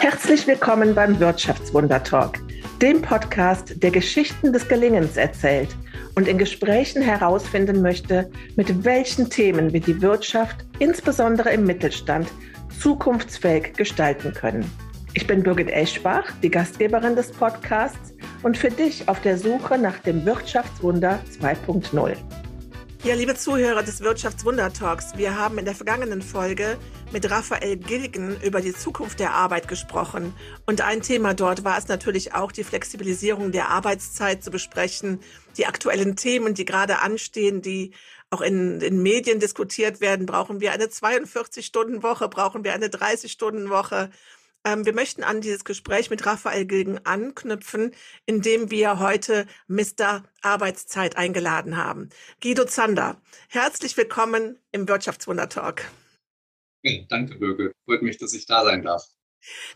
Herzlich 0.00 0.46
willkommen 0.46 0.94
beim 0.94 1.18
Wirtschaftswunder 1.18 2.02
Talk, 2.02 2.38
dem 2.82 3.02
Podcast, 3.02 3.82
der 3.82 3.90
Geschichten 3.90 4.52
des 4.52 4.68
Gelingens 4.68 5.16
erzählt 5.16 5.74
und 6.14 6.28
in 6.28 6.38
Gesprächen 6.38 7.02
herausfinden 7.02 7.82
möchte, 7.82 8.30
mit 8.56 8.84
welchen 8.84 9.30
Themen 9.30 9.72
wir 9.72 9.80
die 9.80 10.00
Wirtschaft, 10.02 10.64
insbesondere 10.78 11.50
im 11.50 11.64
Mittelstand, 11.64 12.28
zukunftsfähig 12.80 13.74
gestalten 13.74 14.32
können. 14.32 14.70
Ich 15.14 15.26
bin 15.26 15.42
Birgit 15.42 15.70
Eschbach, 15.70 16.30
die 16.42 16.50
Gastgeberin 16.50 17.16
des 17.16 17.32
Podcasts 17.32 18.15
und 18.46 18.56
für 18.56 18.70
dich 18.70 19.08
auf 19.08 19.20
der 19.22 19.38
Suche 19.38 19.76
nach 19.76 19.98
dem 19.98 20.24
Wirtschaftswunder 20.24 21.20
2.0. 21.40 22.16
Ja, 23.02 23.14
liebe 23.16 23.34
Zuhörer 23.34 23.82
des 23.82 24.02
Wirtschaftswunder 24.02 24.72
Talks, 24.72 25.16
wir 25.16 25.36
haben 25.36 25.58
in 25.58 25.64
der 25.64 25.74
vergangenen 25.74 26.22
Folge 26.22 26.78
mit 27.10 27.28
Raphael 27.28 27.76
Gilgen 27.76 28.40
über 28.42 28.60
die 28.60 28.72
Zukunft 28.72 29.18
der 29.18 29.32
Arbeit 29.32 29.66
gesprochen. 29.66 30.32
Und 30.64 30.80
ein 30.80 31.02
Thema 31.02 31.34
dort 31.34 31.64
war 31.64 31.76
es 31.76 31.88
natürlich 31.88 32.34
auch, 32.34 32.52
die 32.52 32.62
Flexibilisierung 32.62 33.50
der 33.50 33.68
Arbeitszeit 33.70 34.44
zu 34.44 34.52
besprechen, 34.52 35.18
die 35.56 35.66
aktuellen 35.66 36.14
Themen, 36.14 36.54
die 36.54 36.64
gerade 36.64 37.00
anstehen, 37.00 37.62
die 37.62 37.94
auch 38.30 38.42
in, 38.42 38.80
in 38.80 39.02
Medien 39.02 39.40
diskutiert 39.40 40.00
werden. 40.00 40.24
Brauchen 40.24 40.60
wir 40.60 40.70
eine 40.70 40.84
42-Stunden-Woche? 40.84 42.28
Brauchen 42.28 42.62
wir 42.62 42.74
eine 42.74 42.86
30-Stunden-Woche? 42.86 44.10
Ähm, 44.66 44.84
wir 44.84 44.94
möchten 44.94 45.22
an 45.22 45.40
dieses 45.40 45.64
Gespräch 45.64 46.10
mit 46.10 46.26
Raphael 46.26 46.66
Gilgen 46.66 46.98
anknüpfen, 47.04 47.94
indem 48.26 48.68
wir 48.68 48.98
heute 48.98 49.46
Mr. 49.68 50.24
Arbeitszeit 50.42 51.16
eingeladen 51.16 51.76
haben. 51.76 52.08
Guido 52.42 52.64
Zander, 52.64 53.22
herzlich 53.48 53.96
willkommen 53.96 54.58
im 54.72 54.88
Wirtschaftswunder 54.88 55.48
Talk. 55.48 55.82
Ja, 56.82 57.00
danke, 57.08 57.38
Birgit. 57.38 57.72
Freut 57.84 58.02
mich, 58.02 58.18
dass 58.18 58.34
ich 58.34 58.46
da 58.46 58.64
sein 58.64 58.82
darf. 58.82 59.04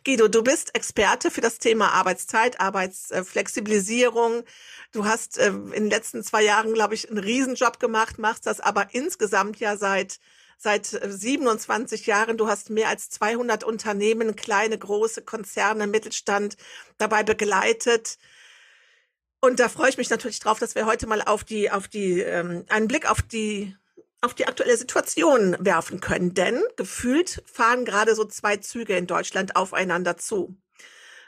Guido, 0.05 0.27
du 0.27 0.43
bist 0.43 0.75
Experte 0.75 1.31
für 1.31 1.41
das 1.41 1.61
Thema 1.61 1.93
Arbeitszeit, 1.93 2.59
Arbeitsflexibilisierung. 2.59 4.43
Du 4.91 5.05
hast 5.05 5.39
äh, 5.39 5.51
in 5.51 5.71
den 5.85 5.91
letzten 5.91 6.25
zwei 6.25 6.43
Jahren, 6.43 6.75
glaube 6.75 6.95
ich, 6.95 7.09
einen 7.09 7.19
Riesenjob 7.19 7.79
gemacht, 7.79 8.19
machst 8.19 8.45
das 8.45 8.59
aber 8.59 8.93
insgesamt 8.93 9.61
ja 9.61 9.77
seit 9.77 10.19
seit 10.63 10.87
27 10.87 12.07
äh, 12.07 12.11
Jahren. 12.11 12.37
Du 12.37 12.47
hast 12.47 12.71
mehr 12.71 12.89
als 12.89 13.09
200 13.11 13.65
Unternehmen, 13.65 14.37
kleine, 14.37 14.79
große 14.79 15.23
Konzerne, 15.23 15.87
Mittelstand 15.87 16.57
dabei 16.99 17.23
begleitet. 17.23 18.19
Und 19.41 19.59
da 19.59 19.71
freue 19.71 19.89
ich 19.89 19.97
mich 19.97 20.11
natürlich 20.11 20.39
drauf, 20.39 20.59
dass 20.59 20.75
wir 20.75 20.85
heute 20.85 21.07
mal 21.07 21.23
auf 21.23 21.45
die, 21.45 21.71
auf 21.71 21.89
die, 21.89 22.21
ähm, 22.21 22.65
einen 22.69 22.89
Blick 22.89 23.11
auf 23.11 23.23
die 23.23 23.75
auf 24.23 24.35
die 24.35 24.47
aktuelle 24.47 24.77
Situation 24.77 25.57
werfen 25.61 26.01
können. 26.01 26.35
Denn 26.35 26.63
gefühlt 26.77 27.43
fahren 27.47 27.87
gerade 27.87 28.15
so 28.15 28.27
zwei 28.27 28.59
Züge 28.59 28.95
in 28.95 29.07
Deutschland 29.07 29.57
aufeinander 29.57 30.19
zu. 30.19 30.59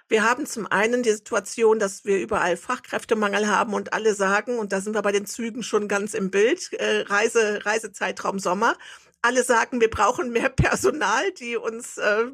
Wir 0.08 0.24
haben 0.24 0.44
zum 0.44 0.67
einen 0.67 1.02
die 1.02 1.12
Situation, 1.12 1.78
dass 1.78 2.05
wir 2.05 2.19
überall 2.19 2.58
Fachkräftemangel 2.58 3.48
haben 3.48 3.72
und 3.72 3.94
alle 3.94 4.14
sagen, 4.14 4.58
und 4.58 4.70
da 4.72 4.83
sind 4.83 4.94
wir 4.94 5.00
bei 5.00 5.12
den 5.12 5.24
Zügen 5.24 5.62
schon 5.62 5.89
ganz 5.89 6.12
im 6.12 6.30
Bild, 6.30 6.70
äh, 6.74 7.05
Reise, 7.06 7.64
Reisezeitraum 7.64 8.39
Sommer. 8.39 8.77
Alle 9.23 9.45
sagen, 9.45 9.81
wir 9.81 9.91
brauchen 9.91 10.31
mehr 10.31 10.48
Personal, 10.48 11.33
die 11.33 11.56
uns 11.56 11.97
äh, 11.98 12.27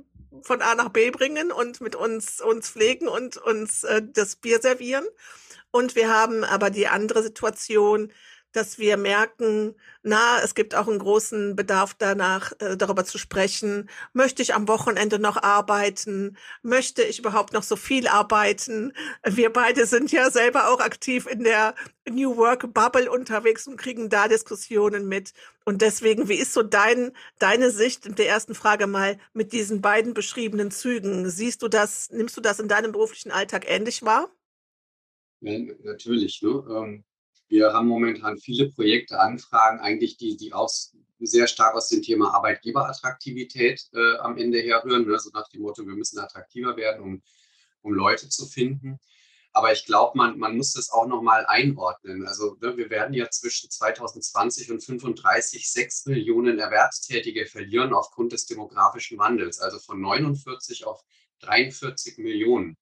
von 0.43 0.63
A 0.63 0.75
nach 0.75 0.89
B 0.89 1.11
bringen 1.11 1.53
und 1.53 1.81
mit 1.81 1.95
uns 1.95 2.41
uns 2.41 2.71
pflegen 2.71 3.09
und 3.09 3.37
uns 3.37 3.85
äh, 3.85 4.03
das 4.03 4.37
Bier 4.37 4.61
servieren. 4.61 5.07
Und 5.71 5.95
wir 5.95 6.11
haben 6.11 6.45
aber 6.45 6.71
die 6.71 6.89
andere 6.89 7.23
Situation, 7.23 8.13
dass 8.53 8.79
wir 8.79 8.97
merken, 8.97 9.75
na, 10.03 10.41
es 10.43 10.55
gibt 10.55 10.75
auch 10.75 10.89
einen 10.89 10.99
großen 10.99 11.55
Bedarf 11.55 11.95
danach, 11.99 12.53
äh, 12.61 12.77
darüber 12.77 13.05
zu 13.05 13.19
sprechen. 13.19 13.89
Möchte 14.13 14.43
ich 14.43 14.55
am 14.55 14.69
Wochenende 14.69 15.19
noch 15.19 15.37
arbeiten? 15.37 16.37
Möchte 16.63 17.03
ich 17.03 17.19
überhaupt 17.19 17.53
noch 17.53 17.63
so 17.63 17.77
viel 17.77 18.09
arbeiten? 18.09 18.93
Wir 19.25 19.53
beide 19.53 19.87
sind 19.87 20.13
ja 20.13 20.31
selber 20.31 20.71
auch 20.71 20.81
aktiv 20.81 21.27
in 21.27 21.45
der 21.45 21.75
New 22.09 22.37
Work 22.37 22.73
Bubble 22.73 23.11
unterwegs 23.11 23.67
und 23.67 23.77
kriegen 23.77 24.09
da 24.09 24.29
Diskussionen 24.29 25.09
mit. 25.09 25.33
Und 25.65 25.83
deswegen, 25.83 26.29
wie 26.29 26.37
ist 26.37 26.55
so 26.55 26.63
dein, 26.63 27.13
deine 27.39 27.71
Sicht 27.71 28.07
in 28.07 28.15
der 28.15 28.29
ersten 28.29 28.55
Frage 28.55 28.87
mal 28.87 29.19
mit 29.35 29.53
diesen 29.53 29.83
beiden 29.83 30.15
beschriebenen 30.15 30.71
Zügen? 30.71 31.29
Siehst 31.29 31.63
du 31.63 31.69
das, 31.69 32.11
nimmst 32.11 32.37
du 32.37 32.41
das 32.41 32.61
in 32.61 32.69
deinem 32.69 32.93
beruflichen 32.93 33.31
Alltag 33.31 33.65
ähnlich 33.69 34.03
wahr? 34.05 34.31
Ja, 35.41 35.59
natürlich. 35.85 36.43
Ne? 36.43 37.03
Wir 37.49 37.73
haben 37.73 37.89
momentan 37.89 38.39
viele 38.39 38.71
Projekte, 38.71 39.19
Anfragen, 39.19 39.81
eigentlich, 39.81 40.19
die, 40.19 40.37
die 40.37 40.53
aus, 40.53 40.95
sehr 41.19 41.47
stark 41.47 41.75
aus 41.75 41.89
dem 41.89 42.03
Thema 42.03 42.35
Arbeitgeberattraktivität 42.35 43.89
äh, 43.95 44.19
am 44.19 44.37
Ende 44.37 44.61
herrühren. 44.61 45.07
Ne? 45.07 45.19
So 45.19 45.31
nach 45.33 45.49
dem 45.49 45.63
Motto, 45.63 45.87
wir 45.87 45.95
müssen 45.95 46.19
attraktiver 46.19 46.77
werden, 46.77 47.03
um, 47.03 47.23
um 47.83 47.93
Leute 47.93 48.29
zu 48.29 48.47
finden. 48.47 48.99
Aber 49.53 49.73
ich 49.73 49.87
glaube, 49.87 50.17
man, 50.17 50.39
man 50.39 50.57
muss 50.57 50.75
das 50.75 50.91
auch 50.91 51.07
nochmal 51.07 51.47
einordnen. 51.47 52.27
Also 52.27 52.57
ne, 52.61 52.77
wir 52.77 52.91
werden 52.91 53.15
ja 53.15 53.29
zwischen 53.31 53.71
2020 53.71 54.71
und 54.71 54.85
35 54.85 55.69
6 55.71 56.07
Millionen 56.07 56.59
Erwerbstätige 56.59 57.47
verlieren 57.47 57.95
aufgrund 57.95 58.33
des 58.33 58.47
demografischen 58.47 59.19
Wandels, 59.19 59.59
also 59.59 59.79
von 59.79 60.01
49 60.01 60.87
auf 60.87 61.03
43 61.41 62.19
Millionen. 62.19 62.77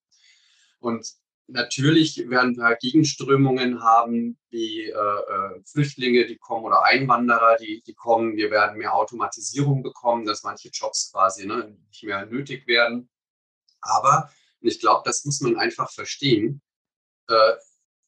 Und 0.81 1.15
Natürlich 1.48 2.28
werden 2.28 2.56
wir 2.56 2.74
Gegenströmungen 2.76 3.82
haben, 3.82 4.36
wie 4.50 4.86
äh, 4.86 4.90
äh, 4.90 5.62
Flüchtlinge, 5.64 6.26
die 6.26 6.38
kommen 6.38 6.64
oder 6.64 6.84
Einwanderer, 6.84 7.56
die, 7.56 7.82
die 7.86 7.94
kommen. 7.94 8.36
Wir 8.36 8.50
werden 8.50 8.78
mehr 8.78 8.94
Automatisierung 8.94 9.82
bekommen, 9.84 10.26
dass 10.26 10.42
manche 10.42 10.70
Jobs 10.70 11.12
quasi 11.12 11.46
ne, 11.46 11.76
nicht 11.88 12.02
mehr 12.02 12.26
nötig 12.26 12.66
werden. 12.66 13.08
Aber, 13.80 14.32
und 14.60 14.68
ich 14.68 14.80
glaube, 14.80 15.02
das 15.04 15.24
muss 15.24 15.40
man 15.40 15.56
einfach 15.56 15.92
verstehen, 15.92 16.62
äh, 17.28 17.52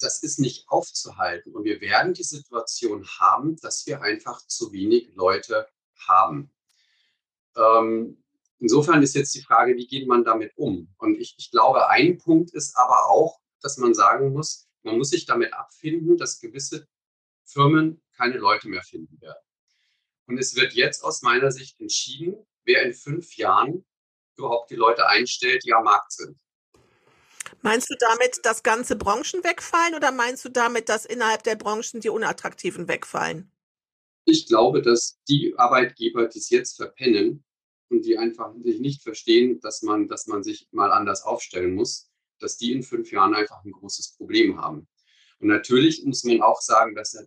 das 0.00 0.22
ist 0.22 0.40
nicht 0.40 0.68
aufzuhalten. 0.68 1.54
Und 1.54 1.64
wir 1.64 1.80
werden 1.80 2.14
die 2.14 2.24
Situation 2.24 3.06
haben, 3.20 3.56
dass 3.56 3.86
wir 3.86 4.02
einfach 4.02 4.44
zu 4.46 4.72
wenig 4.72 5.14
Leute 5.14 5.68
haben. 6.08 6.50
Ähm, 7.56 8.22
Insofern 8.60 9.02
ist 9.02 9.14
jetzt 9.14 9.34
die 9.34 9.42
Frage, 9.42 9.76
wie 9.76 9.86
geht 9.86 10.08
man 10.08 10.24
damit 10.24 10.52
um? 10.56 10.92
Und 10.98 11.16
ich, 11.18 11.34
ich 11.38 11.50
glaube, 11.50 11.88
ein 11.88 12.18
Punkt 12.18 12.52
ist 12.52 12.76
aber 12.76 13.08
auch, 13.08 13.38
dass 13.60 13.76
man 13.78 13.94
sagen 13.94 14.32
muss, 14.32 14.68
man 14.82 14.98
muss 14.98 15.10
sich 15.10 15.26
damit 15.26 15.52
abfinden, 15.52 16.16
dass 16.16 16.40
gewisse 16.40 16.86
Firmen 17.44 18.02
keine 18.16 18.38
Leute 18.38 18.68
mehr 18.68 18.82
finden 18.82 19.20
werden. 19.20 19.42
Und 20.26 20.38
es 20.38 20.56
wird 20.56 20.74
jetzt 20.74 21.04
aus 21.04 21.22
meiner 21.22 21.50
Sicht 21.50 21.80
entschieden, 21.80 22.46
wer 22.64 22.82
in 22.82 22.92
fünf 22.92 23.36
Jahren 23.36 23.84
überhaupt 24.36 24.70
die 24.70 24.76
Leute 24.76 25.08
einstellt, 25.08 25.64
die 25.64 25.72
am 25.72 25.84
Markt 25.84 26.12
sind. 26.12 26.38
Meinst 27.62 27.90
du 27.90 27.94
damit, 27.98 28.44
dass 28.44 28.62
ganze 28.62 28.96
Branchen 28.96 29.42
wegfallen 29.42 29.94
oder 29.94 30.12
meinst 30.12 30.44
du 30.44 30.48
damit, 30.48 30.88
dass 30.88 31.06
innerhalb 31.06 31.42
der 31.44 31.56
Branchen 31.56 32.00
die 32.00 32.10
unattraktiven 32.10 32.88
wegfallen? 32.88 33.50
Ich 34.24 34.46
glaube, 34.46 34.82
dass 34.82 35.18
die 35.28 35.54
Arbeitgeber, 35.56 36.28
die 36.28 36.38
es 36.38 36.50
jetzt 36.50 36.76
verpennen, 36.76 37.44
und 37.90 38.04
die 38.04 38.18
einfach 38.18 38.52
nicht 38.54 39.02
verstehen, 39.02 39.60
dass 39.60 39.82
man, 39.82 40.08
dass 40.08 40.26
man 40.26 40.42
sich 40.42 40.68
mal 40.72 40.90
anders 40.92 41.22
aufstellen 41.22 41.74
muss, 41.74 42.10
dass 42.38 42.56
die 42.56 42.72
in 42.72 42.82
fünf 42.82 43.10
Jahren 43.10 43.34
einfach 43.34 43.62
ein 43.64 43.72
großes 43.72 44.16
Problem 44.16 44.60
haben. 44.60 44.88
Und 45.40 45.48
natürlich 45.48 46.04
muss 46.04 46.24
man 46.24 46.42
auch 46.42 46.60
sagen, 46.60 46.94
dass 46.94 47.14
äh, 47.14 47.26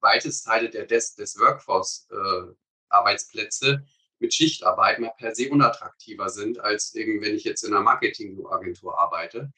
weites 0.00 0.42
Teile 0.42 0.68
der 0.70 0.86
des, 0.86 1.14
des 1.14 1.38
Workforce-Arbeitsplätze 1.38 3.68
äh, 3.68 3.78
mit 4.18 4.34
Schichtarbeit 4.34 4.98
mal 4.98 5.12
per 5.16 5.34
se 5.34 5.48
unattraktiver 5.50 6.28
sind, 6.28 6.60
als 6.60 6.94
eben, 6.94 7.20
wenn 7.20 7.34
ich 7.34 7.42
jetzt 7.44 7.62
in 7.62 7.74
einer 7.74 7.82
Marketingagentur 7.82 8.98
arbeite. 8.98 9.52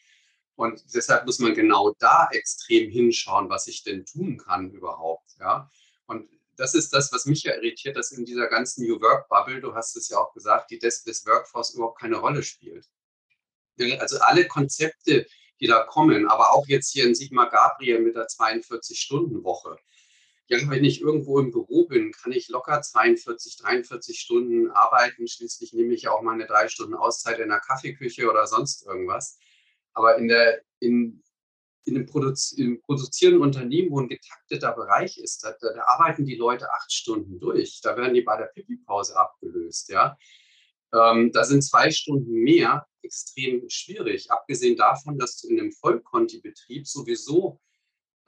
Und 0.55 0.83
deshalb 0.95 1.27
muss 1.27 1.39
man 1.39 1.55
genau 1.55 1.95
da 1.99 2.29
extrem 2.33 2.91
hinschauen, 2.91 3.51
was 3.51 3.67
ich 3.67 3.85
denn 3.85 4.07
tun 4.07 4.39
kann 4.39 4.71
überhaupt. 4.71 5.37
Ja? 5.39 5.71
Und 6.07 6.29
das 6.57 6.75
ist 6.75 6.93
das, 6.93 7.13
was 7.13 7.27
mich 7.27 7.43
ja 7.43 7.55
irritiert, 7.55 7.97
dass 7.97 8.13
in 8.13 8.25
dieser 8.25 8.49
ganzen 8.49 8.87
New 8.87 9.01
Work 9.01 9.29
Bubble, 9.29 9.61
du 9.61 9.75
hast 9.75 9.97
es 9.97 10.09
ja 10.09 10.19
auch 10.19 10.33
gesagt, 10.33 10.71
die 10.71 10.79
des, 10.79 11.05
des 11.05 11.27
Workforce 11.27 11.75
überhaupt 11.75 12.01
keine 12.01 12.17
Rolle 12.17 12.43
spielt. 12.43 12.87
Also 13.99 14.19
alle 14.21 14.47
Konzepte, 14.49 15.27
die 15.61 15.67
da 15.67 15.83
kommen, 15.85 16.27
aber 16.29 16.53
auch 16.53 16.67
jetzt 16.67 16.93
hier 16.93 17.05
in 17.05 17.15
Sigmar 17.15 17.51
Gabriel 17.51 18.01
mit 18.01 18.17
der 18.17 18.27
42-Stunden-Woche. 18.27 19.79
Ja, 20.49 20.59
wenn 20.71 20.85
ich 20.85 21.01
irgendwo 21.01 21.41
im 21.41 21.51
Büro 21.51 21.87
bin, 21.87 22.13
kann 22.13 22.31
ich 22.31 22.49
locker 22.49 22.81
42, 22.81 23.57
43 23.57 24.19
Stunden 24.19 24.71
arbeiten. 24.71 25.27
Schließlich 25.27 25.73
nehme 25.73 25.93
ich 25.93 26.07
auch 26.09 26.23
meine 26.23 26.47
drei 26.47 26.69
Stunden 26.69 26.95
Auszeit 26.95 27.41
in 27.41 27.49
der 27.49 27.59
Kaffeeküche 27.59 28.31
oder 28.31 28.47
sonst 28.47 28.87
irgendwas. 28.87 29.39
Aber 29.93 30.17
in 30.19 30.29
der, 30.29 30.63
in, 30.79 31.23
in 31.87 31.97
einem, 31.97 32.07
Produz 32.07 32.53
in 32.53 32.81
produzierenden 32.83 33.43
Unternehmen, 33.43 33.91
wo 33.91 34.01
ein 34.01 34.09
getakteter 34.09 34.73
Bereich 34.73 35.19
ist, 35.19 35.45
da, 35.45 35.55
da, 35.61 35.69
arbeiten 35.87 36.25
die 36.25 36.35
Leute 36.35 36.71
acht 36.73 36.93
Stunden 36.93 37.39
durch. 37.39 37.81
Da 37.83 37.97
werden 37.97 38.15
die 38.15 38.23
bei 38.23 38.37
der 38.37 38.47
Pipi-Pause 38.47 39.17
abgelöst. 39.17 39.89
Ja? 39.89 40.19
Ähm, 40.93 41.31
da 41.33 41.45
sind 41.45 41.63
zwei 41.63 41.91
Stunden 41.91 42.33
mehr 42.33 42.87
extrem 43.03 43.69
schwierig. 43.71 44.31
Abgesehen 44.31 44.77
davon, 44.77 45.17
dass 45.17 45.41
du 45.41 45.49
in 45.49 45.61
einem 45.61 45.73
Vollkonti-Betrieb 45.73 46.89
sowieso 46.89 47.61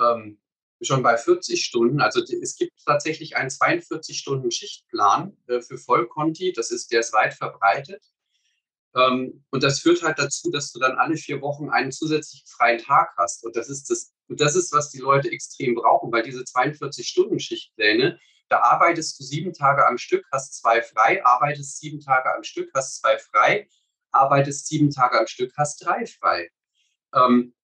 ähm, 0.01 0.41
schon 0.81 1.03
bei 1.03 1.17
40 1.17 1.65
Stunden. 1.65 2.01
Also 2.01 2.23
es 2.23 2.57
gibt 2.57 2.73
tatsächlich 2.85 3.37
einen 3.37 3.51
42-Stunden-Schichtplan 3.51 5.37
äh, 5.49 5.61
für 5.61 5.79
Vollkonti. 5.79 6.53
Das 6.53 6.71
ist, 6.71 6.93
der 6.93 7.01
ist 7.01 7.13
weit 7.13 7.35
verbreitet. 7.35 8.05
Ähm, 8.95 9.45
und 9.51 9.63
das 9.63 9.81
führt 9.81 10.03
halt 10.03 10.19
dazu, 10.19 10.51
dass 10.51 10.73
du 10.73 10.79
dann 10.79 10.97
alle 10.97 11.17
vier 11.17 11.41
Wochen 11.41 11.71
einen 11.71 11.93
zusätzlichen 11.93 12.47
freien 12.47 12.79
Tag 12.79 13.11
hast. 13.17 13.45
Und 13.45 13.57
das 13.57 13.69
ist 13.69 13.91
das, 13.91 14.13
und 14.29 14.41
das 14.41 14.57
ist, 14.57 14.73
was 14.73 14.91
die 14.91 14.99
Leute 14.99 15.31
extrem 15.31 15.75
brauchen, 15.75 16.13
weil 16.13 16.23
diese 16.23 16.43
42-Stunden-Schichtpläne, 16.43 18.19
da 18.49 18.61
arbeitest 18.61 19.19
du 19.21 19.25
sieben 19.25 19.53
Tage 19.53 19.87
am 19.87 19.99
Stück, 19.99 20.25
hast 20.33 20.55
zwei 20.55 20.83
frei, 20.83 21.25
arbeitest 21.25 21.79
sieben 21.79 22.01
Tage 22.01 22.35
am 22.35 22.43
Stück, 22.43 22.71
hast 22.75 23.01
zwei 23.01 23.19
frei, 23.19 23.69
arbeitest 24.11 24.67
sieben 24.67 24.91
Tage 24.91 25.19
am 25.19 25.27
Stück, 25.27 25.53
hast 25.57 25.85
drei 25.85 26.07
frei. 26.07 26.49
Ähm, 27.15 27.55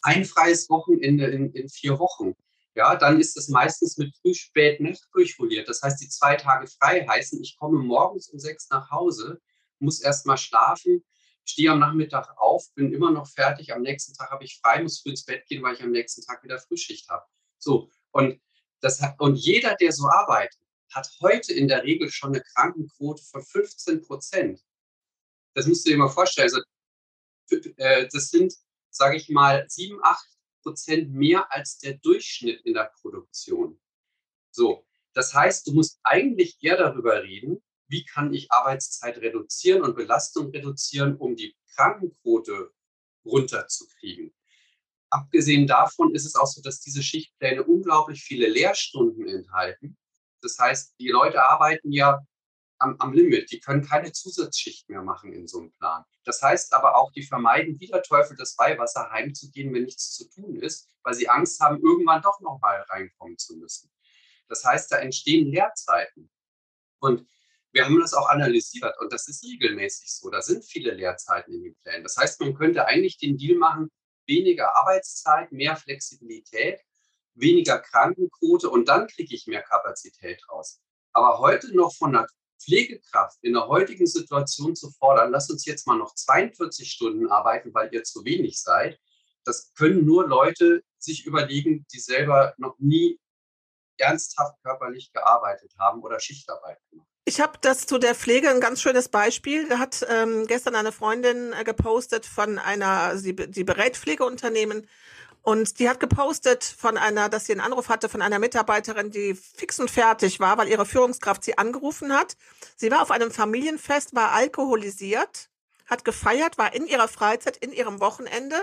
ein 0.00 0.24
freies 0.24 0.68
Wochenende 0.70 1.26
in, 1.26 1.52
in 1.52 1.68
vier 1.68 1.98
Wochen. 1.98 2.34
Ja, 2.74 2.96
dann 2.96 3.20
ist 3.20 3.36
es 3.36 3.48
meistens 3.48 3.98
mit 3.98 4.16
früh, 4.16 4.34
spät, 4.34 4.80
Nacht 4.80 5.06
durchrolliert. 5.12 5.68
Das 5.68 5.82
heißt, 5.82 6.00
die 6.00 6.08
zwei 6.08 6.36
Tage 6.36 6.66
frei 6.66 7.06
heißen, 7.06 7.40
ich 7.42 7.56
komme 7.58 7.78
morgens 7.78 8.30
um 8.30 8.38
sechs 8.38 8.68
nach 8.70 8.90
Hause, 8.90 9.40
muss 9.82 10.00
erst 10.00 10.26
mal 10.26 10.36
schlafen, 10.36 11.04
stehe 11.44 11.70
am 11.70 11.80
Nachmittag 11.80 12.36
auf, 12.38 12.72
bin 12.74 12.92
immer 12.92 13.10
noch 13.10 13.28
fertig, 13.28 13.72
am 13.72 13.82
nächsten 13.82 14.14
Tag 14.14 14.30
habe 14.30 14.44
ich 14.44 14.60
frei, 14.60 14.82
muss 14.82 15.00
früh 15.00 15.10
ins 15.10 15.24
Bett 15.24 15.46
gehen, 15.46 15.62
weil 15.62 15.74
ich 15.74 15.82
am 15.82 15.90
nächsten 15.90 16.22
Tag 16.22 16.42
wieder 16.42 16.58
Frühschicht 16.58 17.08
habe. 17.08 17.26
So, 17.58 17.90
und, 18.12 18.40
das, 18.80 19.00
und 19.18 19.36
jeder, 19.36 19.74
der 19.76 19.92
so 19.92 20.08
arbeitet, 20.08 20.58
hat 20.92 21.10
heute 21.20 21.52
in 21.52 21.68
der 21.68 21.84
Regel 21.84 22.10
schon 22.10 22.30
eine 22.30 22.42
Krankenquote 22.42 23.22
von 23.24 23.42
15 23.42 24.02
Prozent. 24.02 24.62
Das 25.54 25.66
musst 25.66 25.86
du 25.86 25.90
dir 25.90 25.96
mal 25.96 26.08
vorstellen. 26.08 26.50
Also, 26.50 26.62
äh, 27.76 28.08
das 28.10 28.30
sind, 28.30 28.54
sage 28.90 29.16
ich 29.16 29.28
mal, 29.28 29.64
7, 29.68 29.98
8 30.02 30.28
Prozent 30.62 31.12
mehr 31.12 31.50
als 31.52 31.78
der 31.78 31.94
Durchschnitt 31.94 32.60
in 32.62 32.74
der 32.74 32.92
Produktion. 33.00 33.80
So, 34.50 34.86
das 35.12 35.34
heißt, 35.34 35.66
du 35.66 35.72
musst 35.72 35.98
eigentlich 36.02 36.58
eher 36.60 36.76
darüber 36.76 37.22
reden, 37.22 37.62
wie 37.92 38.04
kann 38.04 38.32
ich 38.32 38.50
Arbeitszeit 38.50 39.18
reduzieren 39.18 39.82
und 39.82 39.94
Belastung 39.94 40.50
reduzieren, 40.50 41.16
um 41.16 41.36
die 41.36 41.54
Krankenquote 41.76 42.72
runterzukriegen. 43.24 44.34
Abgesehen 45.10 45.66
davon 45.66 46.14
ist 46.14 46.24
es 46.24 46.34
auch 46.34 46.46
so, 46.46 46.62
dass 46.62 46.80
diese 46.80 47.02
Schichtpläne 47.02 47.62
unglaublich 47.62 48.24
viele 48.24 48.48
Lehrstunden 48.48 49.28
enthalten. 49.28 49.98
Das 50.40 50.58
heißt, 50.58 50.94
die 50.98 51.08
Leute 51.08 51.44
arbeiten 51.44 51.92
ja 51.92 52.18
am, 52.78 52.96
am, 52.98 53.12
Limit. 53.12 53.52
Die 53.52 53.60
können 53.60 53.84
keine 53.84 54.10
Zusatzschicht 54.10 54.88
mehr 54.88 55.02
machen 55.02 55.32
in 55.34 55.46
so 55.46 55.60
einem 55.60 55.72
Plan. 55.72 56.02
Das 56.24 56.42
heißt 56.42 56.72
aber 56.72 56.96
auch, 56.96 57.12
die 57.12 57.22
vermeiden 57.22 57.78
wieder 57.78 58.02
Teufel 58.02 58.36
das 58.38 58.56
Weihwasser 58.56 59.10
heimzugehen, 59.10 59.72
wenn 59.74 59.84
nichts 59.84 60.14
zu 60.14 60.28
tun 60.30 60.56
ist, 60.56 60.88
weil 61.02 61.14
sie 61.14 61.28
Angst 61.28 61.60
haben, 61.60 61.80
irgendwann 61.82 62.22
doch 62.22 62.40
noch 62.40 62.58
mal 62.60 62.80
reinkommen 62.88 63.36
zu 63.36 63.56
müssen. 63.56 63.90
Das 64.48 64.64
heißt, 64.64 64.90
da 64.90 64.96
entstehen 64.96 65.50
Leerzeiten. 65.50 66.30
Und 67.00 67.26
wir 67.72 67.84
haben 67.84 67.98
das 68.00 68.14
auch 68.14 68.28
analysiert 68.28 68.94
und 69.00 69.12
das 69.12 69.28
ist 69.28 69.44
regelmäßig 69.44 70.12
so. 70.12 70.30
Da 70.30 70.42
sind 70.42 70.64
viele 70.64 70.92
Leerzeiten 70.92 71.54
in 71.54 71.62
den 71.62 71.74
Plänen. 71.82 72.02
Das 72.02 72.16
heißt, 72.16 72.40
man 72.40 72.54
könnte 72.54 72.86
eigentlich 72.86 73.18
den 73.18 73.36
Deal 73.36 73.56
machen, 73.56 73.90
weniger 74.26 74.76
Arbeitszeit, 74.76 75.50
mehr 75.52 75.76
Flexibilität, 75.76 76.80
weniger 77.34 77.78
Krankenquote 77.78 78.68
und 78.68 78.88
dann 78.88 79.06
kriege 79.06 79.34
ich 79.34 79.46
mehr 79.46 79.62
Kapazität 79.62 80.42
raus. 80.50 80.80
Aber 81.12 81.38
heute 81.38 81.74
noch 81.74 81.94
von 81.94 82.14
einer 82.14 82.26
Pflegekraft 82.62 83.38
in 83.42 83.54
der 83.54 83.66
heutigen 83.68 84.06
Situation 84.06 84.76
zu 84.76 84.90
fordern, 84.90 85.32
lass 85.32 85.50
uns 85.50 85.64
jetzt 85.64 85.86
mal 85.86 85.96
noch 85.96 86.14
42 86.14 86.90
Stunden 86.90 87.28
arbeiten, 87.28 87.74
weil 87.74 87.92
ihr 87.92 88.04
zu 88.04 88.24
wenig 88.24 88.60
seid, 88.60 88.98
das 89.44 89.72
können 89.74 90.04
nur 90.04 90.28
Leute 90.28 90.82
sich 90.98 91.26
überlegen, 91.26 91.84
die 91.92 91.98
selber 91.98 92.54
noch 92.58 92.78
nie 92.78 93.18
ernsthaft 93.98 94.62
körperlich 94.62 95.12
gearbeitet 95.12 95.72
haben 95.78 96.02
oder 96.02 96.20
Schichtarbeit 96.20 96.78
gemacht. 96.90 97.11
Ich 97.24 97.40
habe 97.40 97.52
das 97.60 97.86
zu 97.86 97.98
der 97.98 98.16
Pflege 98.16 98.50
ein 98.50 98.60
ganz 98.60 98.82
schönes 98.82 99.08
Beispiel. 99.08 99.68
Da 99.68 99.78
hat 99.78 100.04
ähm, 100.08 100.46
gestern 100.48 100.74
eine 100.74 100.90
Freundin 100.90 101.52
äh, 101.52 101.62
gepostet 101.62 102.26
von 102.26 102.58
einer, 102.58 103.16
sie, 103.16 103.36
die 103.36 103.62
berät 103.62 103.96
Pflegeunternehmen 103.96 104.88
und 105.42 105.78
die 105.78 105.88
hat 105.88 106.00
gepostet 106.00 106.64
von 106.64 106.96
einer, 106.96 107.28
dass 107.28 107.46
sie 107.46 107.52
einen 107.52 107.60
Anruf 107.60 107.88
hatte 107.88 108.08
von 108.08 108.22
einer 108.22 108.40
Mitarbeiterin, 108.40 109.10
die 109.10 109.34
fix 109.34 109.78
und 109.78 109.90
fertig 109.90 110.40
war, 110.40 110.58
weil 110.58 110.68
ihre 110.68 110.86
Führungskraft 110.86 111.44
sie 111.44 111.58
angerufen 111.58 112.12
hat. 112.12 112.36
Sie 112.76 112.90
war 112.90 113.02
auf 113.02 113.12
einem 113.12 113.30
Familienfest, 113.30 114.14
war 114.14 114.32
alkoholisiert, 114.32 115.48
hat 115.86 116.04
gefeiert, 116.04 116.58
war 116.58 116.74
in 116.74 116.86
ihrer 116.86 117.08
Freizeit, 117.08 117.56
in 117.56 117.72
ihrem 117.72 118.00
Wochenende. 118.00 118.56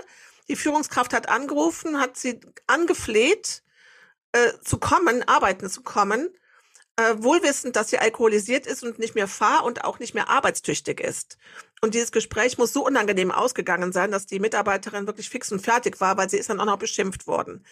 Die 0.48 0.56
Führungskraft 0.56 1.14
hat 1.14 1.30
angerufen, 1.30 1.98
hat 1.98 2.18
sie 2.18 2.40
angefleht, 2.66 3.62
äh, 4.32 4.52
zu 4.62 4.78
kommen, 4.78 5.26
arbeiten 5.26 5.70
zu 5.70 5.82
kommen 5.82 6.30
äh, 7.00 7.22
wohlwissend, 7.22 7.76
dass 7.76 7.90
sie 7.90 7.98
alkoholisiert 7.98 8.66
ist 8.66 8.82
und 8.82 8.98
nicht 8.98 9.14
mehr 9.14 9.28
fahr- 9.28 9.64
und 9.64 9.84
auch 9.84 9.98
nicht 9.98 10.14
mehr 10.14 10.28
arbeitstüchtig 10.28 11.00
ist. 11.00 11.38
Und 11.80 11.94
dieses 11.94 12.12
Gespräch 12.12 12.58
muss 12.58 12.72
so 12.72 12.84
unangenehm 12.86 13.30
ausgegangen 13.30 13.92
sein, 13.92 14.10
dass 14.10 14.26
die 14.26 14.40
Mitarbeiterin 14.40 15.06
wirklich 15.06 15.30
fix 15.30 15.50
und 15.50 15.60
fertig 15.60 16.00
war, 16.00 16.16
weil 16.16 16.28
sie 16.28 16.36
ist 16.36 16.50
dann 16.50 16.60
auch 16.60 16.66
noch 16.66 16.78
beschimpft 16.78 17.26
worden. 17.26 17.64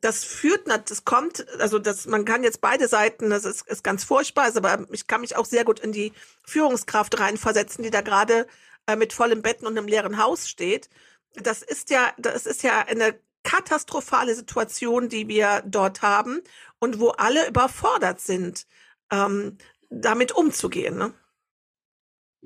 Das 0.00 0.22
führt, 0.22 0.68
das 0.68 1.04
kommt, 1.06 1.46
also 1.60 1.78
das, 1.78 2.06
man 2.06 2.26
kann 2.26 2.42
jetzt 2.42 2.60
beide 2.60 2.88
Seiten, 2.88 3.30
das 3.30 3.46
ist, 3.46 3.66
ist 3.66 3.82
ganz 3.82 4.04
furchtbar, 4.04 4.50
aber 4.54 4.86
ich 4.90 5.06
kann 5.06 5.22
mich 5.22 5.36
auch 5.36 5.46
sehr 5.46 5.64
gut 5.64 5.80
in 5.80 5.92
die 5.92 6.12
Führungskraft 6.44 7.18
reinversetzen, 7.18 7.82
die 7.82 7.90
da 7.90 8.02
gerade 8.02 8.46
äh, 8.86 8.96
mit 8.96 9.14
vollem 9.14 9.40
Betten 9.40 9.66
und 9.66 9.78
einem 9.78 9.88
leeren 9.88 10.22
Haus 10.22 10.48
steht. 10.48 10.90
Das 11.34 11.62
ist 11.62 11.90
ja, 11.90 12.12
das 12.18 12.44
ist 12.44 12.62
ja 12.62 12.80
eine 12.80 13.18
katastrophale 13.44 14.34
Situation, 14.34 15.08
die 15.08 15.28
wir 15.28 15.62
dort 15.66 16.02
haben 16.02 16.40
und 16.80 16.98
wo 16.98 17.10
alle 17.10 17.48
überfordert 17.48 18.20
sind, 18.20 18.66
ähm, 19.12 19.58
damit 19.90 20.32
umzugehen. 20.32 20.96
Ne? 20.96 21.14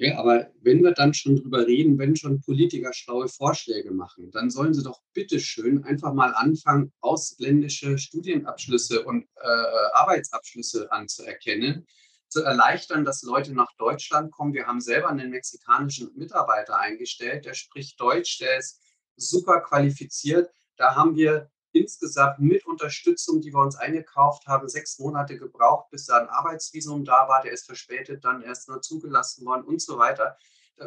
Ja, 0.01 0.17
aber 0.19 0.53
wenn 0.61 0.85
wir 0.85 0.93
dann 0.93 1.13
schon 1.13 1.37
drüber 1.37 1.67
reden, 1.67 1.99
wenn 1.99 2.15
schon 2.15 2.41
Politiker 2.41 2.93
schlaue 2.93 3.27
Vorschläge 3.27 3.91
machen, 3.91 4.31
dann 4.31 4.49
sollen 4.49 4.73
sie 4.73 4.85
doch 4.85 5.01
bitteschön 5.13 5.83
einfach 5.83 6.13
mal 6.13 6.33
anfangen, 6.35 6.93
ausländische 7.01 7.99
Studienabschlüsse 7.99 9.05
und 9.05 9.25
äh, 9.43 9.49
Arbeitsabschlüsse 9.95 10.93
anzuerkennen, 10.93 11.85
zu 12.29 12.43
erleichtern, 12.43 13.05
dass 13.05 13.23
Leute 13.23 13.53
nach 13.55 13.73
Deutschland 13.77 14.31
kommen. 14.31 14.55
Wir 14.55 14.69
haben 14.69 14.81
selber 14.81 15.09
einen 15.09 15.31
mexikanischen 15.31 16.13
Mitarbeiter 16.15 16.79
eingestellt, 16.79 17.45
der 17.45 17.55
spricht 17.55 18.01
Deutsch, 18.01 18.39
der 18.39 18.57
ist 18.59 18.81
super 19.17 19.63
qualifiziert. 19.63 20.49
Da 20.79 20.95
haben 20.95 21.17
wir 21.17 21.51
insgesamt 21.73 22.39
mit 22.39 22.67
Unterstützung, 22.67 23.41
die 23.41 23.53
wir 23.53 23.61
uns 23.61 23.77
eingekauft 23.77 24.47
haben, 24.47 24.69
sechs 24.69 24.99
Monate 24.99 25.37
gebraucht, 25.37 25.91
bis 25.91 26.07
da 26.07 26.19
ein 26.19 26.29
Arbeitsvisum 26.29 27.05
da 27.05 27.29
war. 27.29 27.43
Der 27.43 27.53
ist 27.53 27.67
verspätet 27.67 28.25
dann 28.25 28.43
erst 28.43 28.69
nur 28.69 28.81
zugelassen 28.81 29.45
worden 29.45 29.65
und 29.65 29.83
so 29.83 29.99
weiter. 29.99 30.39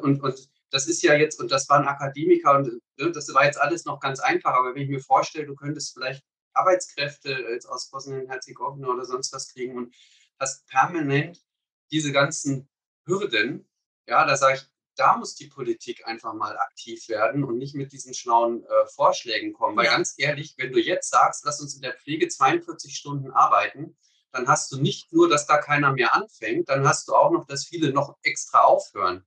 Und, 0.01 0.24
und 0.24 0.50
das 0.72 0.88
ist 0.88 1.04
ja 1.04 1.13
jetzt, 1.13 1.39
und 1.39 1.51
das 1.51 1.70
war 1.70 1.80
ein 1.80 1.88
Akademiker 1.88 2.56
und 2.58 2.82
ne, 2.98 3.12
das 3.12 3.34
war 3.34 3.46
jetzt 3.46 3.60
alles 3.60 3.86
noch 3.86 4.00
ganz 4.00 4.20
einfach, 4.22 4.54
aber 4.54 4.74
wenn 4.74 4.84
ich 4.84 4.89
mir 4.89 5.01
vorstelle, 5.01 5.46
du 5.46 5.56
könntest 5.56 5.94
vielleicht 5.94 6.24
Arbeitskräfte 6.54 7.32
jetzt 7.51 7.66
aus 7.66 7.89
Bosnien-Herzegowina 7.89 8.88
oder 8.88 9.06
sonst 9.06 9.34
was 9.34 9.50
kriegen 9.54 9.77
und 9.77 9.94
hast 10.39 10.66
permanent 10.68 11.44
diese 11.92 12.12
ganzen 12.12 12.70
Hürden, 13.06 13.68
ja, 14.08 14.25
da 14.25 14.38
sage 14.38 14.56
ich, 14.56 14.71
da 15.01 15.17
muss 15.17 15.34
die 15.34 15.48
Politik 15.48 16.05
einfach 16.05 16.36
mal 16.36 16.55
aktiv 16.60 17.10
werden 17.10 17.43
und 17.43 17.58
nicht 17.58 17.74
mit 17.74 17.91
diesen 17.91 18.13
schlauen 18.13 18.63
äh, 18.63 18.86
Vorschlägen 18.93 19.51
kommen. 19.51 19.75
Weil 19.75 19.86
ja. 19.86 19.93
ganz 19.93 20.13
ehrlich, 20.17 20.53
wenn 20.58 20.72
du 20.72 20.79
jetzt 20.79 21.10
sagst, 21.10 21.43
lass 21.43 21.60
uns 21.60 21.74
in 21.74 21.81
der 21.81 21.96
Pflege 21.96 22.27
42 22.27 22.96
Stunden 22.96 23.31
arbeiten, 23.31 23.98
dann 24.31 24.48
hast 24.48 24.72
du 24.72 24.79
nicht 24.79 25.12
nur, 25.12 25.27
dass 25.27 25.48
da 25.48 25.58
keiner 25.58 25.91
mehr 25.91 26.13
anfängt, 26.13 26.70
dann 26.70 26.88
hast 26.88 27.08
du 27.08 27.15
auch 27.15 27.31
noch, 27.31 27.48
dass 27.48 27.65
viele 27.65 27.91
noch 27.91 28.15
extra 28.22 28.62
aufhören. 28.62 29.25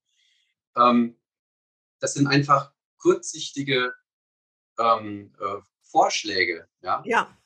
Ähm, 0.76 1.20
das 1.98 2.14
sind 2.14 2.28
einfach 2.28 2.72
kurzsichtige 2.98 3.94
ähm, 4.78 5.34
äh, 5.40 5.60
Vorschläge. 5.82 6.68
Ja. 6.82 7.02
ja. 7.04 7.36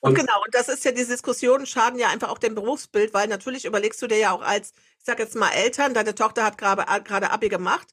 Und, 0.00 0.10
und, 0.10 0.14
genau, 0.18 0.42
und 0.44 0.54
das 0.54 0.68
ist 0.68 0.84
ja, 0.84 0.92
diese 0.92 1.12
Diskussionen 1.12 1.66
schaden 1.66 1.98
ja 1.98 2.08
einfach 2.08 2.28
auch 2.28 2.38
dem 2.38 2.54
Berufsbild, 2.54 3.12
weil 3.14 3.26
natürlich 3.28 3.64
überlegst 3.64 4.00
du 4.00 4.06
dir 4.06 4.18
ja 4.18 4.32
auch 4.32 4.42
als, 4.42 4.72
ich 4.98 5.04
sag 5.04 5.18
jetzt 5.18 5.34
mal 5.34 5.50
Eltern, 5.50 5.94
deine 5.94 6.14
Tochter 6.14 6.44
hat 6.44 6.56
gerade 6.56 7.30
Abi 7.30 7.48
gemacht, 7.48 7.88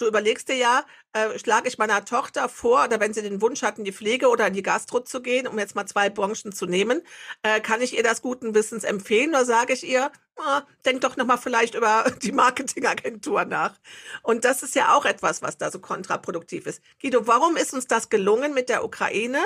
du 0.00 0.06
überlegst 0.06 0.48
dir 0.48 0.56
ja, 0.56 0.84
äh, 1.12 1.38
schlage 1.38 1.68
ich 1.68 1.78
meiner 1.78 2.04
Tochter 2.04 2.48
vor, 2.48 2.84
oder 2.84 3.00
wenn 3.00 3.12
sie 3.12 3.22
den 3.22 3.40
Wunsch 3.42 3.62
hat, 3.62 3.78
in 3.78 3.84
die 3.84 3.92
Pflege 3.92 4.28
oder 4.28 4.46
in 4.46 4.54
die 4.54 4.62
Gastro 4.62 5.00
zu 5.00 5.20
gehen, 5.22 5.46
um 5.46 5.58
jetzt 5.58 5.74
mal 5.74 5.86
zwei 5.86 6.08
Branchen 6.10 6.52
zu 6.52 6.66
nehmen, 6.66 7.02
äh, 7.42 7.60
kann 7.60 7.82
ich 7.82 7.96
ihr 7.96 8.02
das 8.02 8.22
guten 8.22 8.54
Wissens 8.54 8.84
empfehlen 8.84 9.30
oder 9.30 9.44
sage 9.44 9.72
ich 9.72 9.86
ihr, 9.86 10.10
oh, 10.36 10.60
denk 10.84 11.00
doch 11.02 11.16
nochmal 11.16 11.38
vielleicht 11.38 11.74
über 11.74 12.04
die 12.22 12.32
Marketingagentur 12.32 13.44
nach. 13.44 13.74
Und 14.22 14.44
das 14.44 14.62
ist 14.62 14.74
ja 14.74 14.94
auch 14.94 15.04
etwas, 15.04 15.42
was 15.42 15.58
da 15.58 15.70
so 15.70 15.80
kontraproduktiv 15.80 16.66
ist. 16.66 16.82
Guido, 17.00 17.26
warum 17.26 17.56
ist 17.56 17.74
uns 17.74 17.86
das 17.86 18.08
gelungen 18.08 18.54
mit 18.54 18.68
der 18.68 18.84
Ukraine? 18.84 19.40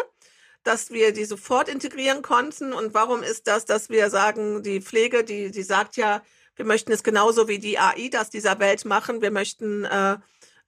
Dass 0.64 0.90
wir 0.90 1.12
die 1.12 1.24
sofort 1.24 1.68
integrieren 1.68 2.22
konnten? 2.22 2.72
Und 2.72 2.94
warum 2.94 3.22
ist 3.22 3.46
das, 3.46 3.64
dass 3.64 3.90
wir 3.90 4.10
sagen, 4.10 4.62
die 4.62 4.80
Pflege, 4.80 5.24
die, 5.24 5.50
die 5.50 5.62
sagt 5.62 5.96
ja, 5.96 6.22
wir 6.56 6.64
möchten 6.64 6.92
es 6.92 7.02
genauso 7.02 7.48
wie 7.48 7.58
die 7.58 7.78
AI 7.78 8.08
das 8.10 8.30
dieser 8.30 8.58
Welt 8.58 8.84
machen. 8.84 9.22
Wir 9.22 9.30
möchten 9.30 9.84
äh, 9.84 10.16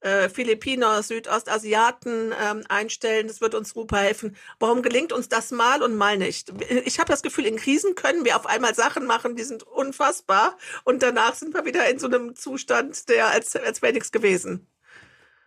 äh, 0.00 0.28
Philippiner, 0.28 1.02
Südostasiaten 1.02 2.34
ähm, 2.40 2.64
einstellen. 2.68 3.28
Das 3.28 3.40
wird 3.40 3.54
uns 3.54 3.70
super 3.70 3.98
helfen. 3.98 4.36
Warum 4.58 4.82
gelingt 4.82 5.12
uns 5.12 5.28
das 5.28 5.50
mal 5.50 5.82
und 5.82 5.96
mal 5.96 6.18
nicht? 6.18 6.52
Ich 6.84 6.98
habe 6.98 7.10
das 7.10 7.22
Gefühl, 7.22 7.46
in 7.46 7.56
Krisen 7.56 7.94
können 7.94 8.24
wir 8.24 8.36
auf 8.36 8.46
einmal 8.46 8.74
Sachen 8.74 9.06
machen, 9.06 9.36
die 9.36 9.44
sind 9.44 9.62
unfassbar. 9.62 10.56
Und 10.84 11.02
danach 11.02 11.34
sind 11.34 11.54
wir 11.54 11.64
wieder 11.64 11.88
in 11.88 11.98
so 11.98 12.06
einem 12.06 12.34
Zustand, 12.34 13.08
der 13.08 13.28
als, 13.28 13.56
als 13.56 13.82
wäre 13.82 13.92
nichts 13.92 14.12
gewesen. 14.12 14.68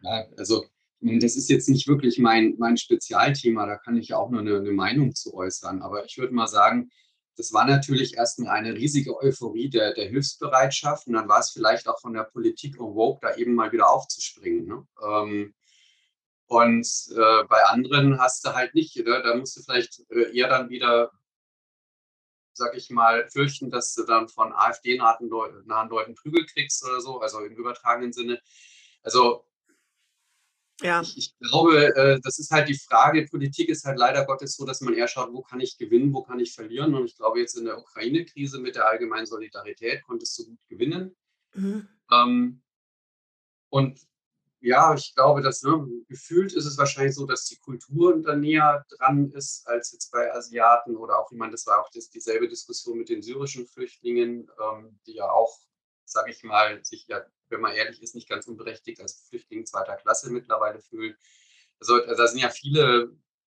Ja, 0.02 0.26
also 0.38 0.66
das 1.02 1.36
ist 1.36 1.50
jetzt 1.50 1.70
nicht 1.70 1.88
wirklich 1.88 2.20
mein, 2.20 2.56
mein 2.58 2.78
Spezialthema, 2.78 3.66
da 3.66 3.78
kann 3.78 3.98
ich 3.98 4.14
auch 4.14 4.30
nur 4.30 4.42
eine, 4.42 4.58
eine 4.58 4.72
Meinung 4.72 5.16
zu 5.16 5.34
äußern. 5.34 5.82
Aber 5.82 6.06
ich 6.06 6.18
würde 6.18 6.34
mal 6.34 6.48
sagen, 6.48 6.92
das 7.38 7.54
war 7.54 7.66
natürlich 7.66 8.18
erstmal 8.18 8.58
eine 8.58 8.74
riesige 8.74 9.18
Euphorie 9.18 9.70
der, 9.70 9.94
der 9.94 10.10
Hilfsbereitschaft 10.10 11.08
und 11.08 11.14
dann 11.14 11.30
war 11.30 11.40
es 11.40 11.52
vielleicht 11.52 11.88
auch 11.88 12.00
von 12.02 12.14
der 12.14 12.24
Politik 12.24 12.76
en 12.76 12.94
vogue, 12.94 13.20
da 13.22 13.36
eben 13.36 13.54
mal 13.54 13.72
wieder 13.72 13.90
aufzuspringen. 13.90 14.68
Ne? 14.68 14.88
Ähm, 15.02 15.54
und 16.48 16.88
äh, 17.12 17.44
bei 17.48 17.64
anderen 17.64 18.20
hast 18.20 18.44
du 18.44 18.54
halt 18.54 18.76
nicht, 18.76 18.98
ne? 18.98 19.22
da 19.24 19.36
musst 19.36 19.56
du 19.56 19.62
vielleicht 19.62 20.02
äh, 20.10 20.36
eher 20.36 20.50
dann 20.50 20.70
wieder, 20.70 21.12
sag 22.52 22.76
ich 22.76 22.90
mal, 22.90 23.30
fürchten, 23.30 23.70
dass 23.72 23.94
du 23.96 24.04
dann 24.04 24.28
von 24.28 24.52
AfD-nahen 24.52 25.30
Leuten 25.30 26.16
Prügel 26.16 26.46
kriegst 26.46 26.84
oder 26.86 27.00
so, 27.00 27.22
also 27.22 27.40
im 27.40 27.56
übertragenen 27.56 28.12
Sinne. 28.12 28.42
Also 29.02 29.46
ja. 30.82 31.02
Ich, 31.02 31.18
ich 31.18 31.38
glaube, 31.40 31.96
äh, 31.96 32.20
das 32.22 32.40
ist 32.40 32.52
halt 32.52 32.70
die 32.70 32.78
Frage. 32.78 33.26
Politik 33.26 33.70
ist 33.70 33.86
halt 33.86 33.98
leider 33.98 34.26
Gottes 34.26 34.56
so, 34.56 34.66
dass 34.66 34.82
man 34.82 34.94
eher 34.94 35.08
schaut, 35.08 35.34
wo 35.34 35.42
kann 35.42 35.60
ich 35.60 35.78
gewinnen, 35.78 36.14
wo 36.14 36.24
kann 36.24 36.40
ich 36.40 36.54
verlieren. 36.54 36.96
Und 36.96 37.06
ich 37.06 37.16
glaube, 37.16 37.40
jetzt 37.40 37.56
in 37.58 37.66
der 37.66 37.78
Ukraine-Krise 37.78 38.60
mit 38.60 38.76
der 38.76 38.88
allgemeinen 38.88 39.26
Solidarität 39.26 40.04
konntest 40.04 40.38
du 40.40 40.48
gut 40.48 40.60
gewinnen. 40.68 41.16
Mhm. 41.54 41.88
Ähm, 42.12 42.62
und 43.70 44.00
ja, 44.62 44.94
ich 44.94 45.16
glaube, 45.16 45.42
dass 45.42 45.64
ne, 45.64 45.88
gefühlt 46.08 46.54
ist 46.54 46.66
es 46.66 46.78
wahrscheinlich 46.78 47.16
so, 47.16 47.26
dass 47.26 47.46
die 47.46 47.58
Kultur 47.58 48.22
da 48.22 48.36
näher 48.36 48.86
dran 48.98 49.32
ist 49.32 49.66
als 49.68 49.94
jetzt 49.94 50.12
bei 50.12 50.34
Asiaten 50.34 50.98
oder 50.98 51.20
auch, 51.20 51.32
ich 51.32 51.38
meine, 51.38 51.54
das 51.54 51.66
war 51.66 51.82
auch 51.82 51.90
das, 51.94 52.10
dieselbe 52.10 52.48
Diskussion 52.48 52.98
mit 52.98 53.10
den 53.10 53.22
syrischen 53.22 53.68
Flüchtlingen, 53.68 54.50
ähm, 54.62 55.00
die 55.06 55.14
ja 55.14 55.30
auch, 55.30 55.58
sage 56.04 56.32
ich 56.32 56.44
mal, 56.44 56.84
sich 56.84 57.08
ja 57.08 57.24
wenn 57.50 57.62
man 57.62 57.74
ehrlich 57.74 58.02
ist, 58.02 58.16
nicht 58.16 58.30
ganz 58.30 58.48
unberechtigt 58.48 59.02
als 59.02 59.26
Flüchtling 59.30 59.66
zweiter 59.66 59.96
Klasse 59.96 60.32
mittlerweile 60.32 60.80
fühlen. 60.80 61.16
Also 61.80 62.00
da 62.00 62.28
sind 62.28 62.40
ja 62.40 62.50
viele, 62.50 63.12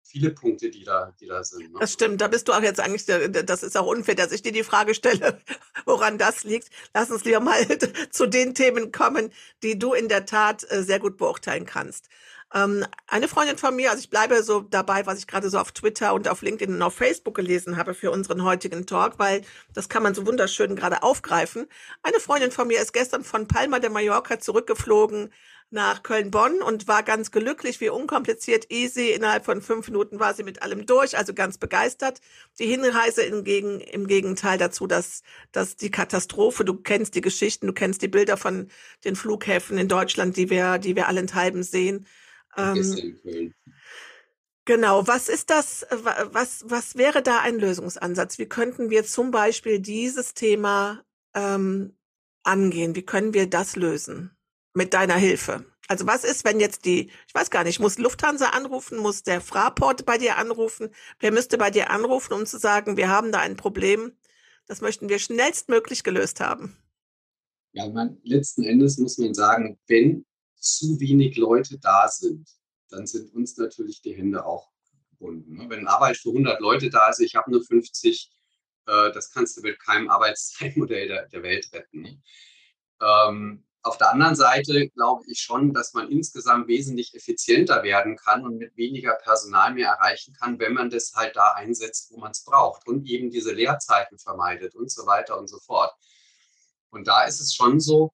viele 0.03 0.31
Punkte, 0.31 0.69
die 0.69 0.83
da, 0.83 1.13
die 1.19 1.27
da 1.27 1.43
sind. 1.43 1.73
Ne? 1.73 1.79
Das 1.79 1.93
stimmt, 1.93 2.21
da 2.21 2.27
bist 2.27 2.47
du 2.47 2.53
auch 2.53 2.61
jetzt 2.61 2.79
eigentlich, 2.79 3.05
das 3.05 3.63
ist 3.63 3.77
auch 3.77 3.87
unfair, 3.87 4.15
dass 4.15 4.31
ich 4.31 4.41
dir 4.41 4.51
die 4.51 4.63
Frage 4.63 4.93
stelle, 4.93 5.39
woran 5.85 6.17
das 6.17 6.43
liegt. 6.43 6.69
Lass 6.93 7.11
uns 7.11 7.25
lieber 7.25 7.39
mal 7.39 7.65
zu 8.11 8.27
den 8.27 8.53
Themen 8.53 8.91
kommen, 8.91 9.31
die 9.63 9.79
du 9.79 9.93
in 9.93 10.07
der 10.07 10.25
Tat 10.25 10.65
äh, 10.69 10.83
sehr 10.83 10.99
gut 10.99 11.17
beurteilen 11.17 11.65
kannst. 11.65 12.09
Ähm, 12.53 12.85
eine 13.07 13.27
Freundin 13.27 13.57
von 13.57 13.75
mir, 13.75 13.91
also 13.91 14.01
ich 14.01 14.09
bleibe 14.09 14.43
so 14.43 14.61
dabei, 14.61 15.05
was 15.05 15.19
ich 15.19 15.27
gerade 15.27 15.49
so 15.49 15.57
auf 15.57 15.71
Twitter 15.71 16.13
und 16.13 16.27
auf 16.27 16.41
LinkedIn 16.41 16.75
und 16.75 16.81
auf 16.81 16.95
Facebook 16.95 17.35
gelesen 17.35 17.77
habe 17.77 17.93
für 17.93 18.11
unseren 18.11 18.43
heutigen 18.43 18.85
Talk, 18.85 19.19
weil 19.19 19.41
das 19.73 19.87
kann 19.87 20.03
man 20.03 20.13
so 20.13 20.27
wunderschön 20.27 20.75
gerade 20.75 21.03
aufgreifen. 21.03 21.67
Eine 22.03 22.19
Freundin 22.19 22.51
von 22.51 22.67
mir 22.67 22.81
ist 22.81 22.91
gestern 22.93 23.23
von 23.23 23.47
Palma 23.47 23.79
de 23.79 23.89
Mallorca 23.89 24.39
zurückgeflogen 24.39 25.31
nach 25.71 26.03
Köln-Bonn 26.03 26.61
und 26.61 26.89
war 26.89 27.01
ganz 27.01 27.31
glücklich, 27.31 27.79
wie 27.79 27.89
unkompliziert, 27.89 28.69
easy. 28.69 29.11
Innerhalb 29.11 29.45
von 29.45 29.61
fünf 29.61 29.87
Minuten 29.87 30.19
war 30.19 30.33
sie 30.33 30.43
mit 30.43 30.61
allem 30.61 30.85
durch, 30.85 31.17
also 31.17 31.33
ganz 31.33 31.57
begeistert. 31.57 32.19
Die 32.59 32.65
Hinreise 32.65 33.23
hingegen, 33.23 33.79
im 33.79 34.05
Gegenteil 34.07 34.57
dazu, 34.57 34.85
dass, 34.85 35.23
dass 35.53 35.77
die 35.77 35.89
Katastrophe, 35.89 36.65
du 36.65 36.75
kennst 36.75 37.15
die 37.15 37.21
Geschichten, 37.21 37.67
du 37.67 37.73
kennst 37.73 38.01
die 38.01 38.09
Bilder 38.09 38.35
von 38.35 38.67
den 39.05 39.15
Flughäfen 39.15 39.77
in 39.77 39.87
Deutschland, 39.87 40.35
die 40.35 40.49
wir, 40.49 40.77
die 40.77 40.97
wir 40.97 41.07
allenthalben 41.07 41.63
sehen. 41.63 42.05
Ähm, 42.57 43.15
genau, 44.65 45.07
was 45.07 45.29
ist 45.29 45.49
das, 45.49 45.85
was, 45.89 46.63
was 46.67 46.95
wäre 46.95 47.21
da 47.21 47.39
ein 47.39 47.59
Lösungsansatz? 47.59 48.37
Wie 48.37 48.47
könnten 48.47 48.89
wir 48.89 49.05
zum 49.05 49.31
Beispiel 49.31 49.79
dieses 49.79 50.33
Thema 50.33 51.03
ähm, 51.33 51.95
angehen? 52.43 52.95
Wie 52.95 53.03
können 53.03 53.33
wir 53.33 53.49
das 53.49 53.75
lösen 53.75 54.35
mit 54.73 54.93
deiner 54.93 55.15
Hilfe? 55.15 55.65
Also 55.87 56.07
was 56.07 56.23
ist, 56.23 56.45
wenn 56.45 56.61
jetzt 56.61 56.85
die, 56.85 57.11
ich 57.27 57.35
weiß 57.35 57.49
gar 57.49 57.65
nicht, 57.65 57.81
muss 57.81 57.97
Lufthansa 57.97 58.51
anrufen, 58.51 58.97
muss 58.97 59.23
der 59.23 59.41
Fraport 59.41 60.05
bei 60.05 60.17
dir 60.17 60.37
anrufen? 60.37 60.89
Wer 61.19 61.33
müsste 61.33 61.57
bei 61.57 61.69
dir 61.69 61.89
anrufen, 61.89 62.33
um 62.33 62.45
zu 62.45 62.57
sagen, 62.57 62.95
wir 62.95 63.09
haben 63.09 63.33
da 63.33 63.39
ein 63.39 63.57
Problem, 63.57 64.13
das 64.67 64.79
möchten 64.79 65.09
wir 65.09 65.19
schnellstmöglich 65.19 66.03
gelöst 66.03 66.39
haben? 66.39 66.77
Ja, 67.73 67.89
man, 67.89 68.17
letzten 68.23 68.63
Endes 68.63 68.97
muss 68.99 69.17
man 69.17 69.33
sagen, 69.33 69.77
wenn 69.87 70.25
zu 70.61 70.99
wenig 70.99 71.37
Leute 71.37 71.79
da 71.79 72.07
sind, 72.07 72.49
dann 72.89 73.07
sind 73.07 73.33
uns 73.33 73.57
natürlich 73.57 74.01
die 74.01 74.13
Hände 74.13 74.45
auch 74.45 74.69
gebunden. 75.09 75.55
Ne? 75.55 75.69
Wenn 75.69 75.87
Arbeit 75.87 76.17
für 76.17 76.29
100 76.29 76.59
Leute 76.59 76.89
da 76.89 77.09
ist, 77.09 77.19
ich 77.19 77.35
habe 77.35 77.51
nur 77.51 77.63
50, 77.63 78.31
äh, 78.87 79.11
das 79.11 79.31
kannst 79.31 79.57
du 79.57 79.61
mit 79.61 79.79
keinem 79.79 80.09
Arbeitszeitmodell 80.09 81.07
der, 81.07 81.27
der 81.27 81.43
Welt 81.43 81.69
retten. 81.73 82.01
Ne? 82.01 82.21
Ähm, 83.01 83.65
auf 83.83 83.97
der 83.97 84.11
anderen 84.11 84.35
Seite 84.35 84.89
glaube 84.89 85.23
ich 85.27 85.39
schon, 85.39 85.73
dass 85.73 85.93
man 85.93 86.09
insgesamt 86.09 86.67
wesentlich 86.67 87.15
effizienter 87.15 87.81
werden 87.81 88.15
kann 88.15 88.45
und 88.45 88.57
mit 88.57 88.77
weniger 88.77 89.15
Personal 89.15 89.73
mehr 89.73 89.89
erreichen 89.89 90.35
kann, 90.35 90.59
wenn 90.59 90.73
man 90.73 90.91
das 90.91 91.13
halt 91.15 91.35
da 91.35 91.53
einsetzt, 91.53 92.11
wo 92.11 92.19
man 92.19 92.31
es 92.31 92.43
braucht 92.43 92.87
und 92.87 93.07
eben 93.07 93.31
diese 93.31 93.53
Leerzeiten 93.53 94.19
vermeidet 94.19 94.75
und 94.75 94.91
so 94.91 95.07
weiter 95.07 95.39
und 95.39 95.47
so 95.47 95.57
fort. 95.59 95.91
Und 96.91 97.07
da 97.07 97.23
ist 97.23 97.39
es 97.39 97.55
schon 97.55 97.79
so, 97.79 98.13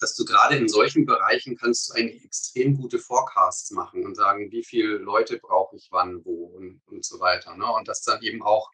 dass 0.00 0.16
du 0.16 0.24
gerade 0.24 0.56
in 0.56 0.68
solchen 0.68 1.04
Bereichen 1.04 1.56
kannst 1.56 1.90
du 1.90 1.94
eigentlich 1.94 2.24
extrem 2.24 2.76
gute 2.76 2.98
Forecasts 2.98 3.70
machen 3.70 4.04
und 4.04 4.16
sagen, 4.16 4.50
wie 4.50 4.64
viele 4.64 4.96
Leute 4.96 5.38
brauche 5.38 5.76
ich 5.76 5.88
wann, 5.90 6.24
wo 6.24 6.46
und, 6.56 6.80
und 6.86 7.04
so 7.04 7.20
weiter. 7.20 7.54
Ne? 7.56 7.70
Und 7.70 7.86
das 7.86 8.02
dann 8.02 8.22
eben 8.22 8.42
auch 8.42 8.70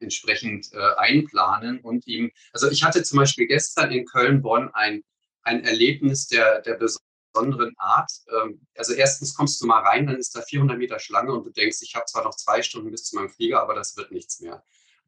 entsprechend 0.00 0.72
äh, 0.72 0.94
einplanen 0.96 1.80
und 1.80 2.06
ihm, 2.06 2.30
also 2.52 2.70
ich 2.70 2.84
hatte 2.84 3.02
zum 3.02 3.18
Beispiel 3.18 3.46
gestern 3.46 3.90
in 3.90 4.04
Köln-Bonn 4.04 4.70
ein, 4.72 5.02
ein 5.42 5.64
Erlebnis 5.64 6.28
der, 6.28 6.60
der 6.60 6.74
besonderen 6.74 7.74
Art. 7.78 8.12
Ähm, 8.30 8.66
also 8.76 8.92
erstens 8.92 9.34
kommst 9.34 9.60
du 9.60 9.66
mal 9.66 9.82
rein, 9.82 10.06
dann 10.06 10.16
ist 10.16 10.36
da 10.36 10.42
400 10.42 10.78
Meter 10.78 10.98
Schlange 10.98 11.32
und 11.32 11.44
du 11.44 11.50
denkst, 11.50 11.78
ich 11.80 11.94
habe 11.94 12.04
zwar 12.04 12.24
noch 12.24 12.34
zwei 12.36 12.62
Stunden 12.62 12.90
bis 12.90 13.04
zu 13.04 13.16
meinem 13.16 13.30
Flieger, 13.30 13.60
aber 13.60 13.74
das 13.74 13.96
wird 13.96 14.12
nichts 14.12 14.40
mehr. 14.40 14.62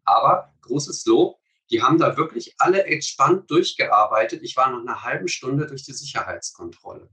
Aber 0.05 0.53
großes 0.63 1.05
Lob, 1.07 1.40
die 1.71 1.83
haben 1.83 1.99
da 1.99 2.17
wirklich 2.17 2.55
alle 2.59 2.85
entspannt 2.85 3.51
durchgearbeitet. 3.51 4.43
Ich 4.43 4.57
war 4.57 4.71
nach 4.71 4.81
einer 4.81 5.03
halben 5.05 5.29
Stunde 5.29 5.67
durch 5.67 5.85
die 5.85 5.93
Sicherheitskontrolle. 5.93 7.09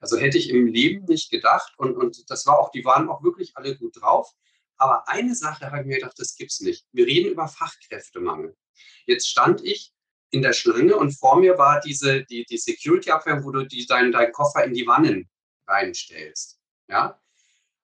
Also 0.00 0.18
hätte 0.18 0.36
ich 0.36 0.50
im 0.50 0.66
Leben 0.66 1.04
nicht 1.04 1.30
gedacht. 1.30 1.72
Und, 1.78 1.96
und 1.96 2.30
das 2.30 2.44
war 2.46 2.58
auch, 2.58 2.70
die 2.70 2.84
waren 2.84 3.08
auch 3.08 3.22
wirklich 3.22 3.56
alle 3.56 3.76
gut 3.76 4.00
drauf. 4.00 4.30
Aber 4.76 5.08
eine 5.08 5.34
Sache 5.34 5.66
habe 5.66 5.80
ich 5.80 5.86
mir 5.86 5.96
gedacht, 5.96 6.18
das 6.18 6.36
gibt 6.36 6.50
es 6.50 6.60
nicht. 6.60 6.86
Wir 6.92 7.06
reden 7.06 7.30
über 7.30 7.46
Fachkräftemangel. 7.46 8.56
Jetzt 9.06 9.28
stand 9.28 9.64
ich 9.64 9.94
in 10.30 10.42
der 10.42 10.54
Schlange 10.54 10.96
und 10.96 11.12
vor 11.12 11.38
mir 11.38 11.56
war 11.56 11.80
diese, 11.80 12.24
die, 12.24 12.44
die 12.44 12.58
Security-Abwehr, 12.58 13.44
wo 13.44 13.52
du 13.52 13.64
die, 13.64 13.86
deinen, 13.86 14.12
deinen 14.12 14.32
Koffer 14.32 14.64
in 14.64 14.74
die 14.74 14.86
Wannen 14.86 15.30
reinstellst. 15.68 16.58
Ja? 16.88 17.21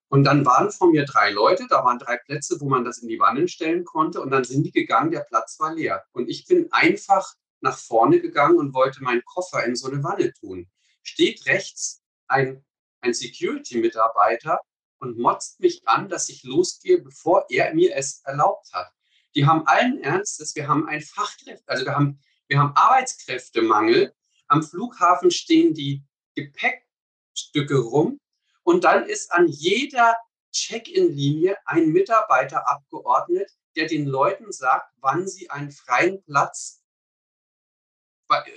Und 0.09 0.23
dann 0.23 0.43
waren 0.45 0.71
von 0.71 0.91
mir 0.91 1.05
drei 1.05 1.29
Leute, 1.29 1.67
da 1.69 1.85
waren 1.85 1.99
drei 1.99 2.17
Plätze, 2.17 2.59
wo 2.59 2.67
man 2.67 2.83
das 2.83 2.97
in 2.97 3.07
die 3.07 3.19
Wannen 3.19 3.47
stellen 3.47 3.85
konnte. 3.85 4.21
Und 4.21 4.31
dann 4.31 4.43
sind 4.43 4.63
die 4.63 4.71
gegangen, 4.71 5.11
der 5.11 5.21
Platz 5.21 5.59
war 5.59 5.73
leer. 5.73 6.03
Und 6.11 6.29
ich 6.29 6.45
bin 6.45 6.67
einfach 6.71 7.35
nach 7.61 7.77
vorne 7.77 8.19
gegangen 8.19 8.57
und 8.57 8.73
wollte 8.73 9.03
meinen 9.03 9.23
Koffer 9.23 9.63
in 9.65 9.75
so 9.75 9.87
eine 9.87 10.03
Wanne 10.03 10.33
tun. 10.33 10.67
Steht 11.03 11.45
rechts 11.45 12.01
ein, 12.27 12.65
ein 13.01 13.13
Security-Mitarbeiter 13.13 14.59
und 14.97 15.19
motzt 15.19 15.59
mich 15.59 15.87
an, 15.87 16.09
dass 16.09 16.27
ich 16.29 16.43
losgehe, 16.43 16.99
bevor 17.01 17.45
er 17.49 17.73
mir 17.75 17.95
es 17.95 18.21
erlaubt 18.23 18.73
hat. 18.73 18.91
Die 19.35 19.45
haben 19.45 19.67
allen 19.67 20.01
Ernstes, 20.01 20.55
wir 20.55 20.67
haben 20.67 20.87
ein 20.87 21.01
Fachkräfte, 21.01 21.67
also 21.67 21.85
wir 21.85 21.93
haben, 21.93 22.19
wir 22.47 22.59
haben 22.59 22.75
Arbeitskräftemangel. 22.75 24.13
Am 24.47 24.63
Flughafen 24.63 25.29
stehen 25.29 25.75
die 25.75 26.03
Gepäckstücke 26.33 27.77
rum 27.77 28.19
und 28.63 28.83
dann 28.83 29.05
ist 29.07 29.31
an 29.31 29.47
jeder 29.47 30.15
Check-in-Linie 30.51 31.57
ein 31.65 31.89
Mitarbeiter 31.89 32.67
abgeordnet, 32.67 33.51
der 33.75 33.87
den 33.87 34.05
Leuten 34.05 34.51
sagt, 34.51 34.91
wann 34.97 35.27
sie 35.27 35.49
einen 35.49 35.71
freien 35.71 36.23
Platz 36.23 36.79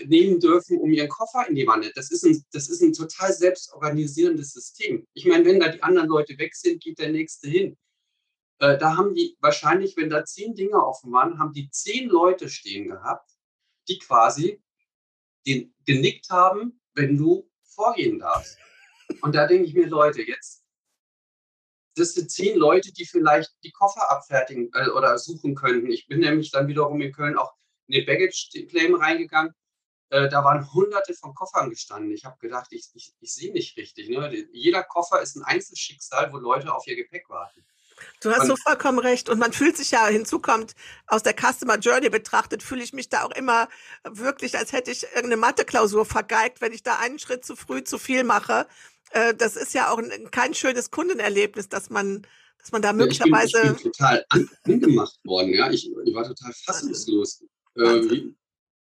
nehmen 0.04 0.38
dürfen, 0.38 0.78
um 0.78 0.92
ihren 0.92 1.08
Koffer 1.08 1.48
in 1.48 1.54
die 1.54 1.66
Wanne. 1.66 1.90
Das 1.94 2.10
ist 2.10 2.24
ein, 2.24 2.44
das 2.52 2.68
ist 2.68 2.82
ein 2.82 2.92
total 2.92 3.32
selbstorganisierendes 3.32 4.52
System. 4.52 5.06
Ich 5.14 5.24
meine, 5.26 5.44
wenn 5.44 5.60
da 5.60 5.68
die 5.68 5.82
anderen 5.82 6.08
Leute 6.08 6.38
weg 6.38 6.54
sind, 6.54 6.82
geht 6.82 6.98
der 6.98 7.10
nächste 7.10 7.48
hin. 7.48 7.78
Äh, 8.58 8.78
da 8.78 8.96
haben 8.96 9.14
die 9.14 9.36
wahrscheinlich, 9.40 9.96
wenn 9.96 10.10
da 10.10 10.24
zehn 10.24 10.54
Dinge 10.54 10.76
offen 10.76 11.12
waren, 11.12 11.38
haben 11.38 11.52
die 11.52 11.70
zehn 11.70 12.08
Leute 12.08 12.48
stehen 12.48 12.88
gehabt, 12.88 13.30
die 13.88 13.98
quasi 13.98 14.62
den 15.46 15.74
genickt 15.86 16.28
haben, 16.30 16.80
wenn 16.94 17.16
du 17.16 17.50
vorgehen 17.62 18.18
darfst. 18.18 18.58
Und 19.22 19.34
da 19.34 19.46
denke 19.46 19.66
ich 19.68 19.74
mir, 19.74 19.86
Leute, 19.86 20.22
jetzt, 20.22 20.64
das 21.96 22.14
sind 22.14 22.30
zehn 22.30 22.58
Leute, 22.58 22.92
die 22.92 23.06
vielleicht 23.06 23.50
die 23.64 23.70
Koffer 23.70 24.10
abfertigen 24.10 24.70
äh, 24.74 24.88
oder 24.90 25.16
suchen 25.18 25.54
könnten. 25.54 25.90
Ich 25.90 26.06
bin 26.08 26.20
nämlich 26.20 26.50
dann 26.50 26.68
wiederum 26.68 27.00
in 27.00 27.12
Köln 27.12 27.38
auch 27.38 27.54
in 27.86 27.94
den 27.94 28.06
Baggage 28.06 28.66
Claim 28.68 28.94
reingegangen. 28.94 29.54
äh, 30.10 30.28
da 30.28 30.44
waren 30.44 30.72
hunderte 30.74 31.14
von 31.14 31.34
Koffern 31.34 31.70
gestanden. 31.70 32.12
Ich 32.12 32.24
habe 32.24 32.38
gedacht, 32.38 32.68
ich, 32.70 32.90
ich, 32.94 33.14
ich 33.20 33.32
sehe 33.34 33.52
nicht 33.52 33.76
richtig. 33.76 34.08
Ne? 34.08 34.46
Jeder 34.52 34.82
Koffer 34.82 35.22
ist 35.22 35.36
ein 35.36 35.42
Einzelschicksal, 35.42 36.32
wo 36.32 36.38
Leute 36.38 36.74
auf 36.74 36.86
ihr 36.86 36.96
Gepäck 36.96 37.28
warten. 37.30 37.64
Du 38.20 38.30
hast 38.30 38.42
und, 38.42 38.46
so 38.48 38.56
vollkommen 38.56 38.98
recht. 38.98 39.28
Und 39.28 39.38
man 39.38 39.52
fühlt 39.52 39.76
sich 39.76 39.90
ja, 39.90 40.06
hinzukommt, 40.06 40.74
aus 41.06 41.22
der 41.22 41.34
Customer 41.34 41.78
Journey 41.78 42.10
betrachtet, 42.10 42.62
fühle 42.62 42.82
ich 42.82 42.92
mich 42.92 43.08
da 43.08 43.24
auch 43.24 43.30
immer 43.30 43.68
wirklich, 44.04 44.56
als 44.58 44.72
hätte 44.72 44.90
ich 44.90 45.04
irgendeine 45.04 45.36
Mathe-Klausur 45.36 46.04
vergeigt, 46.04 46.60
wenn 46.60 46.72
ich 46.72 46.82
da 46.82 46.96
einen 46.96 47.18
Schritt 47.18 47.44
zu 47.44 47.56
früh 47.56 47.84
zu 47.84 47.98
viel 47.98 48.24
mache. 48.24 48.66
Äh, 49.12 49.34
das 49.34 49.56
ist 49.56 49.74
ja 49.74 49.90
auch 49.90 50.00
kein 50.30 50.54
schönes 50.54 50.90
Kundenerlebnis, 50.90 51.68
dass 51.68 51.90
man, 51.90 52.26
dass 52.58 52.72
man 52.72 52.82
da 52.82 52.92
möglicherweise. 52.92 53.58
Ja, 53.58 53.62
ich, 53.64 53.68
bin, 53.68 53.76
ich 53.76 53.82
bin 53.82 53.92
total 53.92 54.24
angemacht 54.64 55.18
worden, 55.24 55.54
ja. 55.54 55.70
Ich, 55.70 55.90
ich 56.04 56.14
war 56.14 56.24
total 56.24 56.52
fassungslos. 56.52 57.44
Äh, 57.76 58.32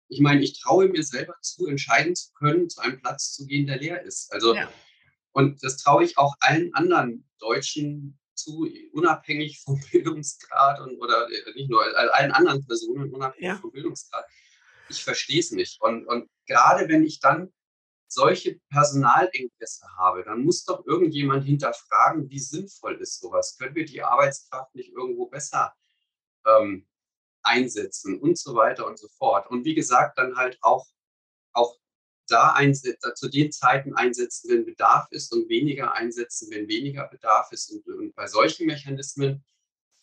ich 0.09 0.21
meine, 0.21 0.42
ich 0.42 0.61
traue 0.61 0.88
mir 0.88 1.02
selber 1.02 1.35
zu, 1.40 1.66
entscheiden 1.66 2.14
zu 2.14 2.33
können, 2.35 2.71
zu 2.71 2.80
einem 2.80 3.00
Platz 3.00 3.33
zu 3.33 3.47
gehen, 3.47 3.66
der 3.66 3.78
leer 3.78 4.02
ist. 4.02 4.33
Also, 4.33 4.54
ja. 4.54 4.71
und 5.33 5.62
das 5.64 5.78
traue 5.78 6.04
ich 6.04 6.16
auch 6.18 6.35
allen 6.40 6.73
anderen 6.75 7.28
Deutschen 7.38 8.18
zu, 8.35 8.68
unabhängig 8.92 9.61
vom 9.61 9.80
Bildungsgrad 9.92 10.80
und 10.80 11.00
oder 11.00 11.28
äh, 11.30 11.54
nicht 11.54 11.71
nur 11.71 11.83
allen 12.12 12.33
anderen 12.33 12.64
Personen, 12.66 13.12
unabhängig 13.12 13.49
ja. 13.49 13.56
vom 13.56 13.73
Bildungsgrad. 13.73 14.25
Ich 14.88 15.02
verstehe 15.02 15.40
es 15.40 15.50
nicht. 15.50 15.80
Und, 15.80 16.06
und 16.06 16.28
gerade 16.47 16.88
wenn 16.88 17.04
ich 17.04 17.18
dann 17.21 17.52
solche 18.14 18.61
Personalengpässe 18.71 19.87
habe, 19.99 20.25
dann 20.25 20.44
muss 20.44 20.64
doch 20.64 20.87
irgendjemand 20.87 21.44
hinterfragen, 21.44 22.30
wie 22.30 22.38
sinnvoll 22.38 22.97
ist 23.00 23.21
sowas? 23.21 23.56
Können 23.59 23.75
wir 23.75 23.85
die 23.85 24.02
Arbeitskraft 24.02 24.75
nicht 24.75 24.92
irgendwo 24.92 25.26
besser 25.26 25.75
ähm, 26.47 26.87
einsetzen 27.42 28.18
und 28.18 28.38
so 28.38 28.54
weiter 28.54 28.87
und 28.87 28.99
so 28.99 29.09
fort? 29.09 29.50
Und 29.50 29.64
wie 29.64 29.75
gesagt, 29.75 30.18
dann 30.18 30.37
halt 30.37 30.59
auch, 30.62 30.87
auch 31.52 31.78
da 32.28 32.52
einsetzen, 32.52 33.14
zu 33.14 33.28
den 33.28 33.52
Zeiten 33.52 33.94
einsetzen, 33.94 34.50
wenn 34.50 34.64
Bedarf 34.64 35.06
ist 35.11 35.33
und 35.33 35.49
weniger 35.49 35.92
einsetzen, 35.92 36.50
wenn 36.50 36.68
weniger 36.68 37.06
Bedarf 37.09 37.52
ist. 37.52 37.71
Und, 37.71 37.87
und 37.87 38.14
bei 38.14 38.26
solchen 38.26 38.66
Mechanismen 38.66 39.44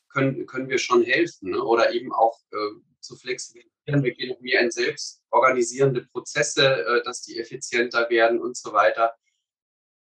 können, 0.09 0.45
können 0.45 0.69
wir 0.69 0.77
schon 0.77 1.03
helfen 1.03 1.51
ne? 1.51 1.63
oder 1.63 1.93
eben 1.93 2.13
auch 2.13 2.39
äh, 2.51 2.57
zu 2.99 3.15
flexibilisieren. 3.15 3.71
Wir 3.85 4.13
gehen 4.13 4.35
mehr 4.41 4.61
in 4.61 4.71
selbst 4.71 5.21
organisierende 5.31 6.05
Prozesse, 6.05 6.65
äh, 6.65 7.03
dass 7.03 7.23
die 7.23 7.39
effizienter 7.39 8.09
werden 8.09 8.39
und 8.39 8.55
so 8.55 8.73
weiter. 8.73 9.15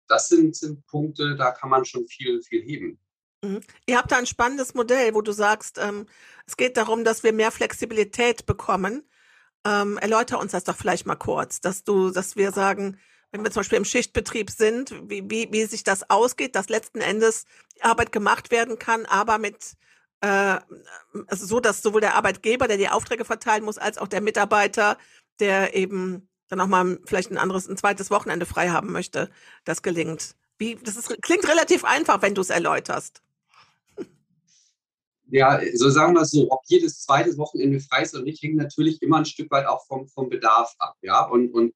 Das 0.06 0.28
sind, 0.28 0.56
sind 0.56 0.86
Punkte, 0.86 1.36
da 1.36 1.50
kann 1.52 1.70
man 1.70 1.84
schon 1.84 2.06
viel, 2.06 2.42
viel 2.42 2.62
heben. 2.62 3.00
Mhm. 3.42 3.60
Ihr 3.86 3.96
habt 3.96 4.12
da 4.12 4.18
ein 4.18 4.26
spannendes 4.26 4.74
Modell, 4.74 5.14
wo 5.14 5.22
du 5.22 5.32
sagst, 5.32 5.78
ähm, 5.78 6.06
es 6.46 6.56
geht 6.56 6.76
darum, 6.76 7.04
dass 7.04 7.22
wir 7.22 7.32
mehr 7.32 7.50
Flexibilität 7.50 8.44
bekommen 8.44 9.04
ähm, 9.64 9.98
erläuter 9.98 10.38
uns 10.38 10.52
das 10.52 10.64
doch 10.64 10.76
vielleicht 10.76 11.06
mal 11.06 11.16
kurz, 11.16 11.60
dass 11.60 11.84
du, 11.84 12.10
dass 12.10 12.36
wir 12.36 12.52
sagen, 12.52 12.98
wenn 13.30 13.44
wir 13.44 13.50
zum 13.50 13.60
Beispiel 13.60 13.78
im 13.78 13.84
Schichtbetrieb 13.84 14.50
sind, 14.50 14.92
wie, 15.08 15.22
wie, 15.30 15.48
wie 15.52 15.64
sich 15.64 15.84
das 15.84 16.08
ausgeht, 16.10 16.56
dass 16.56 16.68
letzten 16.68 17.00
Endes 17.00 17.44
Arbeit 17.80 18.12
gemacht 18.12 18.50
werden 18.50 18.78
kann, 18.78 19.06
aber 19.06 19.38
mit 19.38 19.76
äh, 20.20 20.58
also 21.26 21.46
so, 21.46 21.60
dass 21.60 21.82
sowohl 21.82 22.00
der 22.00 22.14
Arbeitgeber, 22.14 22.68
der 22.68 22.76
die 22.76 22.88
Aufträge 22.88 23.24
verteilen 23.24 23.64
muss, 23.64 23.78
als 23.78 23.98
auch 23.98 24.08
der 24.08 24.20
Mitarbeiter, 24.20 24.98
der 25.38 25.74
eben 25.74 26.28
dann 26.48 26.60
auch 26.60 26.66
mal 26.66 26.98
vielleicht 27.04 27.30
ein 27.30 27.38
anderes, 27.38 27.68
ein 27.68 27.76
zweites 27.76 28.10
Wochenende 28.10 28.46
frei 28.46 28.70
haben 28.70 28.92
möchte, 28.92 29.30
das 29.64 29.82
gelingt. 29.82 30.34
Wie, 30.58 30.76
das 30.76 30.96
ist, 30.96 31.22
klingt 31.22 31.48
relativ 31.48 31.84
einfach, 31.84 32.22
wenn 32.22 32.34
du 32.34 32.40
es 32.40 32.50
erläuterst 32.50 33.22
ja, 35.30 35.60
so 35.74 35.90
sagen 35.90 36.14
wir 36.14 36.22
es 36.22 36.30
so, 36.30 36.50
ob 36.50 36.62
jedes 36.66 37.02
zweite 37.02 37.36
Wochenende 37.38 37.80
frei 37.80 38.02
ist 38.02 38.14
oder 38.14 38.24
nicht, 38.24 38.42
hängt 38.42 38.56
natürlich 38.56 39.00
immer 39.00 39.18
ein 39.18 39.24
Stück 39.24 39.50
weit 39.50 39.66
auch 39.66 39.86
vom, 39.86 40.08
vom 40.08 40.28
Bedarf 40.28 40.74
ab. 40.78 40.96
Ja? 41.02 41.24
Und, 41.24 41.52
und 41.52 41.74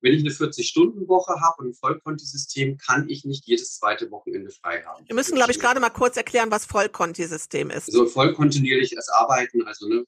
wenn 0.00 0.14
ich 0.14 0.20
eine 0.20 0.30
40-Stunden-Woche 0.30 1.40
habe 1.40 1.62
und 1.62 1.68
ein 1.68 1.74
Vollkontisystem, 1.74 2.78
kann 2.78 3.08
ich 3.08 3.24
nicht 3.24 3.46
jedes 3.46 3.78
zweite 3.78 4.10
Wochenende 4.10 4.50
frei 4.50 4.82
haben. 4.82 5.06
Wir 5.06 5.14
müssen, 5.14 5.34
glaube 5.34 5.52
ich, 5.52 5.60
gerade 5.60 5.80
mal 5.80 5.90
kurz 5.90 6.16
erklären, 6.16 6.50
was 6.50 6.64
Vollkontisystem 6.66 7.70
ist. 7.70 7.92
So 7.92 8.02
also 8.02 8.12
vollkontinuierliches 8.12 9.08
Arbeiten, 9.10 9.66
also 9.66 9.88
ne, 9.88 10.04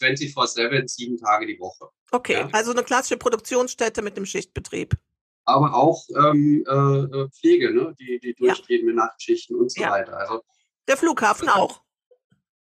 24-7, 0.00 0.88
sieben 0.88 1.16
Tage 1.16 1.46
die 1.46 1.58
Woche. 1.58 1.88
Okay, 2.10 2.34
ja? 2.34 2.48
also 2.52 2.72
eine 2.72 2.82
klassische 2.82 3.16
Produktionsstätte 3.16 4.02
mit 4.02 4.16
dem 4.16 4.26
Schichtbetrieb. 4.26 4.96
Aber 5.44 5.74
auch 5.74 6.06
ähm, 6.16 6.64
äh, 6.68 6.72
äh 6.72 7.28
Pflege, 7.30 7.72
ne? 7.72 7.94
die, 7.98 8.20
die 8.20 8.34
durchgehende 8.34 8.92
ja. 8.92 9.06
Nachtschichten 9.06 9.56
und 9.56 9.72
so 9.72 9.80
ja. 9.80 9.90
weiter. 9.90 10.16
Also, 10.16 10.42
der 10.86 10.96
Flughafen 10.96 11.48
auch. 11.48 11.82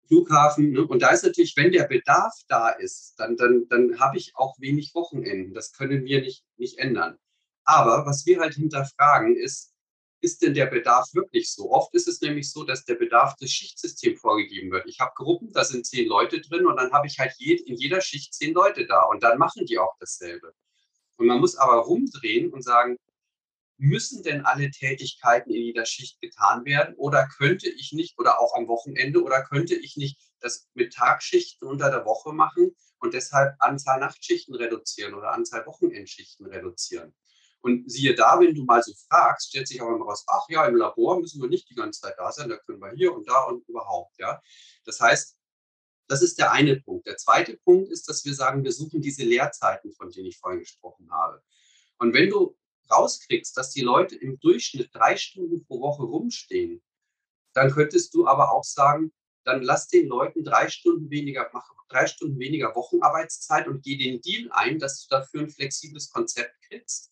Flughafen. 0.09 0.71
Ne? 0.71 0.85
Und 0.85 1.01
da 1.01 1.11
ist 1.11 1.23
natürlich, 1.23 1.55
wenn 1.55 1.71
der 1.71 1.85
Bedarf 1.85 2.33
da 2.47 2.69
ist, 2.69 3.13
dann, 3.17 3.37
dann, 3.37 3.67
dann 3.69 3.99
habe 3.99 4.17
ich 4.17 4.33
auch 4.35 4.59
wenig 4.59 4.93
Wochenenden. 4.93 5.53
Das 5.53 5.71
können 5.71 6.03
wir 6.03 6.21
nicht, 6.21 6.43
nicht 6.57 6.79
ändern. 6.79 7.17
Aber 7.63 8.05
was 8.05 8.25
wir 8.25 8.39
halt 8.39 8.55
hinterfragen 8.55 9.35
ist, 9.35 9.73
ist 10.21 10.41
denn 10.41 10.53
der 10.53 10.65
Bedarf 10.65 11.07
wirklich 11.13 11.53
so? 11.53 11.71
Oft 11.71 11.93
ist 11.93 12.07
es 12.07 12.19
nämlich 12.19 12.51
so, 12.51 12.63
dass 12.63 12.83
der 12.83 12.95
Bedarf 12.95 13.35
des 13.35 13.51
Schichtsystems 13.51 14.19
vorgegeben 14.19 14.71
wird. 14.71 14.87
Ich 14.87 14.99
habe 14.99 15.11
Gruppen, 15.15 15.51
da 15.53 15.63
sind 15.63 15.85
zehn 15.85 16.07
Leute 16.07 16.41
drin 16.41 16.65
und 16.65 16.75
dann 16.75 16.91
habe 16.91 17.07
ich 17.07 17.19
halt 17.19 17.33
je, 17.37 17.53
in 17.53 17.75
jeder 17.75 18.01
Schicht 18.01 18.33
zehn 18.33 18.53
Leute 18.53 18.85
da 18.85 19.03
und 19.03 19.23
dann 19.23 19.37
machen 19.37 19.65
die 19.65 19.77
auch 19.77 19.95
dasselbe. 19.99 20.53
Und 21.17 21.27
man 21.27 21.39
muss 21.39 21.55
aber 21.55 21.75
rumdrehen 21.77 22.51
und 22.51 22.63
sagen, 22.63 22.97
müssen 23.79 24.23
denn 24.23 24.45
alle 24.45 24.69
Tätigkeiten 24.71 25.51
in 25.51 25.63
jeder 25.63 25.85
Schicht 25.85 26.19
getan 26.19 26.65
werden 26.65 26.95
oder 26.95 27.27
könnte 27.27 27.69
ich 27.69 27.93
nicht 27.93 28.19
oder 28.19 28.39
auch 28.39 28.53
am 28.55 28.67
Wochenende 28.67 29.23
oder 29.23 29.43
könnte 29.43 29.75
ich 29.75 29.95
nicht 29.95 30.19
das 30.41 30.67
mit 30.73 30.93
Tagschichten 30.93 31.67
unter 31.67 31.89
der 31.89 32.05
Woche 32.05 32.33
machen 32.33 32.75
und 32.99 33.13
deshalb 33.13 33.55
Anzahl 33.59 33.99
Nachtschichten 33.99 34.53
reduzieren 34.55 35.13
oder 35.13 35.31
Anzahl 35.31 35.65
Wochenendschichten 35.65 36.45
reduzieren? 36.45 37.15
Und 37.61 37.89
siehe 37.91 38.15
da, 38.15 38.39
wenn 38.39 38.53
du 38.53 38.63
mal 38.63 38.83
so 38.83 38.93
fragst, 39.07 39.49
stellt 39.49 39.67
sich 39.67 39.81
auch 39.81 39.87
immer 39.87 40.05
raus, 40.05 40.25
ach 40.27 40.45
ja, 40.49 40.65
im 40.65 40.75
Labor 40.75 41.19
müssen 41.19 41.41
wir 41.41 41.49
nicht 41.49 41.69
die 41.69 41.75
ganze 41.75 42.01
Zeit 42.01 42.15
da 42.17 42.31
sein, 42.31 42.49
da 42.49 42.57
können 42.57 42.79
wir 42.79 42.91
hier 42.91 43.13
und 43.13 43.29
da 43.29 43.43
und 43.43 43.67
überhaupt, 43.67 44.17
ja. 44.17 44.41
Das 44.85 44.99
heißt, 44.99 45.37
das 46.07 46.21
ist 46.21 46.39
der 46.39 46.51
eine 46.51 46.79
Punkt. 46.81 47.05
Der 47.05 47.17
zweite 47.17 47.57
Punkt 47.57 47.91
ist, 47.91 48.09
dass 48.09 48.25
wir 48.25 48.33
sagen, 48.33 48.63
wir 48.63 48.71
suchen 48.71 49.01
diese 49.01 49.23
Leerzeiten, 49.23 49.93
von 49.93 50.09
denen 50.09 50.27
ich 50.27 50.37
vorhin 50.37 50.59
gesprochen 50.59 51.09
habe. 51.11 51.41
Und 51.97 52.13
wenn 52.13 52.29
du 52.29 52.57
rauskriegst, 52.91 53.55
dass 53.57 53.71
die 53.71 53.81
Leute 53.81 54.15
im 54.15 54.39
Durchschnitt 54.39 54.89
drei 54.93 55.17
Stunden 55.17 55.65
pro 55.65 55.81
Woche 55.81 56.03
rumstehen, 56.03 56.81
dann 57.53 57.71
könntest 57.71 58.13
du 58.13 58.27
aber 58.27 58.51
auch 58.51 58.63
sagen, 58.63 59.11
dann 59.43 59.61
lass 59.61 59.87
den 59.87 60.07
Leuten 60.07 60.43
drei 60.43 60.69
Stunden 60.69 61.09
weniger, 61.09 61.49
mach 61.53 61.69
drei 61.89 62.07
Stunden 62.07 62.39
weniger 62.39 62.75
Wochenarbeitszeit 62.75 63.67
und 63.67 63.83
geh 63.83 63.97
den 63.97 64.21
Deal 64.21 64.49
ein, 64.51 64.79
dass 64.79 65.01
du 65.01 65.15
dafür 65.15 65.41
ein 65.41 65.49
flexibles 65.49 66.09
Konzept 66.11 66.53
kriegst, 66.67 67.11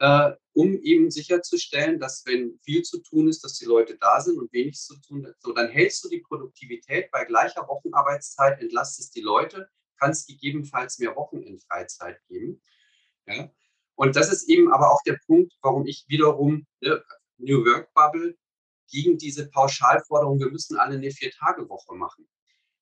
äh, 0.00 0.32
um 0.52 0.76
eben 0.82 1.10
sicherzustellen, 1.10 2.00
dass 2.00 2.26
wenn 2.26 2.58
viel 2.64 2.82
zu 2.82 3.00
tun 3.00 3.28
ist, 3.28 3.44
dass 3.44 3.54
die 3.54 3.64
Leute 3.64 3.96
da 3.98 4.20
sind 4.20 4.38
und 4.38 4.52
wenig 4.52 4.80
zu 4.80 5.00
tun 5.00 5.24
ist. 5.24 5.40
So, 5.40 5.52
dann 5.52 5.70
hältst 5.70 6.04
du 6.04 6.08
die 6.08 6.20
Produktivität 6.20 7.10
bei 7.10 7.24
gleicher 7.24 7.66
Wochenarbeitszeit, 7.68 8.60
entlastest 8.60 9.14
die 9.14 9.20
Leute, 9.20 9.68
kannst 9.98 10.26
gegebenenfalls 10.26 10.98
mehr 10.98 11.14
Wochenendfreizeit 11.14 12.20
geben. 12.26 12.60
Ja? 13.26 13.50
Und 14.02 14.16
das 14.16 14.32
ist 14.32 14.48
eben 14.48 14.72
aber 14.72 14.90
auch 14.90 15.00
der 15.06 15.16
Punkt, 15.26 15.52
warum 15.62 15.86
ich 15.86 16.04
wiederum 16.08 16.66
ne, 16.80 17.04
New 17.38 17.64
Work 17.64 17.94
Bubble 17.94 18.34
gegen 18.90 19.16
diese 19.16 19.48
Pauschalforderung, 19.48 20.40
wir 20.40 20.50
müssen 20.50 20.76
alle 20.76 20.96
eine 20.96 21.12
Vier-Tage-Woche 21.12 21.94
machen. 21.94 22.26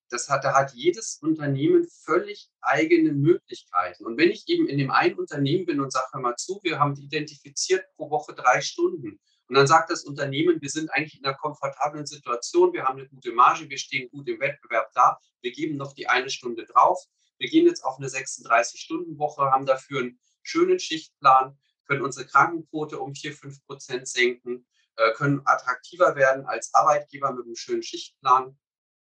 Das 0.08 0.30
hat, 0.30 0.44
da 0.44 0.54
hat 0.54 0.72
jedes 0.72 1.18
Unternehmen 1.20 1.86
völlig 2.06 2.48
eigene 2.62 3.12
Möglichkeiten. 3.12 4.06
Und 4.06 4.16
wenn 4.16 4.30
ich 4.30 4.48
eben 4.48 4.66
in 4.66 4.78
dem 4.78 4.90
einen 4.90 5.18
Unternehmen 5.18 5.66
bin 5.66 5.82
und 5.82 5.92
sage, 5.92 6.18
mal 6.20 6.36
zu, 6.36 6.58
wir 6.62 6.78
haben 6.78 6.96
identifiziert 6.96 7.84
pro 7.96 8.08
Woche 8.08 8.32
drei 8.34 8.62
Stunden. 8.62 9.20
Und 9.46 9.54
dann 9.54 9.66
sagt 9.66 9.90
das 9.90 10.04
Unternehmen, 10.04 10.62
wir 10.62 10.70
sind 10.70 10.88
eigentlich 10.88 11.18
in 11.18 11.26
einer 11.26 11.36
komfortablen 11.36 12.06
Situation, 12.06 12.72
wir 12.72 12.84
haben 12.84 12.98
eine 12.98 13.10
gute 13.10 13.32
Marge, 13.32 13.68
wir 13.68 13.78
stehen 13.78 14.08
gut 14.08 14.26
im 14.26 14.40
Wettbewerb 14.40 14.90
da, 14.94 15.18
wir 15.42 15.52
geben 15.52 15.76
noch 15.76 15.92
die 15.92 16.08
eine 16.08 16.30
Stunde 16.30 16.64
drauf. 16.64 16.98
Wir 17.36 17.50
gehen 17.50 17.66
jetzt 17.66 17.84
auf 17.84 17.98
eine 17.98 18.08
36-Stunden-Woche, 18.08 19.50
haben 19.50 19.66
dafür 19.66 20.00
ein 20.00 20.18
schönen 20.42 20.78
Schichtplan, 20.78 21.58
können 21.86 22.02
unsere 22.02 22.26
Krankenquote 22.26 22.98
um 22.98 23.14
4, 23.14 23.34
5 23.34 23.64
Prozent 23.66 24.08
senken, 24.08 24.66
äh, 24.96 25.12
können 25.14 25.42
attraktiver 25.44 26.14
werden 26.16 26.46
als 26.46 26.72
Arbeitgeber 26.74 27.32
mit 27.32 27.46
einem 27.46 27.56
schönen 27.56 27.82
Schichtplan. 27.82 28.58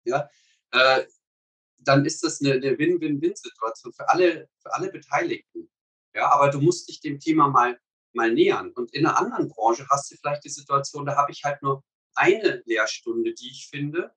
Ja, 0.04 0.30
äh, 0.72 1.06
dann 1.80 2.06
ist 2.06 2.24
das 2.24 2.42
eine, 2.42 2.54
eine 2.54 2.78
Win-Win-Win-Situation 2.78 3.94
für 3.94 4.10
alle, 4.10 4.50
für 4.62 4.74
alle 4.74 4.92
Beteiligten. 4.92 5.70
Ja, 6.14 6.32
aber 6.32 6.50
du 6.50 6.62
musst 6.62 6.90
dich 6.90 7.00
dem 7.02 7.20
Thema 7.20 7.50
mal, 7.50 7.80
mal 8.14 8.34
nähern. 8.34 8.72
Und 8.72 8.94
in 8.94 9.06
einer 9.06 9.18
anderen 9.18 9.50
Branche 9.50 9.86
hast 9.90 10.12
du 10.12 10.16
vielleicht 10.16 10.44
die 10.44 10.50
Situation, 10.50 11.06
da 11.06 11.16
habe 11.16 11.32
ich 11.32 11.44
halt 11.44 11.62
nur 11.62 11.84
eine 12.16 12.64
Lehrstunde, 12.66 13.34
die 13.34 13.52
ich 13.52 13.68
finde, 13.70 14.14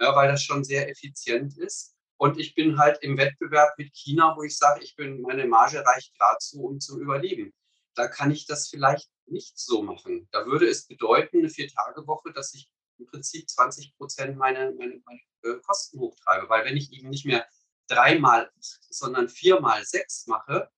ja, 0.00 0.14
weil 0.16 0.28
das 0.28 0.42
schon 0.42 0.64
sehr 0.64 0.88
effizient 0.88 1.56
ist. 1.58 1.94
Und 2.22 2.38
ich 2.38 2.54
bin 2.54 2.78
halt 2.78 3.02
im 3.02 3.18
Wettbewerb 3.18 3.76
mit 3.78 3.92
China, 3.94 4.36
wo 4.36 4.44
ich 4.44 4.56
sage, 4.56 4.84
ich 4.84 4.94
bin, 4.94 5.22
meine 5.22 5.44
Marge 5.44 5.84
reicht 5.84 6.16
gerade 6.16 6.36
so, 6.38 6.60
um 6.60 6.78
zu 6.78 7.00
überleben. 7.00 7.52
Da 7.96 8.06
kann 8.06 8.30
ich 8.30 8.46
das 8.46 8.68
vielleicht 8.68 9.10
nicht 9.26 9.58
so 9.58 9.82
machen. 9.82 10.28
Da 10.30 10.46
würde 10.46 10.68
es 10.68 10.86
bedeuten, 10.86 11.38
eine 11.38 11.48
Vier-Tage-Woche, 11.48 12.32
dass 12.32 12.54
ich 12.54 12.70
im 12.98 13.06
Prinzip 13.06 13.50
20 13.50 13.96
Prozent 13.96 14.36
meine, 14.36 14.72
meine, 14.78 15.02
meine 15.04 15.60
Kosten 15.62 15.98
hochtreibe. 15.98 16.48
Weil 16.48 16.64
wenn 16.64 16.76
ich 16.76 16.92
eben 16.92 17.10
nicht 17.10 17.26
mehr 17.26 17.44
dreimal, 17.88 18.52
sondern 18.60 19.28
viermal 19.28 19.84
sechs 19.84 20.28
mache, 20.28 20.70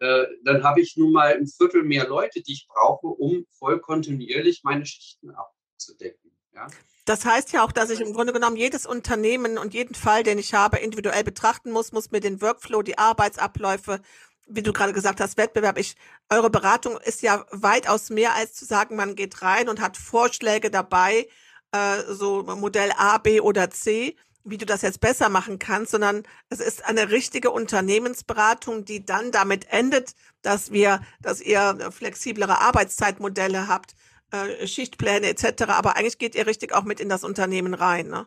äh, 0.00 0.26
dann 0.42 0.64
habe 0.64 0.80
ich 0.80 0.96
nun 0.96 1.12
mal 1.12 1.32
ein 1.36 1.46
Viertel 1.46 1.84
mehr 1.84 2.08
Leute, 2.08 2.42
die 2.42 2.54
ich 2.54 2.66
brauche, 2.66 3.06
um 3.06 3.46
voll 3.52 3.80
kontinuierlich 3.80 4.64
meine 4.64 4.84
Schichten 4.84 5.30
abzudecken. 5.30 6.36
Ja? 6.54 6.66
Das 7.10 7.24
heißt 7.24 7.50
ja 7.52 7.64
auch, 7.64 7.72
dass 7.72 7.90
ich 7.90 8.00
im 8.00 8.12
Grunde 8.12 8.32
genommen 8.32 8.54
jedes 8.54 8.86
Unternehmen 8.86 9.58
und 9.58 9.74
jeden 9.74 9.96
Fall, 9.96 10.22
den 10.22 10.38
ich 10.38 10.54
habe, 10.54 10.78
individuell 10.78 11.24
betrachten 11.24 11.72
muss, 11.72 11.90
muss 11.90 12.12
mir 12.12 12.20
den 12.20 12.40
Workflow, 12.40 12.82
die 12.82 12.98
Arbeitsabläufe, 12.98 14.00
wie 14.46 14.62
du 14.62 14.72
gerade 14.72 14.92
gesagt 14.92 15.20
hast, 15.20 15.36
Wettbewerb. 15.36 15.76
Ich, 15.76 15.96
eure 16.28 16.50
Beratung 16.50 16.98
ist 16.98 17.22
ja 17.22 17.44
weitaus 17.50 18.10
mehr 18.10 18.36
als 18.36 18.52
zu 18.52 18.64
sagen, 18.64 18.94
man 18.94 19.16
geht 19.16 19.42
rein 19.42 19.68
und 19.68 19.80
hat 19.80 19.96
Vorschläge 19.96 20.70
dabei, 20.70 21.26
äh, 21.72 21.96
so 22.08 22.44
Modell 22.44 22.92
A, 22.96 23.18
B 23.18 23.40
oder 23.40 23.70
C, 23.70 24.14
wie 24.44 24.58
du 24.58 24.64
das 24.64 24.82
jetzt 24.82 25.00
besser 25.00 25.30
machen 25.30 25.58
kannst, 25.58 25.90
sondern 25.90 26.22
es 26.48 26.60
ist 26.60 26.84
eine 26.84 27.10
richtige 27.10 27.50
Unternehmensberatung, 27.50 28.84
die 28.84 29.04
dann 29.04 29.32
damit 29.32 29.66
endet, 29.72 30.14
dass 30.42 30.70
wir, 30.70 31.00
dass 31.20 31.40
ihr 31.40 31.90
flexiblere 31.90 32.60
Arbeitszeitmodelle 32.60 33.66
habt, 33.66 33.96
äh, 34.30 34.66
Schichtpläne 34.66 35.28
etc. 35.28 35.64
Aber 35.68 35.96
eigentlich 35.96 36.18
geht 36.18 36.34
ihr 36.34 36.46
richtig 36.46 36.72
auch 36.72 36.84
mit 36.84 37.00
in 37.00 37.08
das 37.08 37.24
Unternehmen 37.24 37.74
rein, 37.74 38.08
ne? 38.08 38.26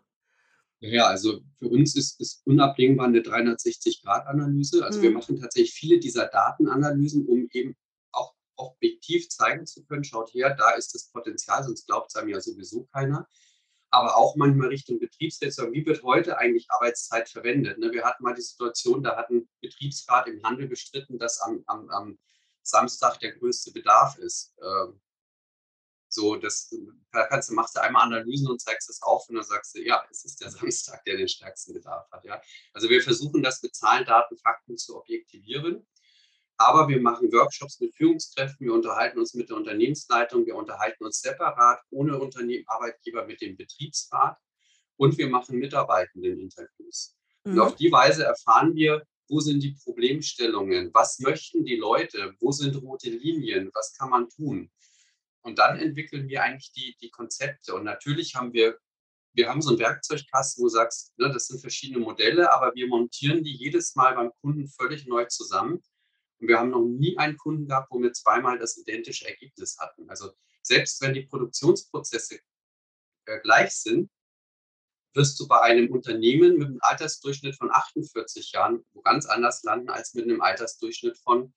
Ja, 0.86 1.08
also 1.08 1.40
für 1.60 1.70
uns 1.70 1.96
ist, 1.96 2.20
ist 2.20 2.46
unabdingbar 2.46 3.08
eine 3.08 3.22
360-Grad-Analyse. 3.22 4.84
Also 4.84 5.00
mhm. 5.00 5.04
wir 5.04 5.12
machen 5.12 5.40
tatsächlich 5.40 5.74
viele 5.74 5.98
dieser 5.98 6.28
Datenanalysen, 6.28 7.26
um 7.26 7.48
eben 7.52 7.78
auch 8.12 8.34
objektiv 8.58 9.30
zeigen 9.30 9.66
zu 9.66 9.86
können, 9.86 10.04
schaut 10.04 10.34
her, 10.34 10.54
da 10.54 10.72
ist 10.72 10.94
das 10.94 11.10
Potenzial, 11.10 11.64
sonst 11.64 11.88
glaubt 11.88 12.10
es 12.10 12.18
einem 12.18 12.30
ja 12.30 12.42
sowieso 12.42 12.84
keiner. 12.92 13.30
Aber 13.92 14.18
auch 14.18 14.36
manchmal 14.36 14.70
Richtung 14.70 15.00
Betriebsräte, 15.00 15.72
wie 15.72 15.86
wird 15.86 16.04
heute 16.04 16.38
eigentlich 16.38 16.66
Arbeitszeit 16.70 17.30
verwendet? 17.30 17.78
Ne? 17.78 17.94
Wir 17.94 18.04
hatten 18.04 18.24
mal 18.24 18.34
die 18.34 18.42
Situation, 18.42 19.04
da 19.04 19.16
hat 19.16 19.30
ein 19.30 19.48
Betriebsrat 19.62 20.28
im 20.28 20.44
Handel 20.44 20.68
bestritten, 20.68 21.18
dass 21.18 21.40
am, 21.40 21.64
am, 21.68 21.90
am 21.92 22.20
Samstag 22.62 23.20
der 23.20 23.38
größte 23.38 23.72
Bedarf 23.72 24.18
ist. 24.18 24.54
Ähm, 24.62 25.00
so, 26.14 26.36
das 26.36 26.74
da 27.12 27.26
kannst 27.28 27.50
du, 27.50 27.54
machst 27.54 27.76
du 27.76 27.82
einmal 27.82 28.04
Analysen 28.04 28.50
und 28.50 28.62
zeigst 28.62 28.90
es 28.90 29.02
auf 29.02 29.28
und 29.30 29.36
dann 29.36 29.44
sagst 29.44 29.76
du, 29.76 29.82
ja, 29.82 30.04
es 30.10 30.26
ist 30.26 30.42
der 30.42 30.50
Samstag, 30.52 31.04
der 31.06 31.18
den 31.18 31.28
stärksten 31.28 31.74
Bedarf 31.74 32.10
hat. 32.12 32.24
Ja. 32.26 32.42
Also 32.74 32.90
wir 32.90 33.02
versuchen 33.02 33.44
das 33.44 33.62
mit 33.62 33.76
Zahlen, 33.76 34.06
Daten, 34.06 34.38
Fakten 34.38 34.78
zu 34.78 34.98
objektivieren. 34.98 35.86
Aber 36.58 36.88
wir 36.88 37.02
machen 37.02 37.32
Workshops 37.34 37.80
mit 37.80 37.96
Führungskräften, 37.96 38.68
wir 38.68 38.74
unterhalten 38.74 39.20
uns 39.20 39.34
mit 39.34 39.50
der 39.50 39.58
Unternehmensleitung, 39.58 40.46
wir 40.46 40.56
unterhalten 40.56 41.04
uns 41.04 41.20
separat 41.20 41.82
ohne 41.90 42.20
Unternehmen, 42.20 42.64
Arbeitgeber 42.68 43.26
mit 43.26 43.42
dem 43.42 43.58
Betriebsrat 43.58 44.38
und 44.96 45.18
wir 45.18 45.28
machen 45.30 45.58
Mitarbeitenden-Interviews. 45.58 47.16
Mhm. 47.44 47.54
Und 47.54 47.60
auf 47.60 47.76
die 47.76 47.92
Weise 47.92 48.26
erfahren 48.26 48.76
wir, 48.76 49.04
wo 49.28 49.40
sind 49.40 49.64
die 49.64 49.76
Problemstellungen, 49.84 50.92
was 50.94 51.20
möchten 51.20 51.66
die 51.66 51.76
Leute, 51.76 52.36
wo 52.40 52.52
sind 52.52 52.82
rote 52.82 53.10
Linien, 53.10 53.72
was 53.74 53.94
kann 53.98 54.12
man 54.12 54.30
tun. 54.30 54.72
Und 55.44 55.60
dann 55.60 55.78
entwickeln 55.78 56.28
wir 56.28 56.42
eigentlich 56.42 56.72
die, 56.72 56.96
die 57.02 57.12
Konzepte. 57.12 57.76
Und 57.76 57.84
natürlich 57.84 58.36
haben 58.36 58.54
wir, 58.54 58.80
wir 59.34 59.50
haben 59.50 59.62
so 59.62 59.72
einen 59.72 59.80
Werkzeugkasten, 59.80 60.62
wo 60.62 60.68
du 60.68 60.74
sagst, 60.74 61.14
ne, 61.18 61.30
das 61.32 61.48
sind 61.48 61.60
verschiedene 61.60 62.00
Modelle, 62.00 62.52
aber 62.54 62.74
wir 62.76 62.88
montieren 62.88 63.44
die 63.44 63.56
jedes 63.56 63.96
Mal 63.96 64.16
beim 64.16 64.32
Kunden 64.42 64.68
völlig 64.68 65.06
neu 65.06 65.26
zusammen. 65.26 65.84
Und 66.40 66.48
wir 66.48 66.60
haben 66.60 66.70
noch 66.70 66.86
nie 66.86 67.18
einen 67.18 67.38
Kunden 67.38 67.68
gehabt, 67.68 67.92
wo 67.92 68.02
wir 68.02 68.14
zweimal 68.14 68.58
das 68.58 68.78
identische 68.78 69.28
Ergebnis 69.28 69.78
hatten. 69.80 70.10
Also 70.10 70.32
selbst 70.62 71.02
wenn 71.02 71.14
die 71.14 71.26
Produktionsprozesse 71.26 72.40
äh, 73.26 73.40
gleich 73.42 73.76
sind, 73.76 74.10
wirst 75.14 75.40
du 75.40 75.48
bei 75.48 75.62
einem 75.62 75.92
Unternehmen 75.92 76.58
mit 76.58 76.68
einem 76.68 76.80
Altersdurchschnitt 76.82 77.56
von 77.56 77.70
48 77.72 78.52
Jahren 78.52 78.84
wo 78.94 79.02
ganz 79.02 79.26
anders 79.26 79.64
landen 79.64 79.90
als 79.90 80.14
mit 80.14 80.24
einem 80.24 80.42
Altersdurchschnitt 80.42 81.18
von 81.18 81.54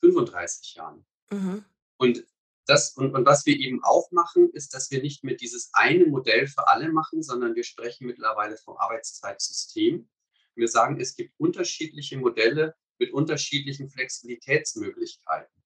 35 0.00 0.74
Jahren. 0.74 1.06
Mhm. 1.30 1.64
Und 1.96 2.24
das, 2.66 2.92
und, 2.92 3.14
und 3.14 3.26
was 3.26 3.44
wir 3.46 3.56
eben 3.56 3.82
auch 3.82 4.10
machen, 4.12 4.50
ist, 4.52 4.74
dass 4.74 4.90
wir 4.90 5.02
nicht 5.02 5.24
mit 5.24 5.40
dieses 5.40 5.70
eine 5.72 6.06
Modell 6.06 6.46
für 6.46 6.68
alle 6.68 6.92
machen, 6.92 7.22
sondern 7.22 7.54
wir 7.54 7.64
sprechen 7.64 8.06
mittlerweile 8.06 8.56
vom 8.56 8.76
Arbeitszeitsystem. 8.76 10.08
Wir 10.54 10.68
sagen, 10.68 11.00
es 11.00 11.16
gibt 11.16 11.32
unterschiedliche 11.38 12.18
Modelle 12.18 12.74
mit 12.98 13.12
unterschiedlichen 13.12 13.90
Flexibilitätsmöglichkeiten. 13.90 15.62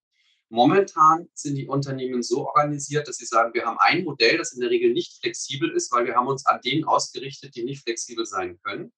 Momentan 0.49 1.29
sind 1.35 1.57
die 1.57 1.67
Unternehmen 1.67 2.23
so 2.23 2.47
organisiert, 2.47 3.09
dass 3.09 3.17
sie 3.17 3.27
sagen, 3.27 3.53
wir 3.53 3.67
haben 3.67 3.79
ein 3.81 4.05
Modell, 4.05 4.39
das 4.39 4.53
in 4.53 4.61
der 4.61 4.71
Regel 4.71 4.93
nicht 4.93 5.21
flexibel 5.21 5.71
ist, 5.71 5.91
weil 5.93 6.07
wir 6.07 6.15
haben 6.15 6.29
uns 6.29 6.47
an 6.47 6.61
denen 6.61 6.85
ausgerichtet, 6.85 7.57
die 7.57 7.65
nicht 7.65 7.83
flexibel 7.83 8.25
sein 8.25 8.59
können. 8.63 8.93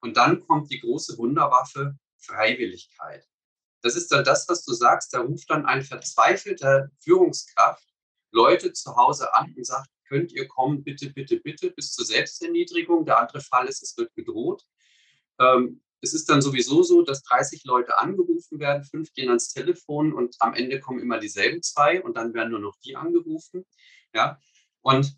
Und 0.00 0.16
dann 0.16 0.40
kommt 0.40 0.70
die 0.70 0.80
große 0.80 1.18
Wunderwaffe 1.18 1.96
Freiwilligkeit. 2.18 3.24
Das 3.86 3.94
ist 3.94 4.10
dann 4.10 4.24
das, 4.24 4.48
was 4.48 4.64
du 4.64 4.72
sagst. 4.72 5.14
Da 5.14 5.20
ruft 5.20 5.48
dann 5.48 5.64
ein 5.64 5.82
verzweifelter 5.82 6.90
Führungskraft 6.98 7.86
Leute 8.32 8.72
zu 8.72 8.96
Hause 8.96 9.32
an 9.32 9.54
und 9.56 9.64
sagt, 9.64 9.88
könnt 10.08 10.32
ihr 10.32 10.48
kommen, 10.48 10.82
bitte, 10.82 11.10
bitte, 11.10 11.38
bitte, 11.38 11.70
bis 11.70 11.92
zur 11.92 12.04
Selbsterniedrigung. 12.04 13.04
Der 13.04 13.20
andere 13.20 13.40
Fall 13.40 13.66
ist, 13.68 13.84
es 13.84 13.96
wird 13.96 14.12
gedroht. 14.16 14.64
Ähm, 15.38 15.82
es 16.00 16.14
ist 16.14 16.28
dann 16.28 16.42
sowieso 16.42 16.82
so, 16.82 17.02
dass 17.02 17.22
30 17.22 17.62
Leute 17.64 17.96
angerufen 17.96 18.58
werden, 18.58 18.82
fünf 18.82 19.12
gehen 19.12 19.28
ans 19.28 19.50
Telefon 19.50 20.12
und 20.12 20.34
am 20.40 20.54
Ende 20.54 20.80
kommen 20.80 20.98
immer 20.98 21.20
dieselben 21.20 21.62
zwei 21.62 22.02
und 22.02 22.16
dann 22.16 22.34
werden 22.34 22.50
nur 22.50 22.60
noch 22.60 22.76
die 22.84 22.96
angerufen. 22.96 23.64
Ja? 24.12 24.40
Und 24.82 25.16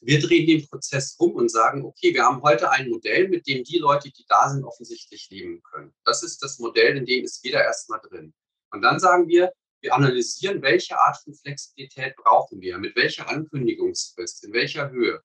wir 0.00 0.20
drehen 0.20 0.46
den 0.46 0.66
Prozess 0.68 1.16
um 1.18 1.34
und 1.34 1.50
sagen, 1.50 1.84
okay, 1.84 2.12
wir 2.14 2.24
haben 2.24 2.42
heute 2.42 2.70
ein 2.70 2.88
Modell, 2.88 3.28
mit 3.28 3.46
dem 3.46 3.64
die 3.64 3.78
Leute, 3.78 4.10
die 4.10 4.24
da 4.28 4.50
sind, 4.50 4.64
offensichtlich 4.64 5.28
leben 5.30 5.62
können. 5.62 5.94
Das 6.04 6.22
ist 6.22 6.42
das 6.42 6.58
Modell, 6.58 6.96
in 6.96 7.06
dem 7.06 7.24
ist 7.24 7.44
jeder 7.44 7.62
erstmal 7.62 8.00
drin. 8.00 8.34
Und 8.70 8.82
dann 8.82 8.98
sagen 8.98 9.28
wir, 9.28 9.52
wir 9.80 9.94
analysieren, 9.94 10.62
welche 10.62 11.00
Art 11.00 11.18
von 11.18 11.34
Flexibilität 11.34 12.16
brauchen 12.16 12.60
wir, 12.60 12.78
mit 12.78 12.96
welcher 12.96 13.28
Ankündigungsfrist, 13.28 14.44
in 14.44 14.52
welcher 14.52 14.90
Höhe. 14.90 15.20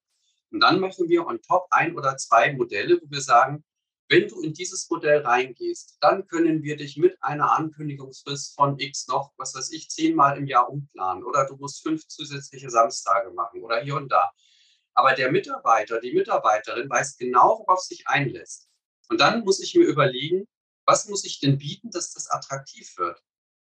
Und 0.51 0.59
dann 0.59 0.79
machen 0.79 1.07
wir 1.09 1.25
on 1.25 1.41
top 1.41 1.65
ein 1.71 1.95
oder 1.95 2.17
zwei 2.17 2.53
Modelle, 2.53 2.99
wo 3.01 3.09
wir 3.09 3.21
sagen, 3.21 3.63
wenn 4.09 4.27
du 4.27 4.41
in 4.41 4.53
dieses 4.53 4.89
Modell 4.89 5.21
reingehst, 5.21 5.97
dann 6.01 6.27
können 6.27 6.63
wir 6.63 6.75
dich 6.75 6.97
mit 6.97 7.15
einer 7.23 7.57
Ankündigungsfrist 7.57 8.55
von 8.55 8.77
X 8.77 9.07
noch, 9.07 9.31
was 9.37 9.55
weiß 9.55 9.71
ich, 9.71 9.89
zehnmal 9.89 10.37
im 10.37 10.47
Jahr 10.47 10.69
umplanen. 10.69 11.23
Oder 11.23 11.45
du 11.45 11.55
musst 11.55 11.81
fünf 11.81 12.05
zusätzliche 12.07 12.69
Samstage 12.69 13.31
machen 13.31 13.63
oder 13.63 13.81
hier 13.81 13.95
und 13.95 14.11
da. 14.11 14.29
Aber 15.01 15.15
der 15.15 15.31
Mitarbeiter, 15.31 15.99
die 15.99 16.13
Mitarbeiterin 16.13 16.87
weiß 16.87 17.17
genau, 17.17 17.57
worauf 17.57 17.79
sich 17.79 18.07
einlässt. 18.07 18.69
Und 19.09 19.19
dann 19.19 19.43
muss 19.43 19.59
ich 19.59 19.73
mir 19.73 19.85
überlegen, 19.85 20.47
was 20.85 21.07
muss 21.07 21.25
ich 21.25 21.39
denn 21.39 21.57
bieten, 21.57 21.89
dass 21.89 22.13
das 22.13 22.29
attraktiv 22.29 22.95
wird? 22.99 23.19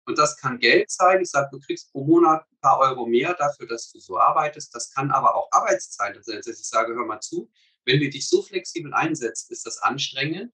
Und 0.06 0.16
das 0.16 0.38
kann 0.38 0.58
Geld 0.58 0.90
sein. 0.90 1.20
Ich 1.20 1.28
sage, 1.28 1.50
du 1.52 1.60
kriegst 1.60 1.92
pro 1.92 2.02
Monat 2.02 2.46
ein 2.50 2.58
paar 2.62 2.78
Euro 2.78 3.04
mehr 3.04 3.34
dafür, 3.34 3.66
dass 3.66 3.92
du 3.92 4.00
so 4.00 4.18
arbeitest. 4.18 4.74
Das 4.74 4.90
kann 4.90 5.10
aber 5.10 5.34
auch 5.34 5.48
Arbeitszeit 5.50 6.16
sein. 6.24 6.36
Also 6.36 6.50
ich 6.50 6.66
sage, 6.66 6.94
hör 6.94 7.04
mal 7.04 7.20
zu, 7.20 7.50
wenn 7.84 8.00
wir 8.00 8.08
dich 8.08 8.26
so 8.26 8.40
flexibel 8.40 8.94
einsetzen, 8.94 9.52
ist 9.52 9.66
das 9.66 9.82
anstrengend. 9.82 10.50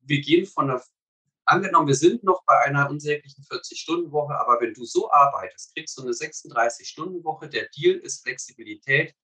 Wir 0.00 0.20
gehen 0.20 0.46
von 0.46 0.66
der, 0.66 0.82
angenommen, 1.44 1.86
wir 1.86 1.94
sind 1.94 2.24
noch 2.24 2.42
bei 2.44 2.58
einer 2.58 2.90
unsäglichen 2.90 3.44
40-Stunden-Woche, 3.44 4.34
aber 4.34 4.60
wenn 4.60 4.74
du 4.74 4.84
so 4.84 5.12
arbeitest, 5.12 5.76
kriegst 5.76 5.96
du 5.96 6.02
eine 6.02 6.10
36-Stunden-Woche. 6.10 7.48
Der 7.48 7.68
Deal 7.68 7.98
ist 7.98 8.24
Flexibilität 8.24 9.14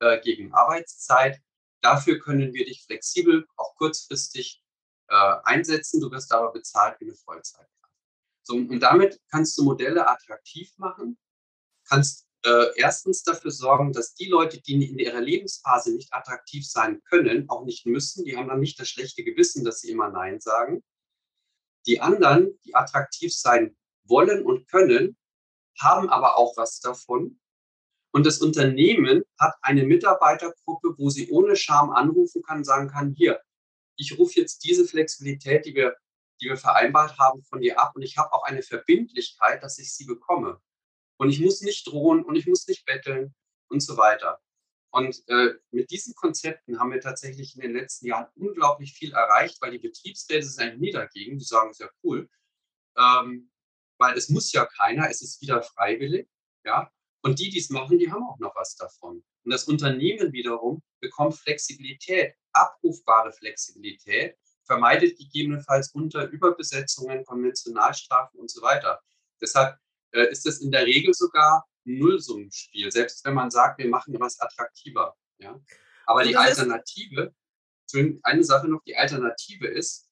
äh, 0.00 0.20
gegen 0.20 0.52
Arbeitszeit. 0.52 1.40
Dafür 1.80 2.18
können 2.18 2.52
wir 2.52 2.64
dich 2.64 2.84
flexibel, 2.84 3.46
auch 3.56 3.74
kurzfristig 3.76 4.62
äh, 5.08 5.34
einsetzen. 5.44 6.00
Du 6.00 6.10
wirst 6.10 6.32
aber 6.32 6.52
bezahlt 6.52 7.00
wie 7.00 7.06
eine 7.06 7.14
Vollzeitkraft. 7.14 7.70
So, 8.42 8.54
und 8.54 8.80
damit 8.80 9.20
kannst 9.30 9.56
du 9.58 9.64
Modelle 9.64 10.08
attraktiv 10.08 10.72
machen, 10.76 11.18
kannst 11.88 12.26
äh, 12.44 12.66
erstens 12.76 13.22
dafür 13.22 13.50
sorgen, 13.50 13.92
dass 13.92 14.14
die 14.14 14.26
Leute, 14.26 14.60
die 14.60 14.72
in 14.72 14.98
ihrer 14.98 15.20
Lebensphase 15.20 15.94
nicht 15.94 16.12
attraktiv 16.12 16.66
sein 16.66 17.02
können, 17.04 17.48
auch 17.48 17.64
nicht 17.64 17.86
müssen, 17.86 18.24
die 18.24 18.36
haben 18.36 18.48
dann 18.48 18.60
nicht 18.60 18.80
das 18.80 18.88
schlechte 18.88 19.22
Gewissen, 19.24 19.64
dass 19.64 19.80
sie 19.80 19.90
immer 19.90 20.08
Nein 20.08 20.40
sagen. 20.40 20.82
Die 21.86 22.00
anderen, 22.00 22.58
die 22.64 22.74
attraktiv 22.74 23.34
sein 23.34 23.76
wollen 24.04 24.44
und 24.44 24.68
können, 24.68 25.16
haben 25.78 26.08
aber 26.08 26.36
auch 26.36 26.56
was 26.56 26.80
davon, 26.80 27.40
und 28.12 28.26
das 28.26 28.38
Unternehmen 28.38 29.22
hat 29.38 29.54
eine 29.62 29.84
Mitarbeitergruppe, 29.84 30.94
wo 30.98 31.10
sie 31.10 31.30
ohne 31.30 31.56
Scham 31.56 31.90
anrufen 31.90 32.42
kann, 32.42 32.64
sagen 32.64 32.88
kann, 32.88 33.14
hier, 33.16 33.40
ich 33.96 34.18
rufe 34.18 34.40
jetzt 34.40 34.64
diese 34.64 34.86
Flexibilität, 34.86 35.66
die 35.66 35.74
wir, 35.74 35.96
die 36.40 36.48
wir 36.48 36.56
vereinbart 36.56 37.18
haben, 37.18 37.42
von 37.44 37.60
dir 37.60 37.78
ab 37.78 37.92
und 37.94 38.02
ich 38.02 38.16
habe 38.16 38.32
auch 38.32 38.44
eine 38.44 38.62
Verbindlichkeit, 38.62 39.62
dass 39.62 39.78
ich 39.78 39.94
sie 39.94 40.06
bekomme. 40.06 40.60
Und 41.18 41.28
ich 41.28 41.40
muss 41.40 41.60
nicht 41.60 41.86
drohen 41.86 42.24
und 42.24 42.34
ich 42.34 42.46
muss 42.46 42.66
nicht 42.66 42.84
betteln 42.86 43.34
und 43.68 43.80
so 43.80 43.96
weiter. 43.96 44.40
Und 44.92 45.22
äh, 45.28 45.54
mit 45.70 45.90
diesen 45.90 46.14
Konzepten 46.14 46.80
haben 46.80 46.90
wir 46.90 47.00
tatsächlich 47.00 47.54
in 47.54 47.60
den 47.60 47.74
letzten 47.74 48.06
Jahren 48.06 48.26
unglaublich 48.34 48.92
viel 48.92 49.12
erreicht, 49.12 49.60
weil 49.60 49.70
die 49.70 49.78
Betriebsräte 49.78 50.46
sind 50.46 50.62
eigentlich 50.64 50.80
nie 50.80 50.90
dagegen. 50.90 51.38
Die 51.38 51.44
sagen, 51.44 51.72
sehr 51.72 51.90
cool, 52.02 52.28
ähm, 52.96 53.50
weil 53.98 54.16
es 54.16 54.30
muss 54.30 54.50
ja 54.52 54.66
keiner, 54.66 55.08
es 55.08 55.22
ist 55.22 55.40
wieder 55.42 55.62
freiwillig. 55.62 56.28
Ja, 56.64 56.90
und 57.22 57.38
die, 57.38 57.50
die 57.50 57.58
es 57.58 57.70
machen, 57.70 57.98
die 57.98 58.10
haben 58.10 58.24
auch 58.24 58.38
noch 58.38 58.54
was 58.54 58.76
davon. 58.76 59.22
Und 59.44 59.50
das 59.50 59.64
Unternehmen 59.64 60.32
wiederum 60.32 60.82
bekommt 61.00 61.34
Flexibilität, 61.34 62.34
abrufbare 62.52 63.32
Flexibilität, 63.32 64.36
vermeidet 64.64 65.18
gegebenenfalls 65.18 65.90
unter 65.92 66.28
Überbesetzungen, 66.28 67.24
Konventionalstrafen 67.24 68.38
und 68.38 68.50
so 68.50 68.62
weiter. 68.62 69.00
Deshalb 69.40 69.76
äh, 70.12 70.30
ist 70.30 70.46
es 70.46 70.60
in 70.60 70.70
der 70.70 70.86
Regel 70.86 71.12
sogar 71.14 71.66
ein 71.86 71.98
Nullsummenspiel, 71.98 72.90
selbst 72.92 73.24
wenn 73.24 73.34
man 73.34 73.50
sagt, 73.50 73.78
wir 73.78 73.88
machen 73.88 74.14
was 74.18 74.38
attraktiver. 74.40 75.16
Ja? 75.38 75.58
Aber 76.06 76.24
die 76.24 76.36
Alternative, 76.36 77.34
eine 78.22 78.44
Sache 78.44 78.68
noch, 78.68 78.82
die 78.84 78.96
Alternative 78.96 79.66
ist, 79.66 80.08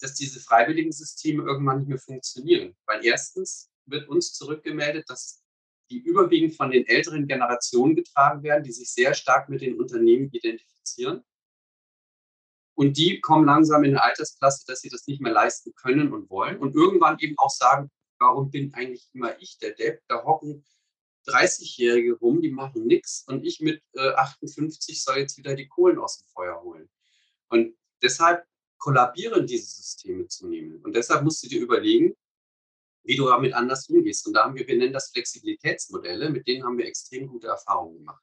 dass 0.00 0.14
diese 0.14 0.40
freiwilligen 0.40 0.92
Systeme 0.92 1.42
irgendwann 1.42 1.78
nicht 1.78 1.88
mehr 1.88 1.98
funktionieren. 1.98 2.76
Weil 2.86 3.04
erstens 3.04 3.70
wird 3.86 4.08
uns 4.08 4.34
zurückgemeldet, 4.34 5.08
dass 5.08 5.42
die 5.90 5.98
überwiegend 5.98 6.54
von 6.54 6.70
den 6.70 6.86
älteren 6.86 7.26
Generationen 7.26 7.94
getragen 7.94 8.42
werden, 8.42 8.64
die 8.64 8.72
sich 8.72 8.92
sehr 8.92 9.14
stark 9.14 9.48
mit 9.48 9.60
den 9.60 9.78
Unternehmen 9.78 10.30
identifizieren. 10.32 11.22
Und 12.74 12.98
die 12.98 13.20
kommen 13.20 13.46
langsam 13.46 13.84
in 13.84 13.92
eine 13.92 14.02
Altersklasse, 14.02 14.64
dass 14.66 14.80
sie 14.80 14.90
das 14.90 15.06
nicht 15.06 15.20
mehr 15.20 15.32
leisten 15.32 15.72
können 15.74 16.12
und 16.12 16.28
wollen. 16.28 16.58
Und 16.58 16.74
irgendwann 16.74 17.18
eben 17.20 17.34
auch 17.38 17.50
sagen, 17.50 17.90
warum 18.18 18.50
bin 18.50 18.74
eigentlich 18.74 19.08
immer 19.14 19.40
ich 19.40 19.58
der 19.58 19.72
Depp? 19.72 20.02
Da 20.08 20.24
hocken 20.24 20.64
30-Jährige 21.26 22.14
rum, 22.14 22.40
die 22.40 22.50
machen 22.50 22.86
nichts 22.86 23.24
und 23.26 23.44
ich 23.44 23.60
mit 23.60 23.82
äh, 23.94 24.10
58 24.10 25.02
soll 25.02 25.18
jetzt 25.18 25.36
wieder 25.36 25.54
die 25.54 25.66
Kohlen 25.66 25.98
aus 25.98 26.18
dem 26.18 26.28
Feuer 26.28 26.62
holen. 26.62 26.88
Und 27.48 27.76
deshalb 28.02 28.44
kollabieren 28.78 29.46
diese 29.46 29.66
Systeme 29.66 30.28
zunehmend. 30.28 30.84
Und 30.84 30.94
deshalb 30.94 31.24
musst 31.24 31.42
du 31.42 31.48
dir 31.48 31.60
überlegen, 31.60 32.14
wie 33.06 33.16
du 33.16 33.26
damit 33.26 33.54
anders 33.54 33.88
umgehst. 33.88 34.26
Und 34.26 34.34
da 34.34 34.44
haben 34.44 34.56
wir, 34.56 34.66
wir 34.66 34.76
nennen 34.76 34.92
das 34.92 35.10
Flexibilitätsmodelle, 35.12 36.30
mit 36.30 36.46
denen 36.46 36.64
haben 36.64 36.76
wir 36.76 36.86
extrem 36.86 37.28
gute 37.28 37.46
Erfahrungen 37.48 37.98
gemacht. 37.98 38.22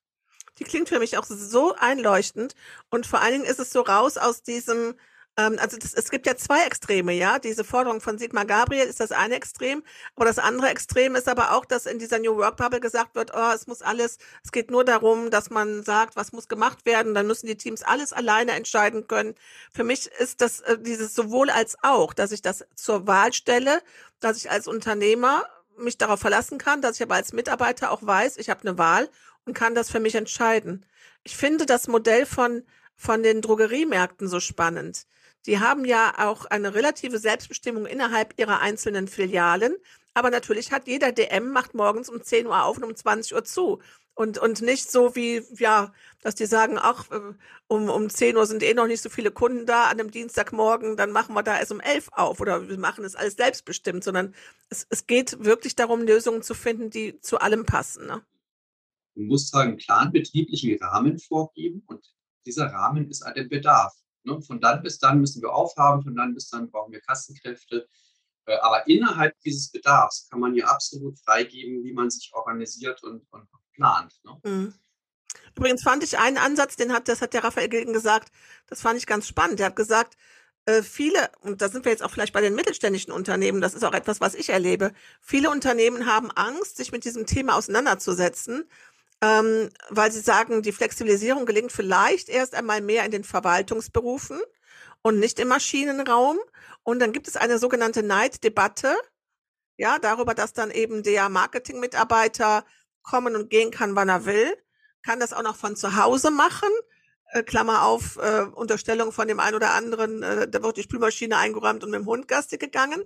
Die 0.59 0.63
klingt 0.63 0.89
für 0.89 0.99
mich 0.99 1.17
auch 1.17 1.25
so 1.25 1.73
einleuchtend. 1.75 2.53
Und 2.89 3.07
vor 3.07 3.21
allen 3.21 3.33
Dingen 3.33 3.45
ist 3.45 3.59
es 3.59 3.71
so 3.71 3.81
raus 3.81 4.17
aus 4.17 4.43
diesem, 4.43 4.95
also 5.35 5.77
das, 5.77 5.93
es 5.93 6.11
gibt 6.11 6.27
ja 6.27 6.35
zwei 6.35 6.65
Extreme, 6.65 7.13
ja. 7.13 7.39
Diese 7.39 7.63
Forderung 7.63 8.01
von 8.01 8.17
Sigmar 8.19 8.45
Gabriel 8.45 8.85
ist 8.85 8.99
das 8.99 9.11
eine 9.11 9.35
Extrem, 9.35 9.83
aber 10.15 10.25
das 10.25 10.37
andere 10.37 10.69
Extrem 10.69 11.15
ist 11.15 11.27
aber 11.27 11.53
auch, 11.53 11.65
dass 11.65 11.85
in 11.85 11.97
dieser 11.97 12.19
New 12.19 12.37
Work 12.37 12.57
Bubble 12.57 12.79
gesagt 12.79 13.15
wird, 13.15 13.31
oh, 13.35 13.51
es 13.53 13.65
muss 13.65 13.81
alles, 13.81 14.19
es 14.43 14.51
geht 14.51 14.69
nur 14.69 14.83
darum, 14.83 15.31
dass 15.31 15.49
man 15.49 15.83
sagt, 15.83 16.15
was 16.15 16.33
muss 16.33 16.47
gemacht 16.47 16.85
werden, 16.85 17.15
dann 17.15 17.25
müssen 17.25 17.47
die 17.47 17.57
Teams 17.57 17.81
alles 17.81 18.13
alleine 18.13 18.51
entscheiden 18.51 19.07
können. 19.07 19.33
Für 19.73 19.83
mich 19.83 20.07
ist 20.19 20.41
das 20.41 20.61
äh, 20.61 20.77
dieses 20.79 21.15
sowohl 21.15 21.49
als 21.49 21.77
auch, 21.81 22.13
dass 22.13 22.31
ich 22.31 22.41
das 22.41 22.65
zur 22.75 23.07
Wahl 23.07 23.33
stelle, 23.33 23.81
dass 24.19 24.37
ich 24.37 24.51
als 24.51 24.67
Unternehmer 24.67 25.45
mich 25.77 25.97
darauf 25.97 26.19
verlassen 26.19 26.59
kann, 26.59 26.81
dass 26.81 26.97
ich 26.97 27.01
aber 27.01 27.15
als 27.15 27.33
Mitarbeiter 27.33 27.91
auch 27.91 28.03
weiß, 28.05 28.37
ich 28.37 28.49
habe 28.49 28.61
eine 28.61 28.77
Wahl 28.77 29.09
und 29.45 29.55
kann 29.55 29.73
das 29.73 29.89
für 29.89 29.99
mich 29.99 30.13
entscheiden. 30.13 30.85
Ich 31.23 31.35
finde 31.35 31.65
das 31.65 31.87
Modell 31.87 32.27
von 32.27 32.63
von 32.95 33.23
den 33.23 33.41
Drogeriemärkten 33.41 34.27
so 34.27 34.39
spannend. 34.39 35.05
Die 35.45 35.59
haben 35.59 35.85
ja 35.85 36.13
auch 36.17 36.45
eine 36.45 36.73
relative 36.73 37.19
Selbstbestimmung 37.19 37.85
innerhalb 37.85 38.39
ihrer 38.39 38.59
einzelnen 38.59 39.07
Filialen. 39.07 39.75
Aber 40.13 40.29
natürlich 40.29 40.71
hat 40.71 40.87
jeder 40.87 41.11
DM 41.11 41.51
macht 41.51 41.73
morgens 41.73 42.09
um 42.09 42.21
10 42.21 42.47
Uhr 42.47 42.63
auf 42.63 42.77
und 42.77 42.83
um 42.83 42.95
20 42.95 43.33
Uhr 43.33 43.43
zu. 43.43 43.79
Und, 44.15 44.37
und 44.37 44.61
nicht 44.61 44.91
so 44.91 45.15
wie, 45.15 45.41
ja, 45.57 45.91
dass 46.21 46.35
die 46.35 46.45
sagen, 46.45 46.77
ach, 46.79 47.09
äh, 47.11 47.33
um, 47.67 47.89
um 47.89 48.09
10 48.09 48.37
Uhr 48.37 48.45
sind 48.45 48.61
eh 48.61 48.75
noch 48.75 48.85
nicht 48.85 49.01
so 49.01 49.09
viele 49.09 49.31
Kunden 49.31 49.65
da 49.65 49.85
an 49.85 49.99
einem 49.99 50.11
Dienstagmorgen, 50.11 50.97
dann 50.97 51.11
machen 51.11 51.33
wir 51.33 51.41
da 51.41 51.57
erst 51.57 51.71
um 51.71 51.79
11 51.79 52.09
auf 52.11 52.39
oder 52.39 52.69
wir 52.69 52.77
machen 52.77 53.03
es 53.05 53.15
alles 53.15 53.35
selbstbestimmt, 53.35 54.03
sondern 54.03 54.35
es, 54.69 54.85
es 54.91 55.07
geht 55.07 55.43
wirklich 55.43 55.75
darum, 55.75 56.03
Lösungen 56.03 56.43
zu 56.43 56.53
finden, 56.53 56.91
die 56.91 57.19
zu 57.21 57.39
allem 57.39 57.65
passen. 57.65 58.05
Ne? 58.05 58.21
Du 59.15 59.23
musst 59.23 59.51
halt 59.53 59.69
einen 59.69 59.77
klaren 59.77 60.11
betrieblichen 60.11 60.77
Rahmen 60.83 61.17
vorgeben 61.17 61.81
und 61.87 62.05
dieser 62.45 62.67
Rahmen 62.67 63.09
ist 63.09 63.23
an 63.23 63.33
dem 63.33 63.49
Bedarf. 63.49 63.93
Ne? 64.25 64.41
Von 64.41 64.59
dann 64.59 64.81
bis 64.81 64.99
dann 64.99 65.19
müssen 65.19 65.41
wir 65.41 65.53
aufhaben, 65.53 66.03
von 66.03 66.15
dann 66.15 66.33
bis 66.33 66.49
dann 66.49 66.69
brauchen 66.69 66.91
wir 66.91 67.01
Kassenkräfte. 67.01 67.87
Äh, 68.45 68.57
aber 68.57 68.87
innerhalb 68.87 69.39
dieses 69.41 69.71
Bedarfs 69.71 70.27
kann 70.29 70.39
man 70.39 70.55
ja 70.55 70.65
absolut 70.67 71.19
freigeben, 71.19 71.83
wie 71.83 71.93
man 71.93 72.09
sich 72.09 72.31
organisiert 72.33 73.03
und, 73.03 73.25
und 73.31 73.47
plant. 73.73 74.13
Ne? 74.23 74.39
Mhm. 74.43 74.73
Übrigens 75.55 75.83
fand 75.83 76.03
ich 76.03 76.17
einen 76.17 76.37
Ansatz, 76.37 76.75
den 76.75 76.93
hat, 76.93 77.07
das 77.07 77.21
hat 77.21 77.33
der 77.33 77.43
Raphael 77.43 77.69
Gilgen 77.69 77.93
gesagt, 77.93 78.31
das 78.67 78.81
fand 78.81 78.97
ich 78.97 79.05
ganz 79.05 79.27
spannend. 79.27 79.59
Der 79.59 79.67
hat 79.67 79.75
gesagt, 79.75 80.17
äh, 80.65 80.81
viele, 80.81 81.29
und 81.41 81.61
da 81.61 81.69
sind 81.69 81.85
wir 81.85 81.91
jetzt 81.91 82.03
auch 82.03 82.11
vielleicht 82.11 82.33
bei 82.33 82.41
den 82.41 82.55
mittelständischen 82.55 83.11
Unternehmen, 83.11 83.61
das 83.61 83.73
ist 83.73 83.83
auch 83.83 83.93
etwas, 83.93 84.21
was 84.21 84.33
ich 84.35 84.49
erlebe, 84.49 84.93
viele 85.19 85.49
Unternehmen 85.49 86.05
haben 86.05 86.31
Angst, 86.31 86.77
sich 86.77 86.91
mit 86.91 87.05
diesem 87.05 87.25
Thema 87.25 87.55
auseinanderzusetzen, 87.55 88.65
ähm, 89.23 89.69
weil 89.89 90.11
sie 90.11 90.19
sagen, 90.19 90.61
die 90.63 90.73
Flexibilisierung 90.73 91.45
gelingt 91.45 91.71
vielleicht 91.71 92.27
erst 92.27 92.55
einmal 92.55 92.81
mehr 92.81 93.05
in 93.05 93.11
den 93.11 93.23
Verwaltungsberufen 93.23 94.41
und 95.01 95.19
nicht 95.19 95.39
im 95.39 95.47
Maschinenraum. 95.47 96.37
Und 96.83 96.99
dann 96.99 97.13
gibt 97.13 97.29
es 97.29 97.37
eine 97.37 97.57
sogenannte 97.57 98.03
Neiddebatte, 98.03 98.93
ja, 99.77 99.97
darüber, 99.97 100.33
dass 100.33 100.51
dann 100.51 100.71
eben 100.71 101.03
der 101.03 101.29
Marketingmitarbeiter 101.29 102.65
kommen 103.01 103.37
und 103.37 103.49
gehen 103.49 103.71
kann, 103.71 103.95
wann 103.95 104.09
er 104.09 104.25
will, 104.25 104.57
kann 105.05 105.21
das 105.21 105.31
auch 105.31 105.41
noch 105.41 105.55
von 105.55 105.77
zu 105.77 105.95
Hause 105.95 106.29
machen. 106.29 106.69
Äh, 107.31 107.43
Klammer 107.43 107.83
auf, 107.83 108.17
äh, 108.17 108.41
Unterstellung 108.53 109.13
von 109.13 109.29
dem 109.29 109.39
einen 109.39 109.55
oder 109.55 109.73
anderen, 109.73 110.21
äh, 110.21 110.49
da 110.49 110.61
wird 110.63 110.75
die 110.75 110.83
Spülmaschine 110.83 111.37
eingeräumt 111.37 111.83
und 111.85 111.91
mit 111.91 112.01
dem 112.01 112.07
Hund 112.07 112.27
Gaste 112.27 112.57
gegangen. 112.57 113.01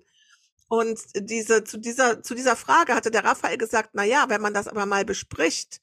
Und 0.67 0.99
diese, 1.15 1.63
zu 1.63 1.77
dieser, 1.77 2.23
zu 2.23 2.33
dieser 2.33 2.55
Frage 2.55 2.95
hatte 2.95 3.11
der 3.11 3.23
Raphael 3.23 3.57
gesagt, 3.57 3.91
na 3.93 4.03
ja, 4.03 4.25
wenn 4.29 4.41
man 4.41 4.55
das 4.55 4.67
aber 4.67 4.85
mal 4.87 5.05
bespricht, 5.05 5.79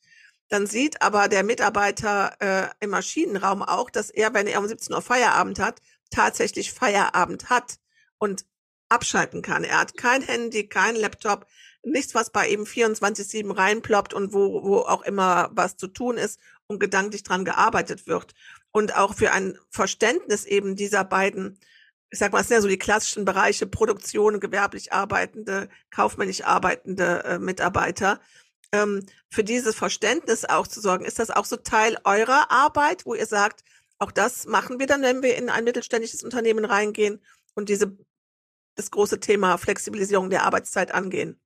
dann 0.55 0.69
sieht 0.69 1.03
aber 1.03 1.27
der 1.27 1.43
Mitarbeiter 1.43 2.37
äh, 2.39 2.69
im 2.79 2.91
Maschinenraum 2.91 3.61
auch, 3.61 3.91
dass 3.91 4.09
er, 4.09 4.35
wenn 4.35 4.47
er 4.47 4.61
um 4.61 4.69
17 4.69 4.95
Uhr 4.95 5.03
Feierabend 5.03 5.59
hat, 5.59 5.81
tatsächlich 6.11 6.73
Feierabend 6.73 7.51
hat 7.51 7.81
und 8.19 8.47
abschalten 8.89 9.43
kann. 9.43 9.65
Er 9.65 9.81
hat 9.81 9.97
kein 9.97 10.23
Handy, 10.23 10.69
kein 10.69 10.95
Laptop, 10.95 11.49
nichts, 11.83 12.15
was 12.15 12.31
bei 12.31 12.47
ihm 12.47 12.63
24-7 12.63 13.57
reinploppt 13.57 14.15
und 14.15 14.33
wo, 14.33 14.63
wo 14.63 14.79
auch 14.83 15.03
immer 15.03 15.51
was 15.55 15.77
zu 15.77 15.89
tun 15.89 16.19
ist 16.19 16.39
und 16.69 16.79
gedanklich 16.79 17.25
dran 17.25 17.45
gearbeitet 17.45 18.07
wird. 18.07 18.33
Und 18.71 18.97
auch 18.97 19.15
für 19.15 19.33
ein 19.33 19.59
Verständnis 19.71 20.45
eben 20.45 20.77
dieser 20.77 21.03
beiden, 21.03 21.59
ich 22.11 22.21
sag 22.21 22.33
mal, 22.33 22.43
es 22.43 22.47
sind 22.47 22.59
ja 22.59 22.61
so 22.61 22.69
die 22.69 22.79
klassischen 22.79 23.25
Bereiche 23.25 23.67
Produktion, 23.67 24.39
gewerblich 24.39 24.93
arbeitende, 24.93 25.69
kaufmännisch 25.91 26.45
arbeitende 26.45 27.25
äh, 27.25 27.39
Mitarbeiter, 27.41 28.21
ähm, 28.73 29.05
für 29.31 29.45
dieses 29.45 29.75
Verständnis 29.75 30.45
auch 30.45 30.67
zu 30.67 30.81
sorgen. 30.81 31.05
Ist 31.05 31.19
das 31.19 31.31
auch 31.31 31.45
so 31.45 31.57
Teil 31.57 31.97
eurer 32.05 32.51
Arbeit, 32.51 33.07
wo 33.07 33.15
ihr 33.15 33.27
sagt, 33.27 33.65
auch 33.99 34.11
das 34.11 34.47
machen 34.47 34.79
wir 34.79 34.87
dann, 34.87 35.03
wenn 35.03 35.23
wir 35.23 35.37
in 35.37 35.49
ein 35.49 35.65
mittelständisches 35.65 36.23
Unternehmen 36.23 36.65
reingehen 36.65 37.21
und 37.55 37.69
diese, 37.69 37.97
das 38.75 38.91
große 38.91 39.21
Thema 39.21 39.57
Flexibilisierung 39.57 40.31
der 40.31 40.45
Arbeitszeit 40.45 40.93
angehen? 40.93 41.41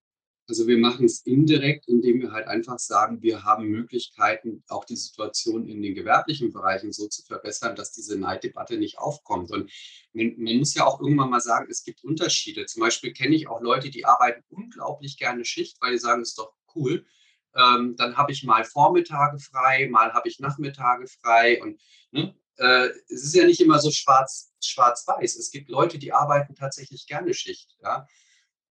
Also 0.49 0.67
wir 0.67 0.79
machen 0.79 1.05
es 1.05 1.21
indirekt, 1.27 1.89
indem 1.89 2.23
wir 2.23 2.33
halt 2.33 2.47
einfach 2.47 2.79
sagen, 2.79 3.21
wir 3.21 3.45
haben 3.45 3.67
Möglichkeiten, 3.67 4.65
auch 4.69 4.87
die 4.87 4.97
Situation 4.97 5.69
in 5.69 5.83
den 5.83 5.95
gewerblichen 5.95 6.55
Bereichen 6.55 6.91
so 6.91 7.07
zu 7.07 7.23
verbessern, 7.23 7.77
dass 7.77 7.93
diese 7.93 8.19
Neiddebatte 8.19 8.79
nicht 8.79 8.99
aufkommt. 8.99 9.51
Und 9.51 9.71
man, 10.15 10.35
man, 10.39 10.57
muss 10.57 10.75
ja 10.75 10.87
auch 10.87 11.01
irgendwann 11.03 11.29
mal 11.29 11.43
sagen, 11.43 11.69
es 11.71 11.85
gibt 11.85 12.03
Unterschiede. 12.03 12.65
Zum 12.65 12.81
Beispiel 12.81 13.13
kenne 13.13 13.37
ich 13.37 13.47
auch 13.47 13.61
Leute, 13.61 13.91
die 13.91 14.07
arbeiten 14.07 14.43
unglaublich 14.49 15.19
gerne 15.19 15.45
Schicht, 15.45 15.77
weil 15.83 15.93
die 15.93 15.99
sagen, 15.99 16.23
es 16.23 16.31
ist 16.31 16.39
doch 16.39 16.55
cool. 16.75 17.07
Ähm, 17.55 17.97
dann 17.97 18.17
habe 18.17 18.33
ich 18.33 18.45
mal 18.45 18.65
Vormittage 18.65 19.39
frei, 19.39 19.89
mal 19.91 20.13
habe 20.13 20.29
ich 20.29 20.39
Nachmittage 20.39 21.07
frei. 21.09 21.61
Und 21.63 21.81
ne, 22.11 22.35
äh, 22.57 22.89
es 23.09 23.25
ist 23.25 23.35
ja 23.35 23.45
nicht 23.45 23.61
immer 23.61 23.79
so 23.79 23.91
schwarz, 23.91 24.53
schwarz-weiß. 24.63 25.37
Es 25.37 25.51
gibt 25.51 25.69
Leute, 25.69 25.99
die 25.99 26.13
arbeiten 26.13 26.55
tatsächlich 26.55 27.07
gerne 27.07 27.35
Schicht. 27.35 27.77
Ja? 27.83 28.07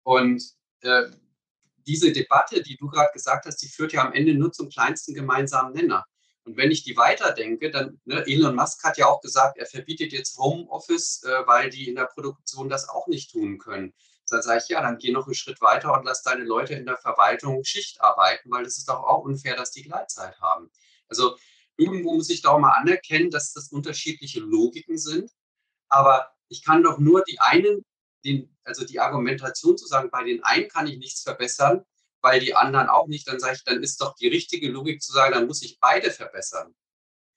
Und 0.03 0.43
äh, 0.81 1.05
diese 1.87 2.13
Debatte, 2.13 2.63
die 2.63 2.77
du 2.77 2.89
gerade 2.89 3.11
gesagt 3.13 3.47
hast, 3.47 3.63
die 3.63 3.69
führt 3.69 3.93
ja 3.93 4.05
am 4.05 4.13
Ende 4.13 4.35
nur 4.35 4.53
zum 4.53 4.69
kleinsten 4.69 5.15
gemeinsamen 5.15 5.73
Nenner. 5.73 6.05
Und 6.45 6.57
wenn 6.57 6.71
ich 6.71 6.85
die 6.85 6.97
weiterdenke, 6.97 7.71
dann, 7.71 8.01
ne, 8.05 8.25
Elon 8.27 8.55
Musk 8.55 8.85
hat 8.85 8.99
ja 8.99 9.07
auch 9.07 9.21
gesagt, 9.21 9.59
er 9.59 9.67
verbietet 9.67 10.13
jetzt 10.13 10.39
Homeoffice, 10.39 11.25
äh, 11.25 11.47
weil 11.47 11.71
die 11.71 11.89
in 11.89 11.97
der 11.97 12.05
Produktion 12.05 12.69
das 12.69 12.89
auch 12.89 13.09
nicht 13.09 13.33
tun 13.33 13.59
können. 13.59 13.95
Dann 14.29 14.43
sage 14.43 14.61
ich, 14.63 14.69
ja, 14.69 14.83
dann 14.83 14.99
geh 14.99 15.13
noch 15.13 15.27
einen 15.27 15.35
Schritt 15.35 15.61
weiter 15.61 15.93
und 15.93 16.05
lass 16.05 16.23
deine 16.23 16.45
Leute 16.45 16.75
in 16.75 16.87
der 16.87 16.97
Verwaltung 16.97 17.63
Schicht 17.65 18.01
arbeiten, 18.01 18.51
weil 18.51 18.65
es 18.65 18.79
ist 18.79 18.89
doch 18.89 19.03
auch 19.05 19.25
unfair, 19.25 19.57
dass 19.57 19.71
die 19.71 19.83
Gleitzeit 19.83 20.41
haben. 20.41 20.71
Also 21.09 21.37
irgendwo 21.77 22.15
muss 22.15 22.31
ich 22.31 22.43
da 22.43 22.51
auch 22.51 22.59
mal 22.59 22.73
anerkennen, 22.73 23.31
dass 23.31 23.53
das 23.53 23.69
unterschiedliche 23.69 24.41
Logiken 24.41 24.99
sind. 24.99 25.31
Aber 25.89 26.31
ich 26.49 26.65
kann 26.65 26.83
doch 26.83 26.99
nur 26.99 27.23
die 27.25 27.39
einen, 27.41 27.85
den, 28.25 28.57
also 28.65 28.85
die 28.85 29.01
Argumentation 29.01 29.77
zu 29.79 29.87
sagen, 29.87 30.11
bei 30.11 30.25
den 30.25 30.43
einen 30.43 30.69
kann 30.69 30.87
ich 30.87 30.99
nichts 30.99 31.23
verbessern, 31.23 31.85
weil 32.21 32.41
die 32.41 32.55
anderen 32.55 32.89
auch 32.89 33.07
nicht, 33.07 33.29
dann 33.29 33.39
sage 33.39 33.55
ich, 33.57 33.65
dann 33.65 33.83
ist 33.83 34.01
doch 34.01 34.15
die 34.17 34.29
richtige 34.29 34.69
Logik 34.71 35.03
zu 35.03 35.13
sagen, 35.13 35.35
dann 35.35 35.47
muss 35.47 35.63
ich 35.63 35.79
beide 35.79 36.11
verbessern. 36.11 36.75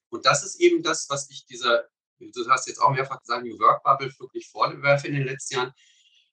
Und 0.10 0.26
das 0.26 0.44
ist 0.44 0.60
eben 0.60 0.82
das, 0.82 1.08
was 1.10 1.30
ich 1.30 1.46
dieser, 1.46 1.84
du 2.20 2.50
hast 2.50 2.68
jetzt 2.68 2.82
auch 2.82 2.90
mehrfach 2.90 3.20
gesagt, 3.20 3.44
New 3.44 3.60
Work 3.60 3.84
Bubble 3.84 4.12
wirklich 4.18 4.50
vorwerfe 4.50 5.08
in 5.08 5.14
den 5.14 5.26
letzten 5.26 5.56
Jahren. 5.56 5.74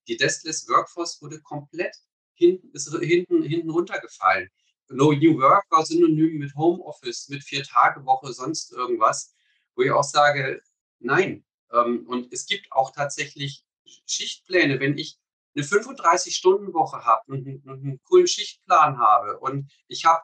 Die 0.09 0.17
Deskless 0.17 0.69
Workforce 0.69 1.21
wurde 1.23 1.41
komplett 1.41 1.97
hinten, 2.35 2.71
ist 2.73 2.95
hinten, 3.01 3.43
hinten 3.43 3.71
runtergefallen. 3.71 4.49
No 4.89 5.13
New 5.13 5.39
Work 5.39 5.65
war 5.71 5.85
synonym 5.85 6.39
mit 6.39 6.55
Homeoffice, 6.55 7.29
mit 7.29 7.43
Vier-Tage-Woche, 7.43 8.33
sonst 8.33 8.73
irgendwas, 8.73 9.35
wo 9.75 9.83
ich 9.83 9.91
auch 9.91 10.05
sage, 10.05 10.63
nein, 11.01 11.45
Ähm, 11.73 12.07
und 12.07 12.33
es 12.33 12.47
gibt 12.47 12.71
auch 12.71 12.93
tatsächlich 12.93 13.65
Schichtpläne, 14.07 14.79
wenn 14.81 14.99
ich 14.99 15.19
eine 15.57 15.65
35-Stunden-Woche 15.65 17.05
habe 17.05 17.23
und 17.33 17.47
einen, 17.47 17.63
einen 17.69 18.01
coolen 18.05 18.27
Schichtplan 18.29 18.99
habe 18.99 19.39
und 19.41 19.71
ich 19.89 20.05
habe 20.05 20.23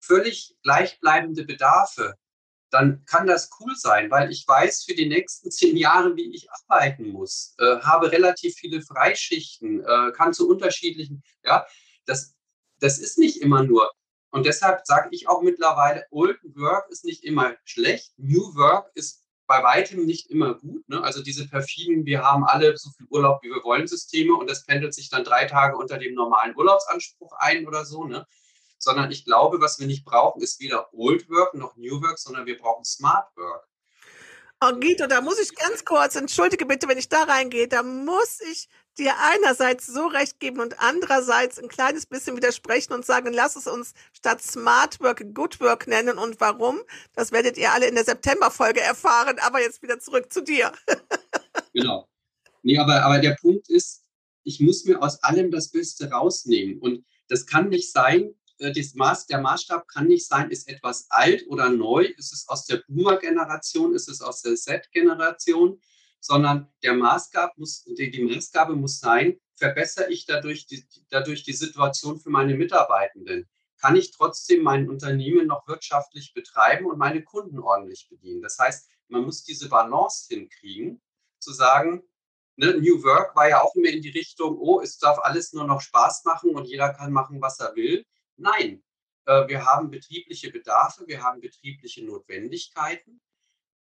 völlig 0.00 0.56
gleichbleibende 0.62 1.44
Bedarfe, 1.44 2.14
dann 2.74 3.04
kann 3.06 3.26
das 3.28 3.50
cool 3.60 3.72
sein, 3.76 4.10
weil 4.10 4.32
ich 4.32 4.46
weiß 4.46 4.82
für 4.84 4.94
die 4.94 5.08
nächsten 5.08 5.50
zehn 5.50 5.76
Jahre, 5.76 6.16
wie 6.16 6.34
ich 6.34 6.48
arbeiten 6.50 7.08
muss, 7.08 7.54
äh, 7.58 7.78
habe 7.80 8.10
relativ 8.10 8.56
viele 8.56 8.82
Freischichten, 8.82 9.84
äh, 9.84 10.10
kann 10.12 10.34
zu 10.34 10.48
unterschiedlichen, 10.48 11.22
ja, 11.44 11.64
das, 12.04 12.34
das 12.80 12.98
ist 12.98 13.16
nicht 13.16 13.40
immer 13.40 13.62
nur. 13.62 13.92
Und 14.30 14.44
deshalb 14.44 14.84
sage 14.84 15.08
ich 15.12 15.28
auch 15.28 15.42
mittlerweile, 15.42 16.04
Old 16.10 16.40
Work 16.56 16.90
ist 16.90 17.04
nicht 17.04 17.22
immer 17.22 17.54
schlecht, 17.64 18.12
New 18.16 18.56
Work 18.56 18.90
ist 18.94 19.22
bei 19.46 19.62
weitem 19.62 20.04
nicht 20.04 20.30
immer 20.30 20.54
gut. 20.54 20.88
Ne? 20.88 21.00
Also 21.00 21.22
diese 21.22 21.46
perfiden, 21.46 22.04
wir 22.06 22.24
haben 22.24 22.44
alle 22.44 22.76
so 22.76 22.90
viel 22.96 23.06
Urlaub, 23.10 23.40
wie 23.42 23.50
wir 23.50 23.62
wollen, 23.62 23.86
Systeme 23.86 24.34
und 24.34 24.50
das 24.50 24.64
pendelt 24.64 24.94
sich 24.94 25.10
dann 25.10 25.22
drei 25.22 25.44
Tage 25.44 25.76
unter 25.76 25.98
dem 25.98 26.14
normalen 26.14 26.56
Urlaubsanspruch 26.56 27.34
ein 27.38 27.68
oder 27.68 27.84
so. 27.84 28.04
Ne? 28.04 28.26
Sondern 28.84 29.10
ich 29.10 29.24
glaube, 29.24 29.60
was 29.60 29.80
wir 29.80 29.86
nicht 29.86 30.04
brauchen, 30.04 30.42
ist 30.42 30.60
weder 30.60 30.92
Old 30.94 31.28
Work 31.28 31.54
noch 31.54 31.76
New 31.76 32.00
Work, 32.02 32.18
sondern 32.18 32.46
wir 32.46 32.58
brauchen 32.58 32.84
Smart 32.84 33.36
Work. 33.36 33.66
Oh, 34.60 34.72
Guido, 34.72 35.06
da 35.06 35.20
muss 35.20 35.38
ich 35.38 35.54
ganz 35.54 35.84
kurz, 35.84 36.14
entschuldige 36.14 36.64
bitte, 36.64 36.88
wenn 36.88 36.96
ich 36.96 37.08
da 37.08 37.24
reingehe, 37.24 37.68
da 37.68 37.82
muss 37.82 38.40
ich 38.40 38.68
dir 38.98 39.12
einerseits 39.18 39.86
so 39.86 40.06
recht 40.06 40.40
geben 40.40 40.60
und 40.60 40.80
andererseits 40.80 41.58
ein 41.58 41.68
kleines 41.68 42.06
bisschen 42.06 42.36
widersprechen 42.36 42.92
und 42.92 43.04
sagen, 43.04 43.32
lass 43.32 43.56
es 43.56 43.66
uns 43.66 43.92
statt 44.12 44.40
Smart 44.40 45.00
Work 45.00 45.34
Good 45.34 45.60
Work 45.60 45.86
nennen. 45.86 46.16
Und 46.18 46.40
warum? 46.40 46.80
Das 47.14 47.32
werdet 47.32 47.58
ihr 47.58 47.72
alle 47.72 47.88
in 47.88 47.94
der 47.94 48.04
September-Folge 48.04 48.80
erfahren. 48.80 49.36
Aber 49.40 49.60
jetzt 49.60 49.82
wieder 49.82 49.98
zurück 49.98 50.32
zu 50.32 50.42
dir. 50.42 50.72
genau. 51.74 52.08
Nee, 52.62 52.78
aber, 52.78 53.02
aber 53.04 53.18
der 53.18 53.36
Punkt 53.40 53.68
ist, 53.68 54.04
ich 54.44 54.60
muss 54.60 54.84
mir 54.84 55.02
aus 55.02 55.22
allem 55.22 55.50
das 55.50 55.70
Beste 55.70 56.10
rausnehmen. 56.10 56.78
Und 56.78 57.04
das 57.28 57.46
kann 57.46 57.68
nicht 57.68 57.90
sein, 57.90 58.34
Maß, 58.58 59.26
der 59.26 59.40
Maßstab 59.40 59.88
kann 59.88 60.06
nicht 60.06 60.26
sein, 60.26 60.50
ist 60.50 60.68
etwas 60.68 61.06
alt 61.10 61.44
oder 61.48 61.70
neu, 61.70 62.04
ist 62.04 62.32
es 62.32 62.48
aus 62.48 62.66
der 62.66 62.82
Boomer-Generation, 62.88 63.94
ist 63.94 64.08
es 64.08 64.20
aus 64.20 64.42
der 64.42 64.54
Z-Generation, 64.54 65.80
sondern 66.20 66.72
der 66.82 66.94
Maßgab 66.94 67.58
muss, 67.58 67.84
die, 67.84 68.10
die 68.10 68.24
Maßgabe 68.24 68.74
muss 68.74 69.00
sein, 69.00 69.38
verbessere 69.56 70.10
ich 70.10 70.26
dadurch 70.26 70.66
die, 70.66 70.86
dadurch 71.10 71.42
die 71.42 71.52
Situation 71.52 72.18
für 72.18 72.30
meine 72.30 72.54
Mitarbeitenden? 72.54 73.48
Kann 73.78 73.96
ich 73.96 74.12
trotzdem 74.12 74.62
mein 74.62 74.88
Unternehmen 74.88 75.46
noch 75.46 75.68
wirtschaftlich 75.68 76.32
betreiben 76.32 76.86
und 76.86 76.96
meine 76.96 77.22
Kunden 77.22 77.58
ordentlich 77.58 78.08
bedienen? 78.08 78.40
Das 78.40 78.58
heißt, 78.58 78.88
man 79.08 79.22
muss 79.24 79.44
diese 79.44 79.68
Balance 79.68 80.26
hinkriegen, 80.28 81.02
zu 81.38 81.52
sagen, 81.52 82.02
ne, 82.56 82.74
New 82.78 83.02
Work 83.02 83.36
war 83.36 83.48
ja 83.48 83.62
auch 83.62 83.74
immer 83.74 83.88
in 83.88 84.00
die 84.00 84.10
Richtung, 84.10 84.56
oh, 84.58 84.80
es 84.80 84.98
darf 84.98 85.18
alles 85.18 85.52
nur 85.52 85.66
noch 85.66 85.80
Spaß 85.80 86.24
machen 86.24 86.54
und 86.54 86.64
jeder 86.64 86.92
kann 86.94 87.12
machen, 87.12 87.40
was 87.40 87.60
er 87.60 87.74
will. 87.76 88.04
Nein, 88.36 88.82
äh, 89.26 89.46
wir 89.48 89.64
haben 89.64 89.90
betriebliche 89.90 90.50
Bedarfe, 90.50 91.06
wir 91.06 91.22
haben 91.22 91.40
betriebliche 91.40 92.04
Notwendigkeiten, 92.04 93.20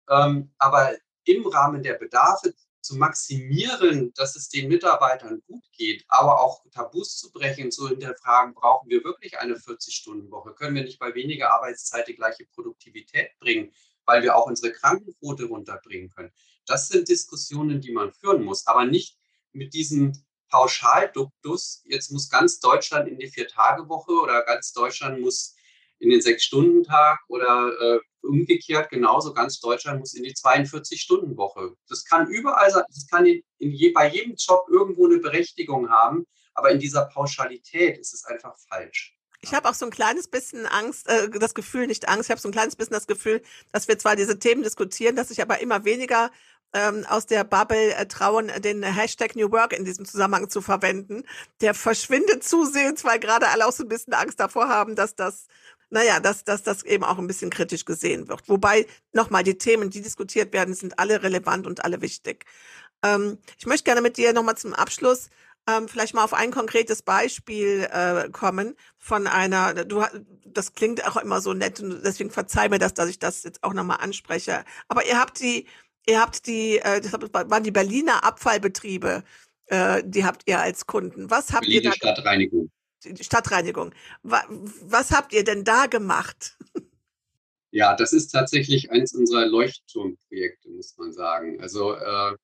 ähm, 0.09 0.53
aber 0.57 0.95
im 1.25 1.45
Rahmen 1.47 1.83
der 1.83 1.93
Bedarfe 1.93 2.53
zu 2.83 2.97
maximieren, 2.97 4.13
dass 4.15 4.35
es 4.35 4.49
den 4.49 4.67
Mitarbeitern 4.67 5.41
gut 5.47 5.63
geht, 5.71 6.03
aber 6.09 6.41
auch 6.41 6.63
Tabus 6.71 7.17
zu 7.17 7.31
brechen, 7.31 7.71
zu 7.71 7.87
hinterfragen, 7.87 8.53
brauchen 8.53 8.89
wir 8.89 9.03
wirklich 9.03 9.39
eine 9.39 9.55
40-Stunden-Woche? 9.55 10.53
Können 10.53 10.75
wir 10.75 10.83
nicht 10.83 10.99
bei 10.99 11.15
weniger 11.15 11.53
Arbeitszeit 11.53 12.07
die 12.07 12.15
gleiche 12.15 12.45
Produktivität 12.45 13.31
bringen, 13.39 13.71
weil 14.05 14.21
wir 14.21 14.35
auch 14.35 14.47
unsere 14.47 14.73
Krankenquote 14.73 15.45
runterbringen 15.45 16.09
können? 16.09 16.33
Das 16.65 16.89
sind 16.89 17.07
Diskussionen, 17.07 17.79
die 17.79 17.93
man 17.93 18.11
führen 18.11 18.43
muss, 18.43 18.67
aber 18.67 18.85
nicht 18.85 19.17
mit 19.53 19.73
diesem 19.73 20.13
Pauschalduktus, 20.53 21.81
jetzt 21.85 22.11
muss 22.11 22.29
ganz 22.29 22.59
Deutschland 22.59 23.09
in 23.09 23.17
die 23.17 23.27
Vier-Tage-Woche 23.27 24.11
oder 24.11 24.43
ganz 24.43 24.71
Deutschland 24.71 25.19
muss 25.19 25.55
in 25.97 26.11
den 26.11 26.21
Sechs-Stunden-Tag 26.21 27.21
oder 27.27 27.71
äh, 27.81 27.99
umgekehrt 28.21 28.91
genauso 28.91 29.33
ganz 29.33 29.59
Deutschland 29.59 29.99
muss 29.99 30.13
in 30.13 30.21
die 30.21 30.33
42-Stunden-Woche. 30.33 31.73
Das 31.89 32.05
kann 32.05 32.27
überall 32.27 32.69
sein, 32.69 32.83
das 32.87 33.07
kann 33.09 33.25
in, 33.25 33.41
in 33.57 33.71
je, 33.71 33.93
bei 33.93 34.07
jedem 34.07 34.35
Job 34.35 34.67
irgendwo 34.69 35.07
eine 35.07 35.17
Berechtigung 35.17 35.89
haben, 35.89 36.27
aber 36.53 36.69
in 36.69 36.79
dieser 36.79 37.05
Pauschalität 37.05 37.97
ist 37.97 38.13
es 38.13 38.23
einfach 38.25 38.55
falsch. 38.69 39.17
Ich 39.41 39.53
habe 39.53 39.67
auch 39.67 39.73
so 39.73 39.85
ein 39.85 39.91
kleines 39.91 40.27
bisschen 40.27 40.67
Angst, 40.67 41.09
äh, 41.09 41.31
das 41.31 41.55
Gefühl, 41.55 41.87
nicht 41.87 42.07
Angst, 42.07 42.29
ich 42.29 42.31
habe 42.31 42.39
so 42.39 42.47
ein 42.47 42.53
kleines 42.53 42.75
bisschen 42.75 42.93
das 42.93 43.07
Gefühl, 43.07 43.41
dass 43.71 43.87
wir 43.87 43.97
zwar 43.97 44.15
diese 44.15 44.37
Themen 44.37 44.61
diskutieren, 44.61 45.15
dass 45.15 45.29
sich 45.29 45.41
aber 45.41 45.59
immer 45.59 45.83
weniger 45.83 46.31
ähm, 46.73 47.05
aus 47.07 47.25
der 47.25 47.43
Bubble 47.43 47.93
äh, 47.95 48.07
trauen, 48.07 48.51
den 48.59 48.83
Hashtag 48.83 49.35
New 49.35 49.51
Work 49.51 49.73
in 49.73 49.85
diesem 49.85 50.05
Zusammenhang 50.05 50.49
zu 50.49 50.61
verwenden. 50.61 51.23
Der 51.61 51.73
verschwindet 51.73 52.43
zusehends, 52.43 53.03
weil 53.03 53.19
gerade 53.19 53.49
alle 53.49 53.67
auch 53.67 53.71
so 53.71 53.83
ein 53.83 53.89
bisschen 53.89 54.13
Angst 54.13 54.39
davor 54.39 54.67
haben, 54.69 54.95
dass 54.95 55.15
das 55.15 55.47
naja, 55.89 56.19
dass, 56.19 56.43
dass 56.43 56.63
das 56.63 56.81
eben 56.81 57.03
auch 57.03 57.19
ein 57.19 57.27
bisschen 57.27 57.51
kritisch 57.51 57.85
gesehen 57.85 58.27
wird. 58.27 58.49
Wobei, 58.49 58.87
nochmal, 59.11 59.43
die 59.43 59.59
Themen, 59.59 59.91
die 59.91 60.01
diskutiert 60.01 60.51
werden, 60.51 60.73
sind 60.73 60.97
alle 60.97 61.21
relevant 61.21 61.67
und 61.67 61.85
alle 61.85 62.01
wichtig. 62.01 62.45
Ähm, 63.03 63.37
ich 63.59 63.67
möchte 63.67 63.83
gerne 63.83 64.01
mit 64.01 64.17
dir 64.17 64.33
nochmal 64.33 64.57
zum 64.57 64.73
Abschluss 64.73 65.29
ähm, 65.67 65.87
vielleicht 65.87 66.13
mal 66.13 66.23
auf 66.23 66.33
ein 66.33 66.51
konkretes 66.51 67.01
Beispiel 67.01 67.87
äh, 67.91 68.29
kommen 68.29 68.75
von 68.97 69.27
einer, 69.27 69.73
du, 69.85 70.03
das 70.45 70.73
klingt 70.73 71.05
auch 71.07 71.17
immer 71.17 71.41
so 71.41 71.53
nett 71.53 71.79
und 71.79 72.03
deswegen 72.03 72.31
verzeih 72.31 72.69
mir 72.69 72.79
das, 72.79 72.93
dass 72.93 73.09
ich 73.09 73.19
das 73.19 73.43
jetzt 73.43 73.63
auch 73.63 73.73
nochmal 73.73 73.99
anspreche. 74.01 74.65
Aber 74.89 75.05
ihr 75.05 75.17
habt 75.19 75.39
die 75.39 75.67
Ihr 76.05 76.19
habt 76.19 76.47
die, 76.47 76.79
äh, 76.79 77.01
das 77.01 77.13
waren 77.13 77.63
die 77.63 77.71
Berliner 77.71 78.23
Abfallbetriebe, 78.23 79.23
äh, 79.67 80.03
die 80.05 80.25
habt 80.25 80.43
ihr 80.45 80.59
als 80.59 80.85
Kunden. 80.85 81.29
Was 81.29 81.53
habt 81.53 81.61
Berliner 81.61 81.83
ihr 81.83 81.89
da? 81.89 81.95
Stadtreinigung. 81.95 82.71
Die 83.05 83.23
Stadtreinigung. 83.23 83.93
Was 84.21 85.11
habt 85.11 85.33
ihr 85.33 85.43
denn 85.43 85.63
da 85.63 85.87
gemacht? 85.87 86.57
Ja, 87.75 87.95
das 87.95 88.13
ist 88.13 88.27
tatsächlich 88.27 88.91
eins 88.91 89.15
unserer 89.15 89.47
Leuchtturmprojekte, 89.47 90.69
muss 90.69 90.95
man 90.95 91.11
sagen. 91.11 91.59
Also 91.59 91.95
äh, 91.95 92.35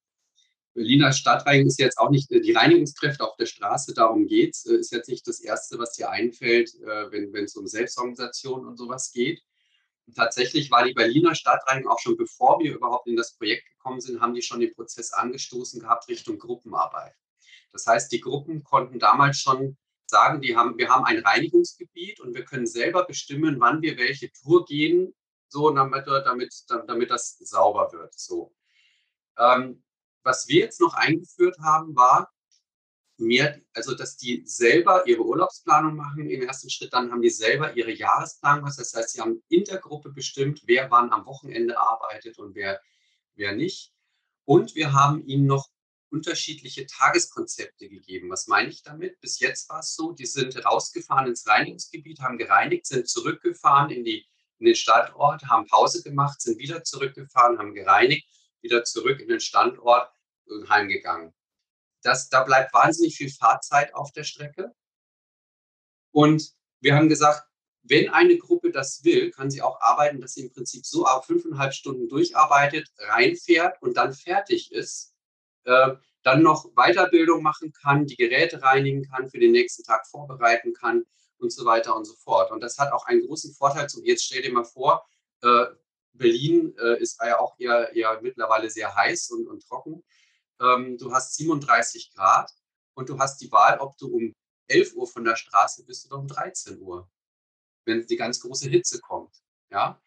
Berliner 0.74 1.12
Stadtreinigung 1.12 1.68
ist 1.68 1.80
jetzt 1.80 2.00
auch 2.00 2.10
nicht 2.10 2.32
die 2.32 2.52
Reinigungskräfte 2.52 3.24
auf 3.24 3.36
der 3.36 3.46
Straße, 3.46 3.94
darum 3.94 4.26
geht 4.26 4.56
es, 4.56 4.66
äh, 4.66 4.78
ist 4.78 4.92
jetzt 4.92 5.08
nicht 5.08 5.28
das 5.28 5.40
Erste, 5.40 5.78
was 5.78 5.94
dir 5.94 6.10
einfällt, 6.10 6.74
äh, 6.82 7.12
wenn 7.12 7.44
es 7.44 7.56
um 7.56 7.68
Selbstorganisation 7.68 8.66
und 8.66 8.78
sowas 8.78 9.12
geht. 9.12 9.44
Und 10.10 10.16
tatsächlich 10.16 10.72
war 10.72 10.84
die 10.84 10.96
Berliner 10.96 11.36
Stadtreinigung 11.36 11.92
auch 11.92 12.00
schon 12.00 12.18
bevor 12.18 12.60
wir 12.60 12.74
überhaupt 12.74 13.06
in 13.06 13.16
das 13.16 13.36
Projekt 13.36 13.68
gekommen 13.68 14.02
sind, 14.02 14.20
haben 14.20 14.34
die 14.34 14.42
schon 14.42 14.60
den 14.60 14.74
Prozess 14.74 15.14
angestoßen 15.14 15.82
gehabt 15.82 16.08
Richtung 16.08 16.40
Gruppenarbeit. 16.40 17.14
Das 17.72 17.86
heißt, 17.86 18.12
die 18.12 18.20
Gruppen 18.20 18.64
konnten 18.64 18.98
damals 18.98 19.38
schon 19.38 19.78
sagen, 20.08 20.42
die 20.42 20.58
haben, 20.58 20.80
wir 20.80 20.90
haben 20.90 21.06
ein 21.06 21.20
Reinigungsgebiet 21.20 22.22
und 22.22 22.34
wir 22.34 22.44
können 22.44 22.66
selber 22.66 23.06
bestimmen, 23.06 23.60
wann 23.60 23.84
wir 23.84 24.00
welche 24.00 24.32
Tour 24.32 24.66
gehen, 24.66 25.14
so 25.48 25.70
damit, 25.70 26.08
damit, 26.08 26.56
damit 26.88 27.12
das 27.12 27.38
sauber 27.38 27.94
wird. 27.94 28.12
So. 28.16 28.52
Ähm, 29.38 29.84
was 30.24 30.48
wir 30.48 30.62
jetzt 30.62 30.82
noch 30.82 30.96
eingeführt 30.96 31.60
haben, 31.60 31.96
war, 31.96 32.32
mehr, 33.20 33.60
also 33.74 33.96
dass 33.96 34.18
die 34.18 34.44
selber 34.46 35.06
ihre 35.08 35.24
Urlaubsplanung 35.24 35.96
machen 35.96 36.30
im 36.30 36.42
ersten 36.42 36.70
Schritt, 36.70 36.94
dann 36.94 37.12
haben 37.12 37.22
die 37.22 37.30
selber 37.30 37.76
ihre 37.76 37.92
Jahresplanung, 37.92 38.66
das 38.66 38.94
heißt, 38.94 39.10
sie 39.10 39.22
haben 39.22 39.44
in 39.50 39.64
der 39.64 39.78
Gruppe 39.78 40.10
bestimmt, 40.10 40.62
wer 40.66 40.90
wann 40.92 41.12
am 41.12 41.26
Wochenende 41.26 41.80
arbeitet 41.80 42.38
und 42.40 42.56
wer, 42.56 42.82
wer 43.36 43.54
nicht. 43.56 43.94
Und 44.46 44.76
wir 44.76 44.94
haben 44.94 45.26
ihnen 45.26 45.46
noch 45.46 45.70
unterschiedliche 46.10 46.88
Tageskonzepte 46.88 47.88
gegeben. 47.88 48.32
Was 48.32 48.48
meine 48.48 48.70
ich 48.70 48.82
damit? 48.82 49.20
Bis 49.22 49.40
jetzt 49.40 49.70
war 49.70 49.80
es 49.80 49.96
so, 49.96 50.12
die 50.12 50.26
sind 50.26 50.66
rausgefahren 50.66 51.28
ins 51.28 51.46
Reinigungsgebiet, 51.48 52.20
haben 52.22 52.38
gereinigt, 52.38 52.88
sind 52.88 53.08
zurückgefahren 53.08 53.92
in, 53.92 54.04
die, 54.04 54.26
in 54.58 54.66
den 54.66 54.76
Standort, 54.76 55.44
haben 55.48 55.68
Pause 55.68 56.02
gemacht, 56.02 56.42
sind 56.42 56.58
wieder 56.58 56.84
zurückgefahren, 56.84 57.60
haben 57.60 57.76
gereinigt, 57.76 58.28
wieder 58.62 58.84
zurück 58.84 59.20
in 59.20 59.28
den 59.28 59.40
Standort 59.40 60.12
und 60.48 60.68
heimgegangen 60.70 61.34
das, 62.02 62.30
da 62.30 62.44
bleibt 62.44 62.74
wahnsinnig 62.74 63.16
viel 63.16 63.30
Fahrzeit 63.30 63.94
auf 63.94 64.12
der 64.12 64.24
Strecke. 64.24 64.74
Und 66.12 66.54
wir 66.80 66.96
haben 66.96 67.10
gesagt, 67.10 67.44
wenn 67.84 68.10
eine 68.10 68.38
Gruppe 68.38 68.72
das 68.72 69.04
will, 69.04 69.32
kann 69.32 69.50
sie 69.50 69.62
auch 69.62 69.80
arbeiten, 69.82 70.22
dass 70.22 70.34
sie 70.34 70.42
im 70.42 70.52
Prinzip 70.52 70.86
so 70.86 71.06
auf 71.06 71.26
fünfeinhalb 71.26 71.74
Stunden 71.74 72.08
durcharbeitet, 72.08 72.90
reinfährt 72.98 73.82
und 73.82 73.98
dann 73.98 74.14
fertig 74.14 74.72
ist, 74.72 75.14
äh, 75.64 75.96
dann 76.24 76.44
noch 76.44 76.72
Weiterbildung 76.76 77.42
machen 77.42 77.72
kann, 77.72 78.06
die 78.06 78.18
Geräte 78.18 78.62
reinigen 78.62 79.04
kann, 79.10 79.30
für 79.30 79.40
den 79.40 79.52
nächsten 79.52 79.84
Tag 79.84 80.06
vorbereiten 80.08 80.74
kann 80.74 81.06
und 81.38 81.52
so 81.52 81.66
weiter 81.66 81.96
und 81.96 82.06
so 82.06 82.16
fort. 82.16 82.52
Und 82.52 82.62
das 82.62 82.78
hat 82.78 82.92
auch 82.92 83.06
einen 83.06 83.26
großen 83.26 83.54
Vorteil. 83.54 83.88
So, 83.90 84.02
jetzt 84.04 84.26
stell 84.26 84.42
dir 84.42 84.52
mal 84.52 84.66
vor, 84.66 85.08
äh, 85.42 85.66
Berlin 86.14 86.76
äh, 86.78 87.02
ist 87.02 87.20
ja 87.24 87.40
auch 87.40 87.56
eher 87.58 88.20
mittlerweile 88.22 88.70
sehr 88.70 88.94
heiß 88.94 89.32
und, 89.32 89.48
und 89.48 89.66
trocken 89.66 90.04
ähm, 90.60 90.98
du 90.98 91.12
hast 91.12 91.36
37 91.36 92.14
Grad 92.14 92.52
und 92.94 93.10
du 93.10 93.20
hast 93.20 93.40
die 93.42 93.52
Wahl, 93.52 93.80
ob 93.80 93.98
du 93.98 94.08
um 94.08 94.36
11 94.68 94.96
Uhr 94.96 95.08
von 95.08 95.24
der 95.24 95.36
Straße 95.36 95.86
bist 95.86 96.06
oder 96.08 96.20
um 96.20 96.28
13 96.28 96.80
Uhr, 96.82 97.10
wenn 97.86 98.06
die 98.06 98.18
ganz 98.18 98.40
große 98.40 98.70
Hitze 98.70 99.00
kommt. 99.00 99.36
Ja? 99.72 100.02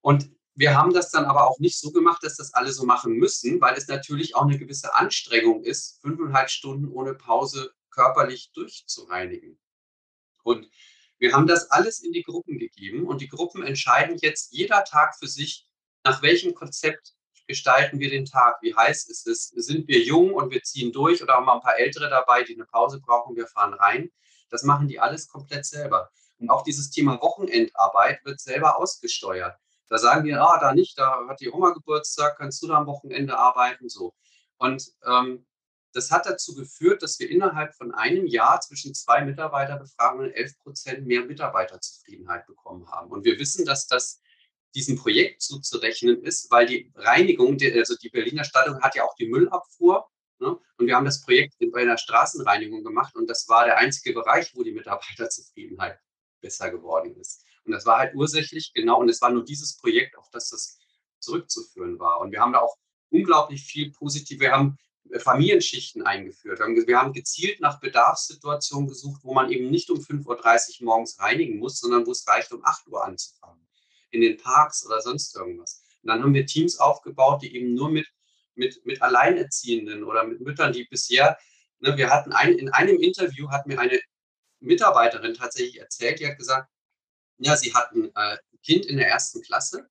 Und 0.00 0.30
wir 0.54 0.76
haben 0.76 0.92
das 0.92 1.10
dann 1.10 1.24
aber 1.24 1.48
auch 1.48 1.58
nicht 1.60 1.78
so 1.78 1.92
gemacht, 1.92 2.22
dass 2.22 2.36
das 2.36 2.52
alle 2.52 2.72
so 2.72 2.84
machen 2.84 3.14
müssen, 3.14 3.60
weil 3.60 3.76
es 3.76 3.88
natürlich 3.88 4.36
auch 4.36 4.42
eine 4.42 4.58
gewisse 4.58 4.94
Anstrengung 4.94 5.64
ist, 5.64 6.00
fünfeinhalb 6.02 6.50
Stunden 6.50 6.88
ohne 6.88 7.14
Pause 7.14 7.72
körperlich 7.90 8.52
durchzureinigen. 8.52 9.58
Und 10.42 10.68
wir 11.18 11.32
haben 11.32 11.46
das 11.46 11.70
alles 11.70 12.00
in 12.00 12.12
die 12.12 12.22
Gruppen 12.22 12.58
gegeben 12.58 13.06
und 13.06 13.20
die 13.20 13.28
Gruppen 13.28 13.62
entscheiden 13.62 14.18
jetzt 14.20 14.52
jeder 14.52 14.84
Tag 14.84 15.16
für 15.16 15.28
sich, 15.28 15.68
nach 16.04 16.20
welchem 16.20 16.52
Konzept 16.54 17.14
gestalten 17.52 18.00
wir 18.00 18.08
den 18.08 18.24
Tag? 18.24 18.56
Wie 18.62 18.74
heiß 18.74 19.08
ist 19.10 19.26
es? 19.26 19.48
Sind 19.48 19.86
wir 19.86 20.00
jung 20.02 20.32
und 20.32 20.50
wir 20.50 20.62
ziehen 20.62 20.90
durch 20.90 21.22
oder 21.22 21.34
haben 21.34 21.44
wir 21.44 21.52
ein 21.54 21.60
paar 21.60 21.78
Ältere 21.78 22.08
dabei, 22.08 22.44
die 22.44 22.54
eine 22.54 22.64
Pause 22.64 22.98
brauchen, 22.98 23.36
wir 23.36 23.46
fahren 23.46 23.74
rein? 23.74 24.10
Das 24.48 24.62
machen 24.62 24.88
die 24.88 24.98
alles 24.98 25.28
komplett 25.28 25.66
selber. 25.66 26.10
Und 26.38 26.48
auch 26.48 26.62
dieses 26.62 26.90
Thema 26.90 27.20
Wochenendarbeit 27.20 28.24
wird 28.24 28.40
selber 28.40 28.78
ausgesteuert. 28.78 29.54
Da 29.88 29.98
sagen 29.98 30.24
wir, 30.24 30.40
ah, 30.40 30.58
da 30.58 30.72
nicht, 30.72 30.98
da 30.98 31.28
hat 31.28 31.40
die 31.40 31.50
Oma 31.50 31.72
Geburtstag, 31.72 32.38
kannst 32.38 32.62
du 32.62 32.68
da 32.68 32.78
am 32.78 32.86
Wochenende 32.86 33.36
arbeiten, 33.36 33.90
so. 33.90 34.14
Und 34.56 34.90
ähm, 35.06 35.46
das 35.92 36.10
hat 36.10 36.24
dazu 36.24 36.54
geführt, 36.54 37.02
dass 37.02 37.18
wir 37.18 37.28
innerhalb 37.28 37.74
von 37.74 37.92
einem 37.92 38.26
Jahr 38.26 38.62
zwischen 38.62 38.94
zwei 38.94 39.22
Mitarbeiterbefragungen 39.22 40.32
11 40.32 40.58
Prozent 40.60 41.06
mehr 41.06 41.26
Mitarbeiterzufriedenheit 41.26 42.46
bekommen 42.46 42.90
haben. 42.90 43.10
Und 43.10 43.24
wir 43.26 43.38
wissen, 43.38 43.66
dass 43.66 43.86
das 43.86 44.21
diesem 44.74 44.96
Projekt 44.96 45.42
zuzurechnen 45.42 46.22
ist, 46.22 46.50
weil 46.50 46.66
die 46.66 46.92
Reinigung, 46.94 47.58
also 47.74 47.96
die 47.96 48.08
Berliner 48.08 48.44
Stadtung 48.44 48.80
hat 48.80 48.94
ja 48.94 49.04
auch 49.04 49.14
die 49.14 49.28
Müllabfuhr. 49.28 50.08
Ne? 50.38 50.58
Und 50.78 50.86
wir 50.86 50.96
haben 50.96 51.04
das 51.04 51.22
Projekt 51.22 51.54
bei 51.72 51.82
einer 51.82 51.98
Straßenreinigung 51.98 52.82
gemacht 52.82 53.14
und 53.14 53.28
das 53.28 53.48
war 53.48 53.64
der 53.64 53.78
einzige 53.78 54.12
Bereich, 54.12 54.52
wo 54.54 54.62
die 54.62 54.72
Mitarbeiterzufriedenheit 54.72 55.98
besser 56.40 56.70
geworden 56.70 57.14
ist. 57.16 57.44
Und 57.64 57.72
das 57.72 57.86
war 57.86 57.98
halt 57.98 58.14
ursächlich 58.14 58.72
genau, 58.74 59.00
und 59.00 59.08
es 59.08 59.20
war 59.20 59.30
nur 59.30 59.44
dieses 59.44 59.76
Projekt, 59.76 60.18
auf 60.18 60.28
das 60.30 60.50
das 60.50 60.78
zurückzuführen 61.20 61.98
war. 61.98 62.20
Und 62.20 62.32
wir 62.32 62.40
haben 62.40 62.52
da 62.52 62.58
auch 62.58 62.76
unglaublich 63.10 63.62
viel 63.62 63.92
positiv, 63.92 64.40
wir 64.40 64.52
haben 64.52 64.76
Familienschichten 65.18 66.02
eingeführt. 66.02 66.60
Wir 66.60 66.98
haben 66.98 67.12
gezielt 67.12 67.60
nach 67.60 67.80
Bedarfssituationen 67.80 68.88
gesucht, 68.88 69.20
wo 69.24 69.34
man 69.34 69.50
eben 69.50 69.70
nicht 69.70 69.90
um 69.90 69.98
5.30 69.98 70.80
Uhr 70.80 70.86
morgens 70.86 71.18
reinigen 71.18 71.58
muss, 71.58 71.80
sondern 71.80 72.06
wo 72.06 72.12
es 72.12 72.26
reicht, 72.26 72.52
um 72.52 72.64
8 72.64 72.86
Uhr 72.88 73.04
anzufangen. 73.04 73.51
In 74.12 74.20
den 74.20 74.36
Parks 74.36 74.86
oder 74.86 75.00
sonst 75.00 75.34
irgendwas. 75.34 75.82
Und 76.02 76.08
dann 76.08 76.22
haben 76.22 76.34
wir 76.34 76.46
Teams 76.46 76.78
aufgebaut, 76.78 77.42
die 77.42 77.56
eben 77.56 77.74
nur 77.74 77.90
mit, 77.90 78.06
mit, 78.54 78.84
mit 78.84 79.02
Alleinerziehenden 79.02 80.04
oder 80.04 80.24
mit 80.24 80.40
Müttern, 80.40 80.72
die 80.72 80.84
bisher, 80.84 81.38
ne, 81.80 81.96
wir 81.96 82.10
hatten 82.10 82.32
ein, 82.32 82.58
in 82.58 82.68
einem 82.68 82.98
Interview 82.98 83.50
hat 83.50 83.66
mir 83.66 83.80
eine 83.80 83.98
Mitarbeiterin 84.60 85.34
tatsächlich 85.34 85.80
erzählt, 85.80 86.20
die 86.20 86.26
hat 86.26 86.38
gesagt, 86.38 86.70
ja, 87.38 87.56
sie 87.56 87.74
hat 87.74 87.92
ein 87.92 88.12
äh, 88.14 88.36
Kind 88.62 88.86
in 88.86 88.96
der 88.96 89.08
ersten 89.08 89.42
Klasse. 89.42 89.88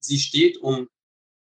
Sie 0.00 0.18
steht 0.18 0.58
um, 0.58 0.88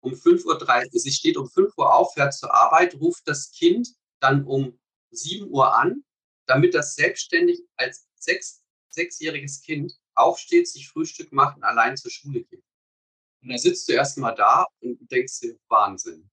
um 0.02 0.14
5.30 0.14 0.46
Uhr, 0.46 1.00
sie 1.00 1.12
steht 1.12 1.38
um 1.38 1.50
5 1.50 1.74
Uhr 1.78 1.93
auf, 1.93 2.14
fährt 2.14 2.34
zur 2.34 2.54
Arbeit, 2.54 2.96
ruft 2.96 3.28
das 3.28 3.52
Kind 3.52 3.89
dann 4.20 4.46
um 4.46 4.78
7 5.12 5.50
Uhr 5.50 5.76
an, 5.76 6.04
damit 6.46 6.76
das 6.76 6.96
selbstständig 6.96 7.62
als 7.76 8.08
sechs, 8.16 8.64
sechsjähriges 8.89 9.62
Kind 9.62 9.98
aufsteht, 10.16 10.68
sich 10.68 10.89
Frühstück 10.89 11.32
macht 11.32 11.57
und 11.57 11.63
allein 11.63 11.97
zur 11.97 12.11
Schule 12.11 12.43
geht. 12.43 12.63
Und 13.41 13.49
da 13.49 13.57
sitzt 13.57 13.88
du 13.88 13.93
erstmal 13.93 14.36
da 14.36 14.66
und 14.82 14.99
denkst 15.11 15.39
dir, 15.41 15.57
Wahnsinn. 15.68 16.30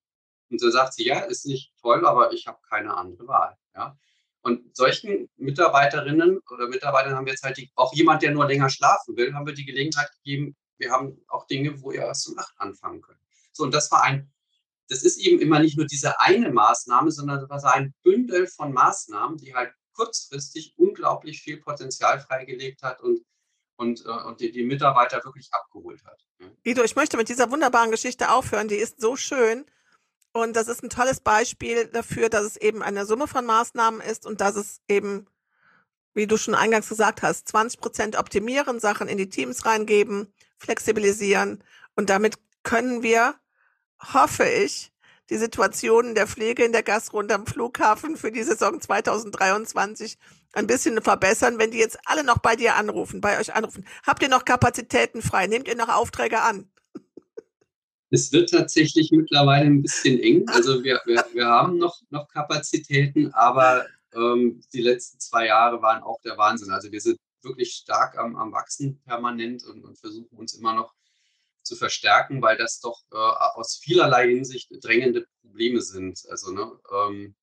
Und 0.51 0.63
dann 0.63 0.73
sagt 0.73 0.95
sie, 0.95 1.07
ja, 1.07 1.21
ist 1.21 1.47
nicht 1.47 1.73
toll, 1.81 2.07
aber 2.07 2.33
ich 2.33 2.47
habe 2.47 2.59
keine 2.69 2.95
andere 2.95 3.27
Wahl. 3.27 3.57
Ja? 3.75 3.99
Und 4.43 4.77
solchen 4.77 5.31
Mitarbeiterinnen 5.37 6.41
oder 6.51 6.69
Mitarbeitern 6.69 7.15
haben 7.15 7.27
wir 7.27 7.33
jetzt 7.33 7.45
halt 7.45 7.57
die, 7.57 7.71
auch 7.77 7.95
jemand, 7.95 8.23
der 8.23 8.33
nur 8.33 8.47
länger 8.47 8.69
schlafen 8.69 9.17
will, 9.17 9.35
haben 9.35 9.47
wir 9.47 9.55
die 9.55 9.65
Gelegenheit 9.65 10.11
gegeben, 10.13 10.57
wir 10.79 10.91
haben 10.91 11.23
auch 11.29 11.47
Dinge, 11.47 11.81
wo 11.81 11.93
ihr 11.93 12.01
erst 12.01 12.29
um 12.29 12.39
acht 12.39 12.55
anfangen 12.59 13.01
könnt. 13.01 13.21
So, 13.53 13.63
und 13.63 13.73
das 13.73 13.91
war 13.93 14.03
ein, 14.03 14.33
das 14.89 15.05
ist 15.05 15.19
eben 15.19 15.41
immer 15.41 15.61
nicht 15.61 15.77
nur 15.77 15.87
diese 15.87 16.21
eine 16.21 16.51
Maßnahme, 16.51 17.13
sondern 17.13 17.47
das 17.49 17.63
war 17.63 17.75
ein 17.75 17.95
Bündel 18.03 18.49
von 18.49 18.73
Maßnahmen, 18.73 19.39
die 19.39 19.55
halt 19.55 19.73
kurzfristig 19.93 20.75
unglaublich 20.77 21.41
viel 21.41 21.59
Potenzial 21.59 22.19
freigelegt 22.21 22.83
hat 22.83 23.01
und, 23.01 23.25
und, 23.83 24.07
äh, 24.07 24.09
und 24.09 24.41
die, 24.41 24.53
die 24.53 24.63
Mitarbeiter 24.63 25.23
wirklich 25.25 25.53
abgeholt 25.53 26.03
hat. 26.05 26.25
Guido, 26.65 26.83
ich 26.85 26.97
möchte 26.97 27.17
mit 27.17 27.29
dieser 27.29 27.51
wunderbaren 27.51 27.91
Geschichte 27.91 28.31
aufhören, 28.31 28.69
die 28.69 28.77
ist 28.77 29.01
so 29.01 29.17
schön. 29.17 29.67
Und 30.33 30.57
das 30.57 30.69
ist 30.69 30.83
ein 30.83 30.89
tolles 30.89 31.21
Beispiel 31.21 31.87
dafür, 31.87 32.31
dass 32.31 32.45
es 32.45 32.57
eben 32.57 32.83
eine 32.83 33.05
Summe 33.05 33.27
von 33.27 33.45
Maßnahmen 33.45 34.01
ist 34.01 34.25
und 34.25 34.41
dass 34.41 34.57
es 34.57 34.81
eben, 34.89 35.27
wie 36.15 36.27
du 36.27 36.39
schon 36.39 36.55
eingangs 36.55 36.89
gesagt 36.89 37.23
hast, 37.23 37.49
20 37.49 37.81
Prozent 37.81 38.17
optimieren, 38.17 38.81
Sachen 38.81 39.09
in 39.09 39.19
die 39.19 39.29
Teams 39.29 39.67
reingeben, 39.67 40.33
flexibilisieren. 40.59 41.63
Und 41.97 42.09
damit 42.09 42.37
können 42.63 43.03
wir, 43.03 43.35
hoffe 44.15 44.45
ich, 44.45 44.93
die 45.31 45.37
Situation 45.37 46.15
der 46.15 46.27
Pflege 46.27 46.65
in 46.65 46.73
der 46.73 46.83
Gastrunde 46.83 47.35
am 47.35 47.47
Flughafen 47.47 48.17
für 48.17 48.33
die 48.33 48.43
Saison 48.43 48.81
2023 48.81 50.19
ein 50.53 50.67
bisschen 50.67 51.01
verbessern, 51.01 51.59
wenn 51.59 51.71
die 51.71 51.79
jetzt 51.79 51.99
alle 52.05 52.25
noch 52.25 52.39
bei 52.39 52.57
dir 52.57 52.77
anrufen, 52.77 53.21
bei 53.21 53.41
euch 53.41 53.55
anrufen. 53.55 53.87
Habt 54.07 54.23
ihr 54.23 54.29
noch 54.29 54.45
Kapazitäten 54.45 55.23
frei? 55.23 55.47
Nehmt 55.47 55.69
ihr 55.69 55.77
noch 55.77 55.89
Aufträge 55.89 56.41
an? 56.41 56.69
Es 58.11 58.31
wird 58.33 58.51
tatsächlich 58.51 59.11
mittlerweile 59.11 59.65
ein 59.65 59.81
bisschen 59.81 60.21
eng. 60.21 60.47
Also 60.49 60.85
wir, 60.85 61.01
wir, 61.07 61.25
wir 61.33 61.47
haben 61.47 61.79
noch, 61.79 61.99
noch 62.11 62.29
Kapazitäten, 62.29 63.33
aber 63.33 63.87
ähm, 64.15 64.63
die 64.75 64.83
letzten 64.83 65.19
zwei 65.19 65.47
Jahre 65.47 65.81
waren 65.81 66.03
auch 66.03 66.21
der 66.21 66.37
Wahnsinn. 66.37 66.71
Also 66.71 66.93
wir 66.93 67.01
sind 67.01 67.19
wirklich 67.43 67.73
stark 67.73 68.19
am, 68.19 68.37
am 68.37 68.53
Wachsen 68.53 69.01
permanent 69.05 69.65
und, 69.65 69.83
und 69.83 69.99
versuchen 69.99 70.37
uns 70.37 70.53
immer 70.53 70.75
noch 70.75 70.95
zu 71.63 71.77
verstärken, 71.77 72.43
weil 72.43 72.57
das 72.57 72.81
doch 72.81 73.03
äh, 73.13 73.17
aus 73.17 73.79
vielerlei 73.83 74.29
Hinsicht 74.29 74.71
drängende 74.83 75.27
Probleme 75.43 75.81
sind. 75.81 76.21
Also, 76.29 76.53
ne, 76.53 76.73
ähm, 76.93 77.35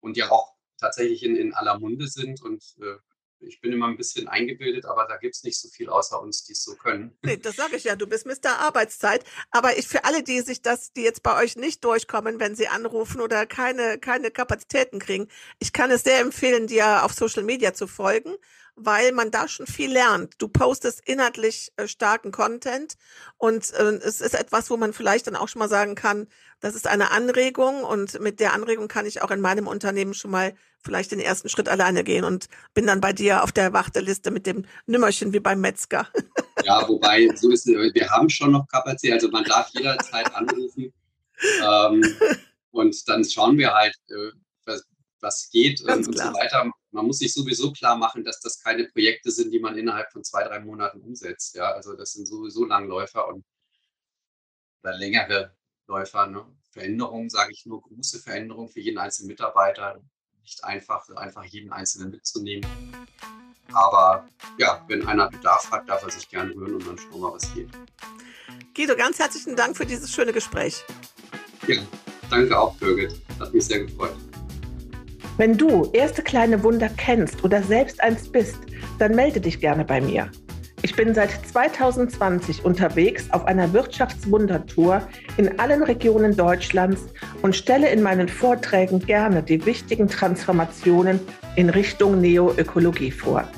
und 0.00 0.16
ja 0.16 0.30
auch 0.30 0.54
tatsächlich 0.78 1.22
in, 1.24 1.36
in 1.36 1.54
aller 1.54 1.78
Munde 1.78 2.06
sind 2.06 2.40
und 2.42 2.62
äh, 2.80 2.96
ich 3.40 3.60
bin 3.60 3.72
immer 3.72 3.86
ein 3.86 3.96
bisschen 3.96 4.28
eingebildet, 4.28 4.84
aber 4.86 5.06
da 5.06 5.16
gibt 5.16 5.36
es 5.36 5.44
nicht 5.44 5.60
so 5.60 5.68
viel 5.68 5.88
außer 5.88 6.20
uns, 6.20 6.44
die 6.44 6.52
es 6.52 6.62
so 6.62 6.74
können. 6.74 7.16
Nee, 7.22 7.36
das 7.36 7.56
sage 7.56 7.76
ich 7.76 7.84
ja, 7.84 7.94
du 7.94 8.06
bist 8.06 8.26
Mr. 8.26 8.58
Arbeitszeit. 8.58 9.24
Aber 9.50 9.78
ich 9.78 9.86
für 9.86 10.04
alle, 10.04 10.22
die 10.22 10.40
sich 10.40 10.62
das, 10.62 10.92
die 10.92 11.02
jetzt 11.02 11.22
bei 11.22 11.40
euch 11.40 11.56
nicht 11.56 11.84
durchkommen, 11.84 12.40
wenn 12.40 12.56
sie 12.56 12.68
anrufen 12.68 13.20
oder 13.20 13.46
keine, 13.46 13.98
keine 13.98 14.30
Kapazitäten 14.30 14.98
kriegen, 14.98 15.28
ich 15.60 15.72
kann 15.72 15.90
es 15.90 16.02
sehr 16.02 16.20
empfehlen, 16.20 16.66
dir 16.66 17.04
auf 17.04 17.12
Social 17.12 17.44
Media 17.44 17.74
zu 17.74 17.86
folgen 17.86 18.34
weil 18.80 19.12
man 19.12 19.30
da 19.30 19.48
schon 19.48 19.66
viel 19.66 19.92
lernt. 19.92 20.34
Du 20.38 20.48
postest 20.48 21.00
inhaltlich 21.06 21.72
äh, 21.76 21.88
starken 21.88 22.32
Content 22.32 22.96
und 23.36 23.72
äh, 23.74 23.98
es 24.02 24.20
ist 24.20 24.34
etwas, 24.34 24.70
wo 24.70 24.76
man 24.76 24.92
vielleicht 24.92 25.26
dann 25.26 25.36
auch 25.36 25.48
schon 25.48 25.60
mal 25.60 25.68
sagen 25.68 25.94
kann, 25.94 26.28
das 26.60 26.74
ist 26.74 26.86
eine 26.86 27.10
Anregung 27.10 27.84
und 27.84 28.20
mit 28.20 28.40
der 28.40 28.52
Anregung 28.52 28.88
kann 28.88 29.06
ich 29.06 29.22
auch 29.22 29.30
in 29.30 29.40
meinem 29.40 29.66
Unternehmen 29.66 30.14
schon 30.14 30.30
mal 30.30 30.54
vielleicht 30.82 31.12
den 31.12 31.20
ersten 31.20 31.48
Schritt 31.48 31.68
alleine 31.68 32.04
gehen 32.04 32.24
und 32.24 32.48
bin 32.74 32.86
dann 32.86 33.00
bei 33.00 33.12
dir 33.12 33.42
auf 33.42 33.52
der 33.52 33.72
Warteliste 33.72 34.30
mit 34.30 34.46
dem 34.46 34.64
Nimmerchen 34.86 35.32
wie 35.32 35.40
beim 35.40 35.60
Metzger. 35.60 36.08
Ja, 36.64 36.86
wobei, 36.88 37.28
so 37.36 37.52
ist 37.52 37.68
es, 37.68 37.94
wir 37.94 38.10
haben 38.10 38.28
schon 38.28 38.50
noch 38.50 38.66
Kapazität, 38.66 39.12
also 39.12 39.28
man 39.28 39.44
darf 39.44 39.70
jederzeit 39.74 40.26
anrufen. 40.34 40.92
Ähm, 41.62 42.04
und 42.72 43.08
dann 43.08 43.24
schauen 43.24 43.56
wir 43.56 43.72
halt, 43.72 43.94
äh, 44.08 44.32
was, 44.66 44.84
was 45.20 45.48
geht 45.50 45.80
und, 45.82 46.08
und 46.08 46.18
so 46.18 46.24
weiter 46.34 46.68
man 46.90 47.06
muss 47.06 47.18
sich 47.18 47.32
sowieso 47.32 47.72
klar 47.72 47.96
machen, 47.96 48.24
dass 48.24 48.40
das 48.40 48.62
keine 48.62 48.84
Projekte 48.84 49.30
sind, 49.30 49.50
die 49.52 49.60
man 49.60 49.76
innerhalb 49.76 50.10
von 50.10 50.24
zwei, 50.24 50.44
drei 50.44 50.60
Monaten 50.60 51.00
umsetzt. 51.00 51.54
Ja, 51.54 51.72
also 51.72 51.94
das 51.94 52.12
sind 52.12 52.26
sowieso 52.26 52.64
Langläufer 52.64 53.28
und 53.28 53.44
oder 54.82 54.96
längere 54.96 55.54
Läufer. 55.86 56.26
Ne? 56.26 56.44
Veränderungen, 56.70 57.30
sage 57.30 57.52
ich 57.52 57.66
nur, 57.66 57.82
große 57.82 58.20
Veränderungen 58.20 58.68
für 58.68 58.80
jeden 58.80 58.98
einzelnen 58.98 59.28
Mitarbeiter. 59.28 60.00
Nicht 60.42 60.64
einfach, 60.64 61.08
einfach 61.10 61.44
jeden 61.44 61.72
Einzelnen 61.72 62.10
mitzunehmen. 62.10 62.66
Aber 63.72 64.26
ja, 64.58 64.82
wenn 64.88 65.06
einer 65.06 65.28
Bedarf 65.28 65.70
hat, 65.70 65.88
darf 65.88 66.02
er 66.02 66.10
sich 66.10 66.28
gerne 66.28 66.54
rühren 66.54 66.74
und 66.74 66.86
dann 66.86 66.96
schauen 66.96 67.20
wir, 67.20 67.34
was 67.34 67.52
geht. 67.54 67.68
Guido, 68.74 68.96
ganz 68.96 69.18
herzlichen 69.18 69.56
Dank 69.56 69.76
für 69.76 69.84
dieses 69.84 70.10
schöne 70.10 70.32
Gespräch. 70.32 70.84
Ja, 71.66 71.82
danke 72.30 72.58
auch, 72.58 72.74
Birgit. 72.76 73.20
Hat 73.38 73.52
mich 73.52 73.66
sehr 73.66 73.84
gefreut. 73.84 74.16
Wenn 75.38 75.56
du 75.56 75.88
erste 75.92 76.20
kleine 76.20 76.64
Wunder 76.64 76.90
kennst 76.96 77.44
oder 77.44 77.62
selbst 77.62 78.02
eins 78.02 78.28
bist, 78.28 78.58
dann 78.98 79.14
melde 79.14 79.40
dich 79.40 79.60
gerne 79.60 79.84
bei 79.84 80.00
mir. 80.00 80.28
Ich 80.82 80.96
bin 80.96 81.14
seit 81.14 81.30
2020 81.30 82.64
unterwegs 82.64 83.30
auf 83.30 83.44
einer 83.44 83.72
Wirtschaftswundertour 83.72 85.00
in 85.36 85.60
allen 85.60 85.84
Regionen 85.84 86.36
Deutschlands 86.36 87.06
und 87.40 87.54
stelle 87.54 87.88
in 87.88 88.02
meinen 88.02 88.28
Vorträgen 88.28 88.98
gerne 88.98 89.44
die 89.44 89.64
wichtigen 89.64 90.08
Transformationen 90.08 91.20
in 91.54 91.70
Richtung 91.70 92.20
Neoökologie 92.20 93.12
vor. 93.12 93.48